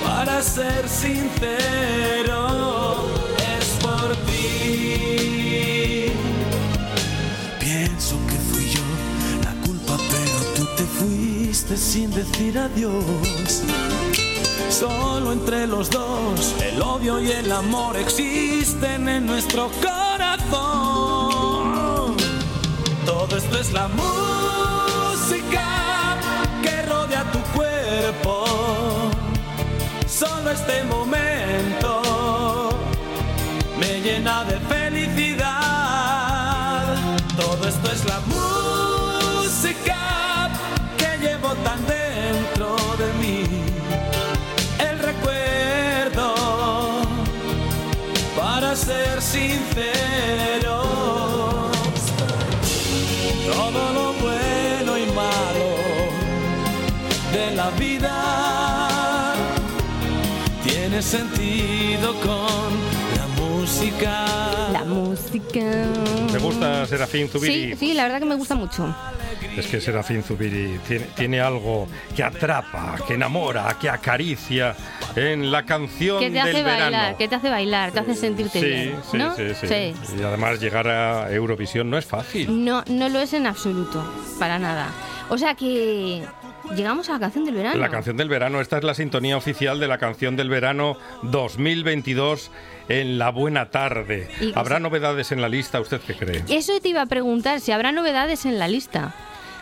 para 0.05 0.43
ser 0.43 0.87
sincero, 0.87 2.74
sin 11.73 12.11
decir 12.11 12.59
adiós. 12.59 13.63
Solo 14.69 15.33
entre 15.33 15.67
los 15.67 15.89
dos, 15.91 16.55
el 16.63 16.81
odio 16.83 17.21
y 17.21 17.31
el 17.31 17.51
amor 17.51 17.97
existen 17.97 19.09
en 19.09 19.27
nuestro 19.27 19.71
corazón. 19.83 20.55
Todo 23.07 23.37
esto 23.37 23.59
es 23.59 23.73
la 23.73 23.89
música 23.89 25.65
que 26.63 26.83
rodea 26.83 27.25
tu 27.33 27.41
cuerpo. 27.57 28.45
Solo 30.07 30.51
este 30.51 30.85
momento 30.85 32.03
me 33.81 34.01
llena 34.01 34.45
de 34.45 34.53
felicidad. 34.53 34.74
Tiene 60.95 61.03
sentido 61.03 62.15
con 62.21 62.71
la 63.17 63.27
música. 63.43 64.27
La 64.71 64.85
música. 64.85 65.61
¿Te 66.31 66.39
gusta 66.39 66.87
Serafín 66.87 67.29
Zubiri? 67.29 67.71
Sí, 67.73 67.77
sí, 67.77 67.95
la 67.95 68.05
verdad 68.05 68.21
que 68.21 68.27
me 68.27 68.37
gusta 68.37 68.55
mucho. 68.55 68.95
Es 69.57 69.67
que 69.67 69.81
Serafín 69.81 70.23
Zubiri 70.23 70.79
tiene, 70.87 71.07
tiene 71.17 71.41
algo 71.41 71.89
que 72.15 72.23
atrapa, 72.23 72.95
que 73.09 73.15
enamora, 73.15 73.77
que 73.81 73.91
acaricia 73.91 74.77
en 75.17 75.51
la 75.51 75.65
canción 75.65 76.21
Que 76.21 76.27
te 76.27 76.33
del 76.35 76.43
hace 76.43 76.63
verano. 76.63 76.81
bailar, 76.83 77.17
que 77.17 77.27
te 77.29 77.35
hace 77.35 77.51
bailar, 77.51 77.91
te 77.91 77.99
hace 77.99 78.15
sentirte 78.15 78.61
Sí, 78.61 78.65
bien. 78.67 78.97
sí, 79.11 79.17
¿no? 79.17 79.35
sí, 79.35 79.43
sí, 79.67 79.95
Y 80.17 80.23
además 80.23 80.61
llegar 80.61 80.87
a 80.87 81.33
Eurovisión 81.33 81.91
no 81.91 81.99
es 81.99 82.05
fácil. 82.07 82.65
No, 82.65 82.85
no 82.89 83.09
lo 83.09 83.19
es 83.19 83.33
en 83.33 83.47
absoluto, 83.49 84.05
para 84.39 84.61
nada. 84.61 84.91
O 85.29 85.39
sea 85.39 85.57
que 85.57 86.23
llegamos 86.75 87.09
a 87.09 87.13
la 87.13 87.21
canción 87.21 87.45
del 87.45 87.55
verano. 87.55 87.77
La 87.79 87.89
canción 87.89 88.17
del 88.17 88.29
verano, 88.29 88.61
esta 88.61 88.79
es 88.79 88.85
la 88.85 88.95
sintonía 88.95 89.37
oficial 89.37 89.81
de 89.81 89.89
la 89.89 89.99
canción 89.99 90.37
del 90.37 90.49
verano 90.49 90.97
2022 91.23 92.51
en 92.89 93.19
La 93.19 93.31
Buena 93.31 93.71
Tarde. 93.71 94.29
¿Habrá 94.55 94.79
novedades 94.81 95.33
en 95.33 95.41
la 95.41 95.49
lista? 95.49 95.81
¿Usted 95.81 96.01
qué 96.01 96.15
cree? 96.15 96.45
Eso 96.49 96.73
te 96.81 96.89
iba 96.89 97.03
a 97.03 97.07
preguntar, 97.07 97.61
si 97.61 97.73
habrá 97.73 97.93
novedades 97.93 98.47
en 98.47 98.59
la 98.59 98.69
lista. 98.69 99.15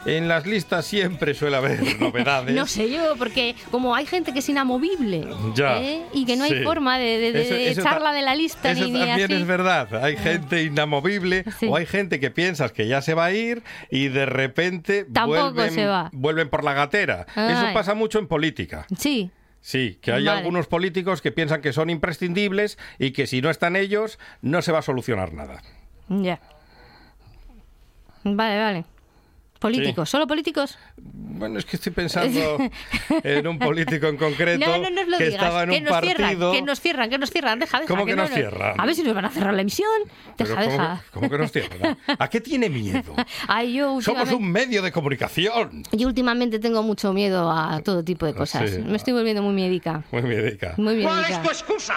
En 0.04 0.26
las 0.26 0.46
listas 0.46 0.84
siempre 0.84 1.32
suele 1.34 1.56
haber 1.56 1.78
novedades. 2.00 2.54
No 2.54 2.66
sé 2.66 2.90
yo, 2.90 3.14
porque 3.16 3.54
como 3.70 3.94
hay 3.94 4.04
gente 4.06 4.32
que 4.32 4.40
es 4.40 4.48
inamovible 4.48 5.24
Ya, 5.54 5.80
¿eh? 5.80 6.02
y 6.12 6.24
que 6.24 6.36
no 6.36 6.42
hay 6.44 6.62
forma 6.64 6.98
de, 6.98 7.18
de- 7.18 7.32
de 7.32 7.42
Eso- 7.42 7.54
eso 7.54 7.80
echarla 7.82 8.12
de 8.12 8.22
la 8.22 8.34
lista 8.34 8.72
Eso 8.72 8.84
ni, 8.84 8.90
ni 8.92 8.98
también 8.98 9.32
así. 9.32 9.40
es 9.42 9.46
verdad. 9.46 10.04
Hay 10.04 10.16
gente 10.16 10.62
inamovible 10.64 11.44
Sí. 11.60 11.66
o 11.68 11.76
hay 11.76 11.86
gente 11.86 12.18
que 12.18 12.30
piensas 12.32 12.72
que 12.72 12.88
ya 12.88 13.00
se 13.00 13.14
va 13.14 13.26
a 13.26 13.32
ir 13.32 13.62
y 13.90 14.08
de 14.08 14.26
repente 14.26 15.04
Tampoco 15.04 15.52
vuelven, 15.52 15.70
se 15.72 15.86
va. 15.86 16.10
vuelven 16.12 16.48
por 16.48 16.64
la 16.64 16.72
gatera. 16.74 17.26
Ay. 17.36 17.52
Eso 17.54 17.72
pasa 17.72 17.94
mucho 17.94 18.18
en 18.18 18.26
política. 18.26 18.86
Sí, 18.98 19.30
Sí, 19.64 19.96
que 20.02 20.10
hay 20.10 20.24
Vale. 20.24 20.38
algunos 20.40 20.66
políticos 20.66 21.22
que 21.22 21.30
piensan 21.30 21.60
que 21.60 21.72
son 21.72 21.88
imprescindibles 21.88 22.76
y 22.98 23.12
que 23.12 23.28
si 23.28 23.40
no 23.40 23.48
están 23.48 23.76
ellos 23.76 24.18
no 24.40 24.60
se 24.62 24.72
va 24.72 24.80
a 24.80 24.82
solucionar 24.82 25.32
nada. 25.32 25.62
ya. 26.08 26.40
Vale, 28.24 28.58
vale. 28.58 28.84
Políticos, 29.62 30.10
¿solo 30.10 30.26
políticos? 30.26 30.76
Bueno, 30.96 31.58
es 31.58 31.64
que 31.64 31.76
estoy 31.76 31.92
pensando 31.92 32.58
en 33.24 33.46
un 33.46 33.58
político 33.58 34.06
en 34.08 34.16
concreto 34.16 34.64
No, 34.66 34.78
no 34.78 34.90
nos 34.90 35.08
lo 35.08 35.18
que 35.18 35.24
digas. 35.26 35.42
estaba 35.42 35.62
en 35.64 35.70
que 35.70 35.76
un 35.78 35.84
nos 35.84 36.00
cierran, 36.00 36.22
partido. 36.28 36.52
que 36.52 36.62
nos 36.62 36.80
cierran, 36.80 37.10
que 37.10 37.18
nos 37.18 37.30
cierran. 37.30 37.58
Deja, 37.58 37.80
deja. 37.80 37.88
¿Cómo 37.88 38.04
que 38.06 38.14
no 38.16 38.22
nos 38.22 38.30
cierran? 38.32 38.80
A 38.80 38.86
ver 38.86 38.94
si 38.94 39.02
nos 39.02 39.14
van 39.14 39.24
a 39.24 39.30
cerrar 39.30 39.54
la 39.54 39.62
emisión. 39.62 39.88
Deja, 40.36 40.54
¿cómo, 40.54 40.66
deja. 40.70 41.02
que- 41.04 41.10
cómo 41.12 41.30
que 41.30 41.38
nos 41.38 41.52
cierran? 41.52 41.98
¿A 42.18 42.28
qué 42.28 42.40
tiene 42.40 42.68
miedo? 42.68 43.14
Ay, 43.48 43.74
yo 43.74 44.00
Somos 44.02 44.30
un 44.32 44.50
medio 44.50 44.82
de 44.82 44.92
comunicación. 44.92 45.82
yo 45.92 46.06
últimamente 46.08 46.58
tengo 46.58 46.82
mucho 46.82 47.12
miedo 47.12 47.50
a 47.50 47.80
todo 47.84 48.04
tipo 48.04 48.26
de 48.26 48.34
cosas. 48.34 48.68
Sí. 48.70 48.78
Me 48.78 48.96
estoy 48.96 49.12
volviendo 49.14 49.42
muy 49.42 49.54
médica. 49.54 50.02
Muy 50.12 50.22
médica. 50.22 50.74
Muy 50.76 50.94
médica. 50.96 51.40
excusa? 51.44 51.94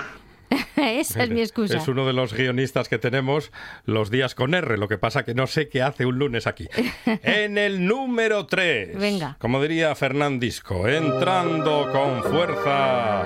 Esa 0.75 1.23
es 1.23 1.29
mi 1.29 1.41
excusa. 1.41 1.77
Es 1.77 1.87
uno 1.87 2.05
de 2.05 2.13
los 2.13 2.33
guionistas 2.33 2.89
que 2.89 2.97
tenemos 2.97 3.51
los 3.85 4.09
días 4.09 4.35
con 4.35 4.53
R, 4.53 4.77
lo 4.77 4.87
que 4.87 4.97
pasa 4.97 5.23
que 5.23 5.33
no 5.33 5.47
sé 5.47 5.69
qué 5.69 5.81
hace 5.81 6.05
un 6.05 6.17
lunes 6.19 6.47
aquí. 6.47 6.67
en 7.05 7.57
el 7.57 7.85
número 7.85 8.45
3. 8.45 8.97
Venga. 8.97 9.37
Como 9.39 9.61
diría 9.61 9.95
Fernandisco, 9.95 10.87
entrando 10.87 11.89
con 11.91 12.23
fuerza. 12.23 13.23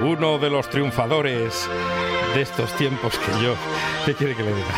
Uno 0.00 0.38
de 0.38 0.50
los 0.50 0.68
triunfadores 0.68 1.68
de 2.34 2.42
estos 2.42 2.74
tiempos 2.76 3.18
que 3.18 3.42
yo, 3.42 3.54
¿qué 4.04 4.14
quiere 4.14 4.34
que 4.34 4.42
le 4.42 4.52
diga? 4.54 4.74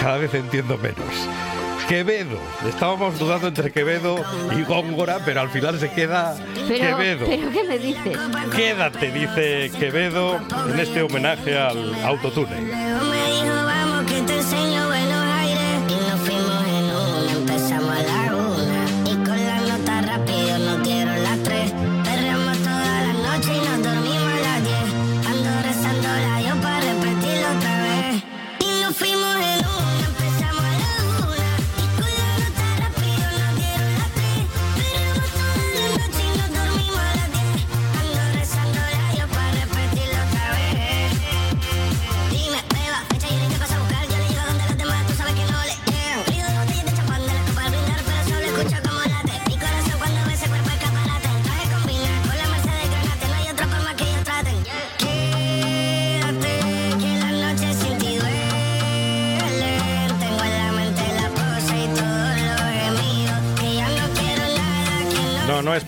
Cada 0.00 0.18
vez 0.18 0.32
entiendo 0.34 0.78
menos. 0.78 1.53
Quevedo. 1.88 2.38
Estábamos 2.66 3.18
dudando 3.18 3.48
entre 3.48 3.70
Quevedo 3.70 4.16
y 4.56 4.62
Góngora, 4.62 5.20
pero 5.24 5.40
al 5.40 5.50
final 5.50 5.78
se 5.78 5.90
queda 5.90 6.36
Quevedo. 6.66 7.26
¿Pero 7.26 7.50
qué 7.50 7.64
me 7.64 7.78
dices? 7.78 8.18
Quédate, 8.54 9.10
dice 9.10 9.70
Quevedo, 9.78 10.40
en 10.72 10.80
este 10.80 11.02
homenaje 11.02 11.58
al 11.58 11.94
autotune. 12.04 12.56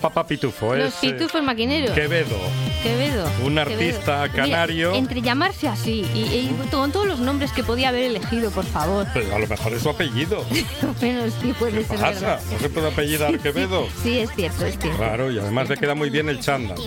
Papá 0.07 0.25
Pitufo, 0.25 0.73
no 0.73 0.85
es. 0.85 0.93
es 0.93 0.99
Pitufo 1.01 1.37
el 1.37 1.43
maquinero. 1.43 1.93
Quevedo. 1.93 2.37
Quevedo. 2.81 3.29
Un 3.43 3.59
artista 3.59 4.29
canario. 4.29 4.95
entre 4.95 5.21
llamarse 5.21 5.67
así 5.67 6.05
y, 6.13 6.49
con 6.71 6.93
todos 6.93 7.05
los 7.05 7.19
nombres 7.19 7.51
que 7.51 7.61
podía 7.61 7.89
haber 7.89 8.03
elegido, 8.03 8.49
por 8.51 8.65
favor. 8.65 9.05
Pero 9.13 9.35
a 9.35 9.39
lo 9.39 9.47
mejor 9.47 9.73
es 9.73 9.81
su 9.81 9.89
apellido. 9.89 10.45
bueno, 11.01 11.23
sí 11.41 11.53
puede 11.59 11.83
ser. 11.83 11.99
Pasa? 11.99 12.39
¿No 12.49 12.59
se 12.59 12.69
puede 12.69 12.87
apellidar 12.87 13.37
Quevedo? 13.39 13.87
Sí, 14.01 14.19
es 14.19 14.31
cierto, 14.31 14.65
es 14.65 14.79
cierto. 14.79 14.97
Claro, 14.97 15.29
y 15.29 15.39
además 15.39 15.67
le 15.67 15.75
queda 15.75 15.93
muy 15.93 16.09
bien 16.09 16.29
el 16.29 16.39
chándal. 16.39 16.77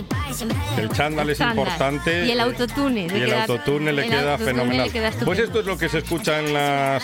El 0.79 0.89
chándal 0.89 1.29
es 1.29 1.39
importante. 1.39 2.25
Y 2.25 2.31
el 2.31 2.39
autotune. 2.39 3.05
Y 3.05 3.21
el 3.21 3.33
autotune 3.33 3.93
le 3.93 4.07
queda 4.07 4.39
fenomenal. 4.39 4.89
pues 5.23 5.37
esto 5.37 5.59
es 5.59 5.65
lo 5.67 5.77
que 5.77 5.89
se 5.89 5.99
escucha 5.99 6.39
en 6.39 6.53
las 6.55 7.03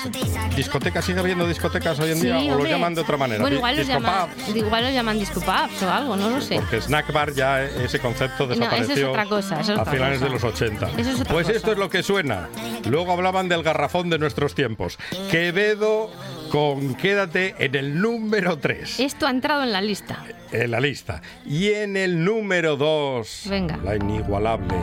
discotecas. 0.55 1.05
¿Sigue 1.05 1.20
habiendo 1.20 1.47
discotecas 1.47 1.99
hoy 1.99 2.13
en 2.13 2.22
día? 2.22 2.39
¿O 2.39 2.57
lo 2.57 2.65
llaman 2.65 2.95
de 2.95 3.01
otra 3.01 3.18
manera? 3.18 3.41
Bueno, 3.41 3.57
igual, 3.57 3.78
los 3.78 3.88
llaman, 3.88 4.30
igual 4.55 4.84
lo 4.84 4.89
llaman 4.89 5.20
disco 5.20 5.41
o 5.47 5.89
algo, 5.89 6.07
no 6.16 6.30
lo 6.30 6.41
sé. 6.41 6.55
Porque 6.55 6.82
snack 6.82 7.12
bar 7.12 7.34
ya 7.34 7.64
ese 7.64 7.99
concepto 7.99 8.47
desapareció 8.47 8.88
no, 8.88 8.93
eso 8.93 9.01
es 9.01 9.10
otra 9.10 9.26
cosa, 9.26 9.60
a 9.82 9.86
finales 9.86 10.22
de 10.22 10.30
los 10.30 10.43
80. 10.43 10.88
pues 11.30 11.49
esto 11.49 11.72
es 11.72 11.78
lo 11.78 11.89
que 11.89 12.03
suena. 12.03 12.49
Luego 12.89 13.12
hablaban 13.12 13.49
del 13.49 13.64
garrafón 13.64 14.10
de 14.10 14.20
nuestros 14.20 14.55
tiempos. 14.55 14.97
Quevedo 15.30 16.10
con 16.51 16.95
Quédate 16.95 17.55
en 17.60 17.76
el 17.76 17.99
número 18.01 18.58
3. 18.58 18.99
Esto 18.99 19.28
ha 19.28 19.32
entrado 19.32 19.64
en 19.64 19.72
la 19.74 19.82
lista. 19.82 20.24
En 20.51 20.72
la 20.72 20.80
lista. 20.80 21.22
Y 21.45 21.70
en 21.72 21.97
el 21.97 22.24
número 22.24 22.78
2, 22.78 23.43
Venga. 23.49 23.78
la 23.78 23.95
inigualable, 23.95 24.78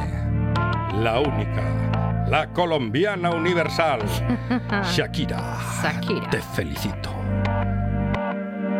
la 1.00 1.20
única, 1.20 2.26
la 2.28 2.48
colombiana 2.52 3.30
universal, 3.30 4.00
Shakira. 4.94 5.58
Shakira. 5.82 6.30
Te 6.30 6.40
felicito. 6.42 7.10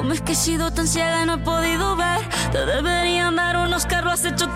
Cómo 0.00 0.14
es 0.14 0.22
que 0.22 0.32
he 0.32 0.34
sido 0.34 0.70
tan 0.70 0.88
ciega 0.88 1.22
y 1.22 1.26
no 1.26 1.34
he 1.34 1.38
podido 1.38 1.94
ver. 1.94 2.26
Te 2.52 2.64
deberían 2.64 3.36
dar 3.36 3.58
unos 3.58 3.84
carros 3.84 4.14
has 4.14 4.24
hecho 4.24 4.48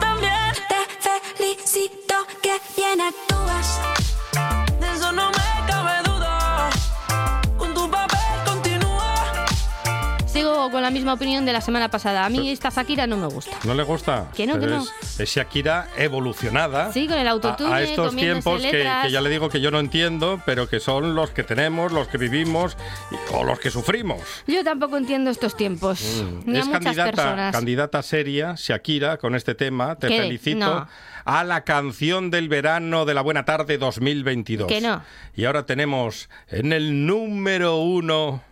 la 10.84 10.90
misma 10.90 11.14
opinión 11.14 11.44
de 11.44 11.52
la 11.52 11.60
semana 11.60 11.90
pasada. 11.90 12.24
A 12.24 12.28
mí 12.30 12.50
esta 12.50 12.68
Shakira 12.70 13.06
no 13.08 13.16
me 13.16 13.26
gusta. 13.26 13.56
¿No 13.64 13.74
le 13.74 13.82
gusta? 13.82 14.28
Que 14.34 14.46
no, 14.46 14.58
que 14.60 14.66
no. 14.66 14.82
Es, 15.02 15.18
es 15.20 15.28
Shakira 15.34 15.88
evolucionada. 15.96 16.92
Sí, 16.92 17.08
con 17.08 17.18
el 17.18 17.26
autotune, 17.26 17.70
A, 17.72 17.76
a 17.76 17.82
estos 17.82 18.14
tiempos 18.14 18.62
que, 18.62 18.84
ya 19.10 19.20
le 19.20 19.28
digo 19.30 19.48
que 19.48 19.60
yo 19.60 19.70
no 19.70 19.80
entiendo, 19.80 20.40
pero 20.46 20.68
que 20.68 20.78
son 20.80 21.14
los 21.14 21.30
que 21.30 21.42
tenemos, 21.42 21.90
los 21.92 22.06
que 22.08 22.18
vivimos 22.18 22.76
y- 23.10 23.34
o 23.34 23.42
los 23.44 23.58
que 23.58 23.70
sufrimos. 23.70 24.20
Yo 24.46 24.62
tampoco 24.62 24.96
entiendo 24.96 25.30
estos 25.30 25.56
tiempos. 25.56 26.00
Ni 26.44 26.58
a 26.58 26.60
Mm. 26.60 26.62
es 26.62 26.66
muchas 26.66 26.82
candidata, 26.84 27.10
personas. 27.10 27.52
candidata 27.56 28.02
seria, 28.02 28.54
Shakira, 28.56 29.16
con 29.18 29.34
este 29.34 29.54
tema. 29.54 29.96
Te 29.96 30.08
¿Qué? 30.08 30.18
felicito. 30.20 30.58
No. 30.58 30.88
A 31.26 31.42
la 31.42 31.64
canción 31.64 32.30
del 32.30 32.50
verano 32.50 33.06
de 33.06 33.14
la 33.14 33.22
Buena 33.22 33.46
Tarde 33.46 33.78
2022. 33.78 34.68
Que 34.68 34.82
no. 34.82 35.02
Y 35.34 35.46
ahora 35.46 35.64
tenemos 35.64 36.28
en 36.48 36.72
el 36.74 37.06
número 37.06 37.76
uno 37.78 38.42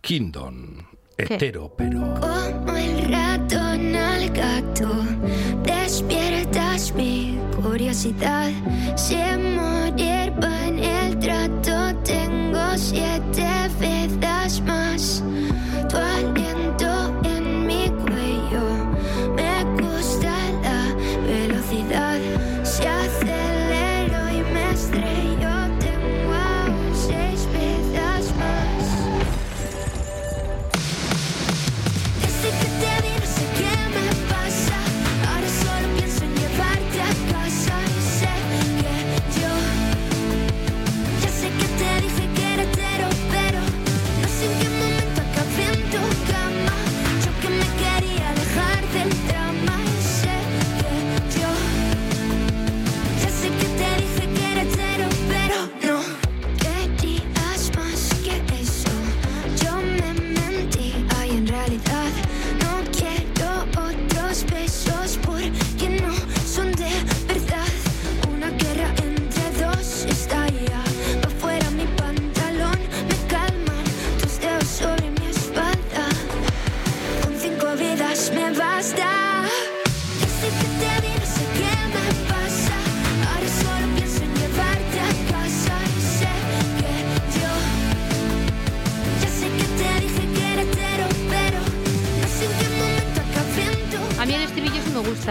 Kingdom, 0.00 0.78
hetero, 1.18 1.72
pero. 1.76 2.14
Como 2.20 2.76
el 2.76 3.10
ratón 3.10 3.94
al 3.94 4.30
gato, 4.30 4.88
despiertas 5.64 6.94
mi 6.94 7.38
curiosidad. 7.60 8.50
Si 8.96 9.16
morir 9.16 10.32
en 10.66 10.78
el 10.78 11.18
trato, 11.18 11.94
tengo 12.04 12.76
siete 12.76 13.27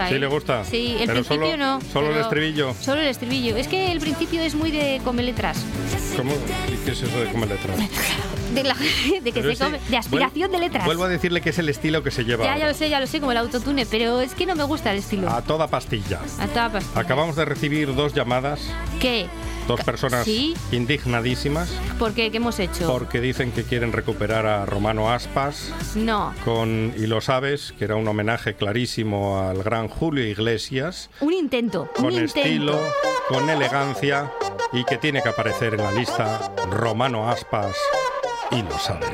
sí 0.08 0.18
me 0.18 0.26
gusta. 0.26 0.64
¿Sí 0.64 0.76
¿eh? 0.76 0.78
le 0.78 0.86
gusta? 0.86 0.94
Sí, 0.94 0.96
el 1.00 1.06
Pero 1.06 1.12
principio 1.12 1.50
solo- 1.52 1.56
no. 1.56 1.80
solo 1.92 2.10
el 2.12 2.18
estribillo. 2.18 2.74
Solo 2.80 3.00
el 3.00 3.08
estribillo. 3.08 3.56
Es 3.56 3.68
que 3.68 3.92
el 3.92 4.00
principio 4.00 4.40
es 4.42 4.54
muy 4.54 4.70
de 4.70 5.00
come 5.04 5.22
letras. 5.22 5.58
¿Cómo? 6.16 6.32
¿Y 6.32 6.76
¿Qué 6.84 6.92
es 6.92 7.02
eso 7.02 7.18
de 7.18 7.26
comer 7.30 7.48
letras? 7.50 7.76
De, 8.48 8.62
la- 8.64 8.74
de 8.74 9.20
que 9.30 9.32
Pero 9.32 9.48
se 9.48 9.52
ese- 9.52 9.64
come. 9.64 9.78
De 9.90 9.96
aspiración 9.98 10.50
de 10.50 10.58
letras. 10.58 10.86
Vuelvo 10.86 11.04
a 11.04 11.08
decirle 11.08 11.42
que 11.42 11.50
es 11.50 11.58
el 11.58 11.68
estilo 11.68 12.02
que 12.02 12.10
se 12.10 12.24
lleva 12.24 12.44
Ya, 12.46 12.56
ya 12.56 12.66
lo 12.66 12.72
sé, 12.72 12.88
ya 12.88 12.98
lo 12.98 13.06
sé, 13.06 13.20
como 13.20 13.30
el 13.32 13.36
autotune, 13.38 13.84
pero 13.84 14.20
es 14.22 14.34
que 14.34 14.46
no 14.46 14.54
me 14.56 14.64
gusta 14.64 14.90
el 14.90 14.98
estilo. 14.98 15.28
a 15.28 15.42
toda 15.42 15.66
pastilla. 15.68 16.20
A 16.40 16.46
toda 16.46 16.72
pastilla. 16.72 16.98
Acabamos 16.98 17.36
de 17.36 17.44
recibir 17.44 17.94
dos 17.94 18.14
llamadas, 18.14 18.60
¿Qué? 19.00 19.26
Dos 19.68 19.80
personas 19.84 20.24
¿Sí? 20.24 20.54
indignadísimas 20.72 21.68
¿Por 21.98 22.12
qué? 22.14 22.30
¿Qué 22.32 22.38
hemos 22.38 22.58
hecho? 22.58 22.88
porque 22.90 23.20
dicen 23.20 23.52
que 23.52 23.62
quieren 23.62 23.92
recuperar 23.92 24.46
a 24.46 24.66
Romano 24.66 25.12
Aspas 25.12 25.70
No. 25.94 26.34
con 26.44 26.92
Y 26.96 27.06
lo 27.06 27.20
sabes, 27.20 27.72
que 27.78 27.84
era 27.84 27.94
un 27.94 28.08
homenaje 28.08 28.54
clarísimo 28.54 29.38
al 29.40 29.62
gran 29.62 29.86
Julio 29.88 30.26
Iglesias, 30.26 31.10
Un 31.20 31.32
intento. 31.34 31.88
con 31.94 32.06
un 32.06 32.12
intento. 32.14 32.40
estilo, 32.40 32.80
con 33.28 33.48
elegancia 33.48 34.32
y 34.72 34.84
que 34.84 34.96
tiene 34.96 35.22
que 35.22 35.28
aparecer 35.28 35.74
en 35.74 35.82
la 35.84 35.92
lista 35.92 36.50
Romano 36.70 37.30
Aspas 37.30 37.76
y 38.50 38.62
lo 38.62 38.78
sabes. 38.78 39.08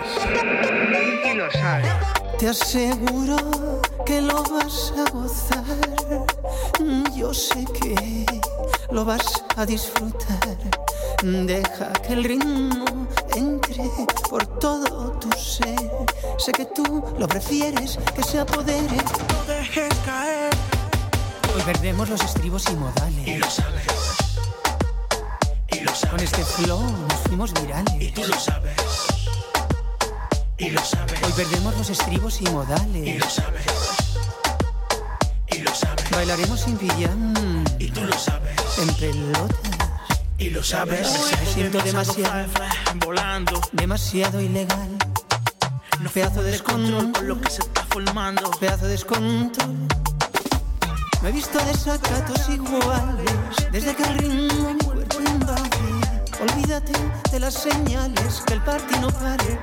Y 1.31 1.35
lo 1.37 1.51
sabe. 1.51 1.85
Te 2.39 2.49
aseguro 2.49 3.37
que 4.07 4.21
lo 4.21 4.43
vas 4.45 4.93
a 4.97 5.11
gozar. 5.11 5.65
Yo 7.17 7.33
sé 7.35 7.65
que 7.81 8.25
lo 8.95 9.05
vas 9.05 9.27
a 9.57 9.67
disfrutar. 9.67 10.57
Deja 11.21 11.93
que 11.95 12.13
el 12.13 12.23
ritmo 12.23 12.85
entre 13.35 13.91
por 14.31 14.47
todo 14.61 15.11
tu 15.19 15.29
ser. 15.33 15.91
Sé 16.39 16.53
que 16.53 16.65
tú 16.67 17.05
lo 17.19 17.27
prefieres 17.27 17.99
que 18.15 18.23
se 18.23 18.39
apodere. 18.39 18.97
No 19.33 19.45
dejes 19.49 19.93
caer. 20.07 20.55
Hoy 21.55 21.63
perdemos 21.63 22.09
los 22.09 22.23
estribos 22.23 22.71
y 22.71 22.77
modales. 22.77 23.27
Y 23.27 23.37
lo 23.37 23.51
sabes. 23.51 23.83
Y 25.73 25.81
lo 25.81 25.93
sabes. 25.93 26.11
Con 26.11 26.21
este 26.21 26.45
flow 26.45 26.81
nos 26.81 27.21
fuimos 27.27 27.53
virales. 27.53 28.01
Y 28.01 28.13
tú 28.13 28.23
lo 28.23 28.39
sabes. 28.39 28.77
Y 30.57 30.71
lo 30.71 30.85
sabes. 30.85 31.21
Hoy 31.21 31.33
perdemos 31.33 31.77
los 31.77 31.91
estribos 31.91 32.41
y 32.41 32.45
modales. 32.45 33.07
Y 33.09 33.19
lo 33.19 33.29
sabes. 33.29 33.67
Y 35.49 35.59
lo 35.59 35.75
sabes. 35.75 36.11
Bailaremos 36.11 36.61
sin 36.61 36.77
pijama. 36.77 37.65
Y 37.81 37.91
tú 37.91 38.03
lo 38.03 38.17
sabes. 38.17 38.44
En 38.77 38.93
pelotas. 38.95 39.59
Y 40.39 40.51
lo 40.51 40.63
sabes. 40.63 41.09
Me 41.41 41.47
siento 41.47 41.81
demasiado. 41.83 42.47
Volando. 42.97 43.61
Demasiado 43.73 44.41
ilegal. 44.41 44.99
No 46.01 46.11
pedazo 46.11 46.43
de 46.43 46.51
descontrol 46.53 47.13
por 47.13 47.23
lo 47.23 47.41
que 47.41 47.51
se 47.51 47.63
está 47.63 47.87
formando. 47.89 48.51
Pedazo 48.59 48.87
de 48.87 48.93
descontrol. 48.93 49.75
Me 51.23 51.29
he 51.29 51.33
visto 51.33 51.59
desacatos 51.65 52.49
iguales 52.49 53.31
desde 53.71 53.95
que 53.95 54.03
el 54.03 54.19
ritmo 54.19 54.75
mi 54.75 54.85
cuerpo 54.85 55.21
invade. 55.21 55.71
Olvídate 56.43 56.93
de 57.31 57.41
las 57.41 57.55
señales 57.55 58.43
que 58.47 58.55
el 58.55 58.61
party 58.63 58.99
no 59.01 59.09
pare. 59.09 59.59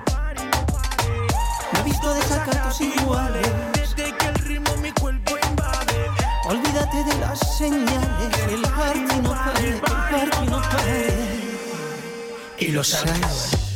Me 1.73 1.79
he 1.79 1.83
visto 1.83 2.13
desacatos 2.13 2.81
iguales 2.81 3.47
Olvídate 6.51 7.01
de 7.05 7.17
las 7.19 7.39
señales 7.57 8.37
el 8.49 8.61
party 8.61 9.21
no 9.23 9.29
pare, 9.29 9.69
el 9.69 9.79
party 9.79 10.47
no 10.47 10.61
pare. 10.61 11.07
Y 12.59 12.67
lo 12.73 12.83
sabes. 12.83 13.70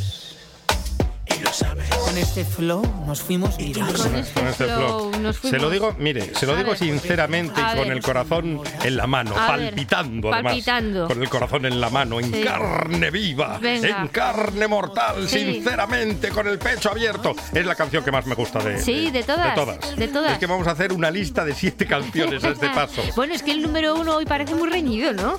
Con 2.16 2.22
este 2.24 2.45
flow 2.45 2.82
nos 3.05 3.22
fuimos 3.22 3.57
virales. 3.57 3.97
Con 4.01 4.16
este 4.16 4.34
Con 4.39 4.47
este 4.47 4.63
flow 4.68 5.11
flow. 5.11 5.22
nos 5.22 5.36
Se 5.36 5.59
lo 5.59 5.70
digo, 5.70 5.93
mire, 5.99 6.34
se 6.34 6.45
lo 6.45 6.53
A 6.53 6.55
digo 6.55 6.70
ver. 6.70 6.78
sinceramente 6.80 7.59
y 7.59 7.76
con 7.76 7.88
ver. 7.89 7.91
el 7.97 8.01
corazón 8.01 8.61
en 8.86 8.95
la 8.95 9.05
mano, 9.05 9.36
A 9.38 9.57
ver. 9.57 9.72
palpitando 9.72 10.32
además. 10.32 10.53
Palpitando. 10.53 11.07
Con 11.09 11.22
el 11.22 11.28
corazón 11.28 11.66
en 11.66 11.82
la 11.82 11.89
mano, 11.89 12.22
en 12.22 12.34
Sí. 12.34 12.41
carne 12.41 13.11
viva, 13.11 13.57
Venga. 13.61 13.89
en 14.01 14.07
carne 14.07 14.66
mortal, 14.66 15.28
Sí. 15.28 15.39
sinceramente, 15.55 16.30
con 16.30 16.47
el 16.47 16.57
pecho 16.57 16.89
abierto. 16.89 17.36
Es 17.53 17.66
la 17.66 17.76
canción 17.76 18.01
que 18.01 18.13
más 18.13 18.26
me 18.26 18.36
gusta 18.36 18.59
de, 18.59 18.82
Sí, 18.82 19.11
de 19.11 19.22
todas, 19.24 19.53
De 19.53 19.61
todas. 19.61 19.95
de 19.97 20.07
todas. 20.07 20.32
Es 20.32 20.38
que 20.38 20.45
vamos 20.47 20.68
a 20.68 20.72
hacer 20.72 20.93
una 20.93 21.11
lista 21.11 21.43
de 21.43 21.53
siete 21.53 21.86
canciones 21.86 22.41
a 22.45 22.49
este 22.51 22.70
paso. 22.74 23.01
Bueno, 23.18 23.34
es 23.34 23.43
que 23.43 23.51
el 23.51 23.61
número 23.61 23.93
uno 23.93 24.16
hoy 24.16 24.26
parece 24.26 24.55
muy 24.55 24.70
reñido, 24.70 25.11
¿no? 25.11 25.38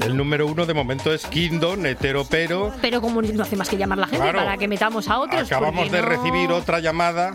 El 0.00 0.16
número 0.16 0.46
uno 0.46 0.66
de 0.66 0.74
momento 0.74 1.12
es 1.12 1.26
Kingdom, 1.26 1.84
hetero 1.84 2.24
pero. 2.30 2.72
Pero 2.80 3.00
como 3.00 3.20
no 3.22 3.42
hace 3.42 3.56
más 3.56 3.68
que 3.68 3.76
llamar 3.76 3.98
la 3.98 4.06
gente 4.06 4.22
Claro. 4.22 4.38
para 4.38 4.56
que 4.56 4.68
metamos 4.68 5.08
a 5.08 5.18
otros. 5.18 5.50
Acabamos 5.50 5.90
de 5.90 6.00
no- 6.00 6.11
recibir 6.16 6.50
otra 6.52 6.78
llamada 6.80 7.32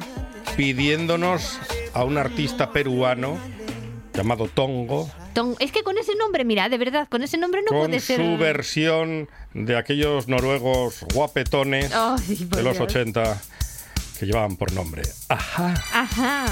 pidiéndonos 0.56 1.58
a 1.94 2.04
un 2.04 2.18
artista 2.20 2.72
peruano 2.72 3.38
llamado 4.14 4.48
Tongo 4.48 5.10
Ton- 5.34 5.56
Es 5.60 5.72
que 5.72 5.84
con 5.84 5.98
ese 5.98 6.16
nombre, 6.16 6.46
mira, 6.46 6.70
de 6.70 6.78
verdad, 6.78 7.08
con 7.10 7.22
ese 7.24 7.38
nombre 7.38 7.62
no 7.62 7.68
con 7.70 7.88
puede 7.88 8.00
ser. 8.00 8.18
su 8.18 8.38
versión 8.38 9.30
de 9.54 9.78
aquellos 9.78 10.28
noruegos 10.28 11.06
guapetones 11.14 11.90
de 11.92 12.64
los 12.64 12.74
Dios. 12.78 12.80
80 12.82 13.42
que 14.20 14.26
llevaban 14.26 14.56
por 14.58 14.72
nombre 14.74 15.04
Ajá. 15.30 15.74
Ajá. 15.94 16.46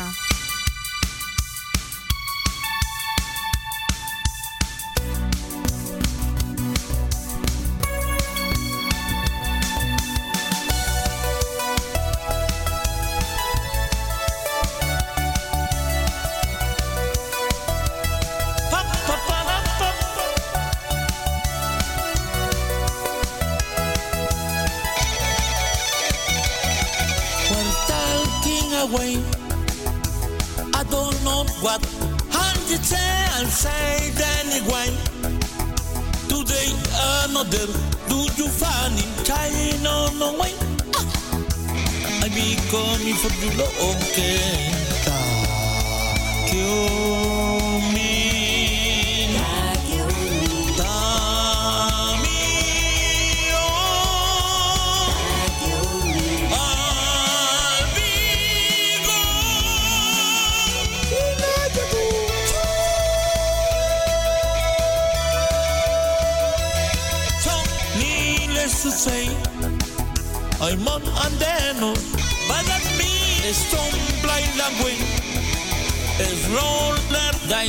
It's 76.17 76.47
roller 76.47 77.31
dai 77.49 77.67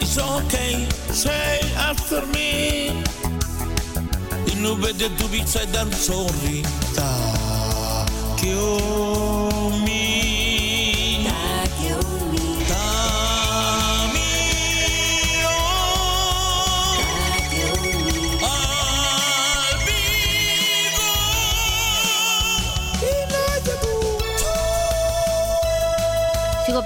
it's 0.00 0.18
okay, 0.18 0.86
say 1.12 1.60
after 1.76 2.26
me. 2.26 2.88
In 4.50 4.62
nube 4.62 4.92
del 4.96 5.14
dubica 5.14 5.60
e 5.60 5.66
dan 5.70 5.92
sorrita. 5.92 7.10
Che 8.34 8.54
ora 8.54 9.53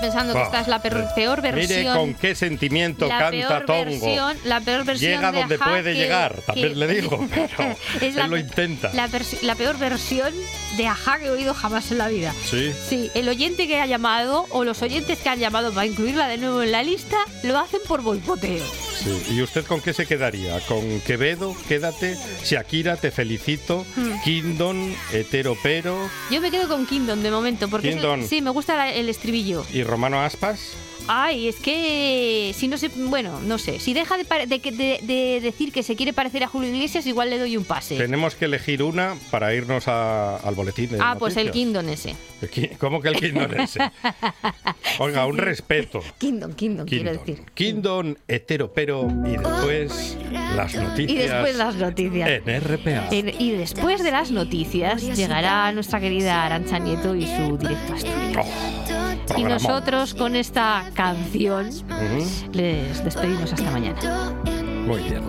Pensando 0.01 0.32
que 0.34 0.42
esta 0.42 0.61
es 0.61 0.68
la 0.68 0.80
peor, 0.80 1.07
peor 1.14 1.42
versión. 1.42 1.68
Mire 1.80 1.92
con 1.92 2.14
qué 2.14 2.34
sentimiento 2.34 3.07
la 3.09 3.18
canta 3.18 3.64
Tongo. 3.66 3.84
versión, 3.84 4.36
la 4.44 4.61
peor 4.61 4.84
versión 4.84 5.12
Llega 5.12 5.32
de 5.32 5.38
donde 5.40 5.55
Ajá 5.57 5.64
puede 5.70 5.92
que- 5.92 5.99
llegar, 5.99 6.34
también 6.46 6.68
que- 6.70 6.74
le 6.76 6.86
digo, 6.86 7.28
pero 7.34 7.76
Es 8.01 8.14
la- 8.14 8.24
él 8.24 8.30
lo 8.30 8.36
intenta. 8.36 8.90
La, 8.94 9.55
peor 9.57 9.78
versión 9.78 10.32
de 10.76 10.86
Ajá 10.86 11.18
que 11.18 11.26
he 11.26 11.30
oído 11.30 11.55
jamás 11.55 11.90
en 11.90 11.99
la 11.99 12.09
vida. 12.09 12.34
Sí. 12.49 12.72
Sí, 12.88 13.11
el 13.14 13.28
oyente 13.28 13.66
que 13.66 13.80
ha 13.80 13.86
llamado 13.86 14.46
o 14.51 14.64
los 14.64 14.82
oyentes 14.82 15.18
que 15.18 15.28
han 15.28 15.38
llamado 15.40 15.72
para 15.72 15.86
incluirla 15.86 16.28
de 16.28 16.38
nuevo 16.38 16.62
en 16.62 16.72
la 16.72 16.82
lista 16.82 17.16
lo 17.42 17.59
hacen 17.59 17.80
por 17.88 18.03
boicoteo. 18.03 18.64
Sí. 18.99 19.34
¿Y 19.36 19.42
usted 19.42 19.64
con 19.64 19.80
qué 19.80 19.92
se 19.92 20.07
quedaría? 20.07 20.59
¿Con 20.66 21.01
Quevedo? 21.03 21.55
Quédate. 21.68 22.16
Shakira, 22.44 22.96
te 22.96 23.11
felicito. 23.12 23.86
Hmm. 23.96 24.20
Kingdom, 24.24 24.92
Hetero 25.12 25.57
Pero 25.62 25.96
Yo 26.30 26.40
me 26.40 26.51
quedo 26.51 26.66
con 26.68 26.84
Kingdom 26.86 27.20
de 27.22 27.30
momento 27.30 27.68
porque 27.68 27.90
es 27.90 27.94
el- 27.96 28.01
Kingdom. 28.01 28.26
sí, 28.28 28.42
me 28.42 28.51
gusta 28.51 28.90
el 28.92 29.09
estribillo. 29.09 29.64
y 29.72 29.82
Romano 29.89 30.20
Aspas. 30.20 30.76
Ay, 31.09 31.48
es 31.48 31.56
que 31.56 32.52
si 32.54 32.68
no 32.68 32.76
se, 32.76 32.88
bueno, 32.88 33.40
no 33.40 33.59
sé, 33.59 33.80
si 33.80 33.94
deja 33.94 34.16
de, 34.16 34.24
de, 34.46 34.59
de- 34.59 35.00
de 35.02 35.40
decir 35.42 35.72
que 35.72 35.82
se 35.82 35.96
quiere 35.96 36.12
parecer 36.12 36.44
a 36.44 36.48
Julio 36.48 36.68
Iglesias, 36.74 37.06
igual 37.06 37.30
le 37.30 37.38
doy 37.38 37.56
un 37.56 37.64
pase. 37.64 37.96
Tenemos 37.96 38.34
que 38.34 38.44
elegir 38.44 38.82
una 38.82 39.14
para 39.30 39.54
irnos 39.54 39.88
a- 39.88 40.36
al 40.36 40.54
boletín 40.54 40.90
de 40.90 40.98
ah, 41.00 41.16
pues 41.18 41.36
el. 41.36 41.50
Kingdom 41.50 41.88
ese. 41.88 42.14
¿Cómo 42.78 43.00
que 43.00 43.09
el 43.09 43.16
Kingdom 43.16 43.50
ese? 43.59 43.80
Oiga, 44.98 45.26
un 45.26 45.38
respeto. 45.38 46.00
Kingdom, 46.18 46.52
Kingdom, 46.52 46.86
quiero 46.86 47.12
decir. 47.12 47.42
Kingdom, 47.54 48.14
Hetero 48.26 48.72
Pero 48.72 49.09
y 49.26 49.30
después 49.36 50.16
las 50.54 50.74
noticias. 50.74 51.11
Y 51.11 51.16
después 51.16 51.56
las 51.56 51.74
noticias. 51.76 52.28
En 52.46 52.61
RPA. 52.61 53.09
En- 53.11 53.40
y 53.40 53.50
después 53.52 54.02
de 54.02 54.11
las 54.11 54.30
noticias 54.30 55.02
llegará 55.16 55.72
nuestra 55.72 56.00
querida 56.00 56.44
Arancha 56.44 56.78
Nieto 56.78 57.14
y 57.14 57.22
su 57.26 57.56
directo 57.59 57.92
a 57.92 57.96
Asturias. 57.96 58.46
y 59.36 59.44
nosotros 59.44 60.14
con 60.14 60.36
esta 60.36 60.90
canción, 60.99 61.70
les 62.53 63.05
despedimos 63.05 63.53
hasta 63.53 63.70
mañana. 63.70 64.32
Muy 64.84 65.01
bien. 65.05 65.24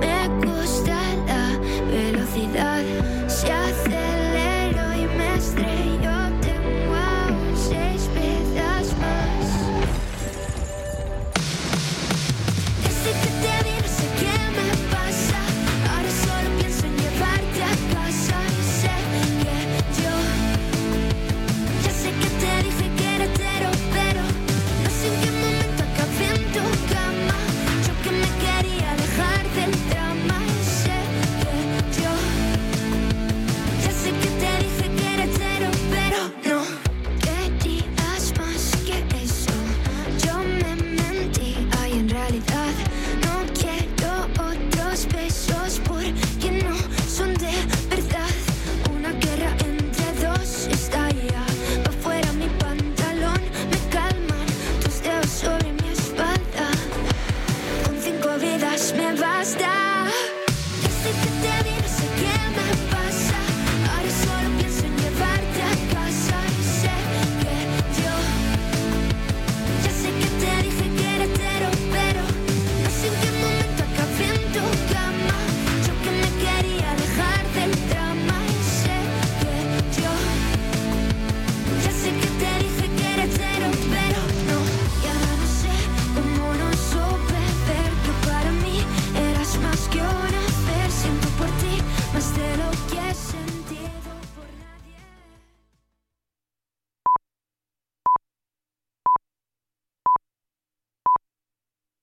Me 0.00 0.28
gusta 0.46 0.96
la 1.26 1.58
velocidad. 1.90 3.19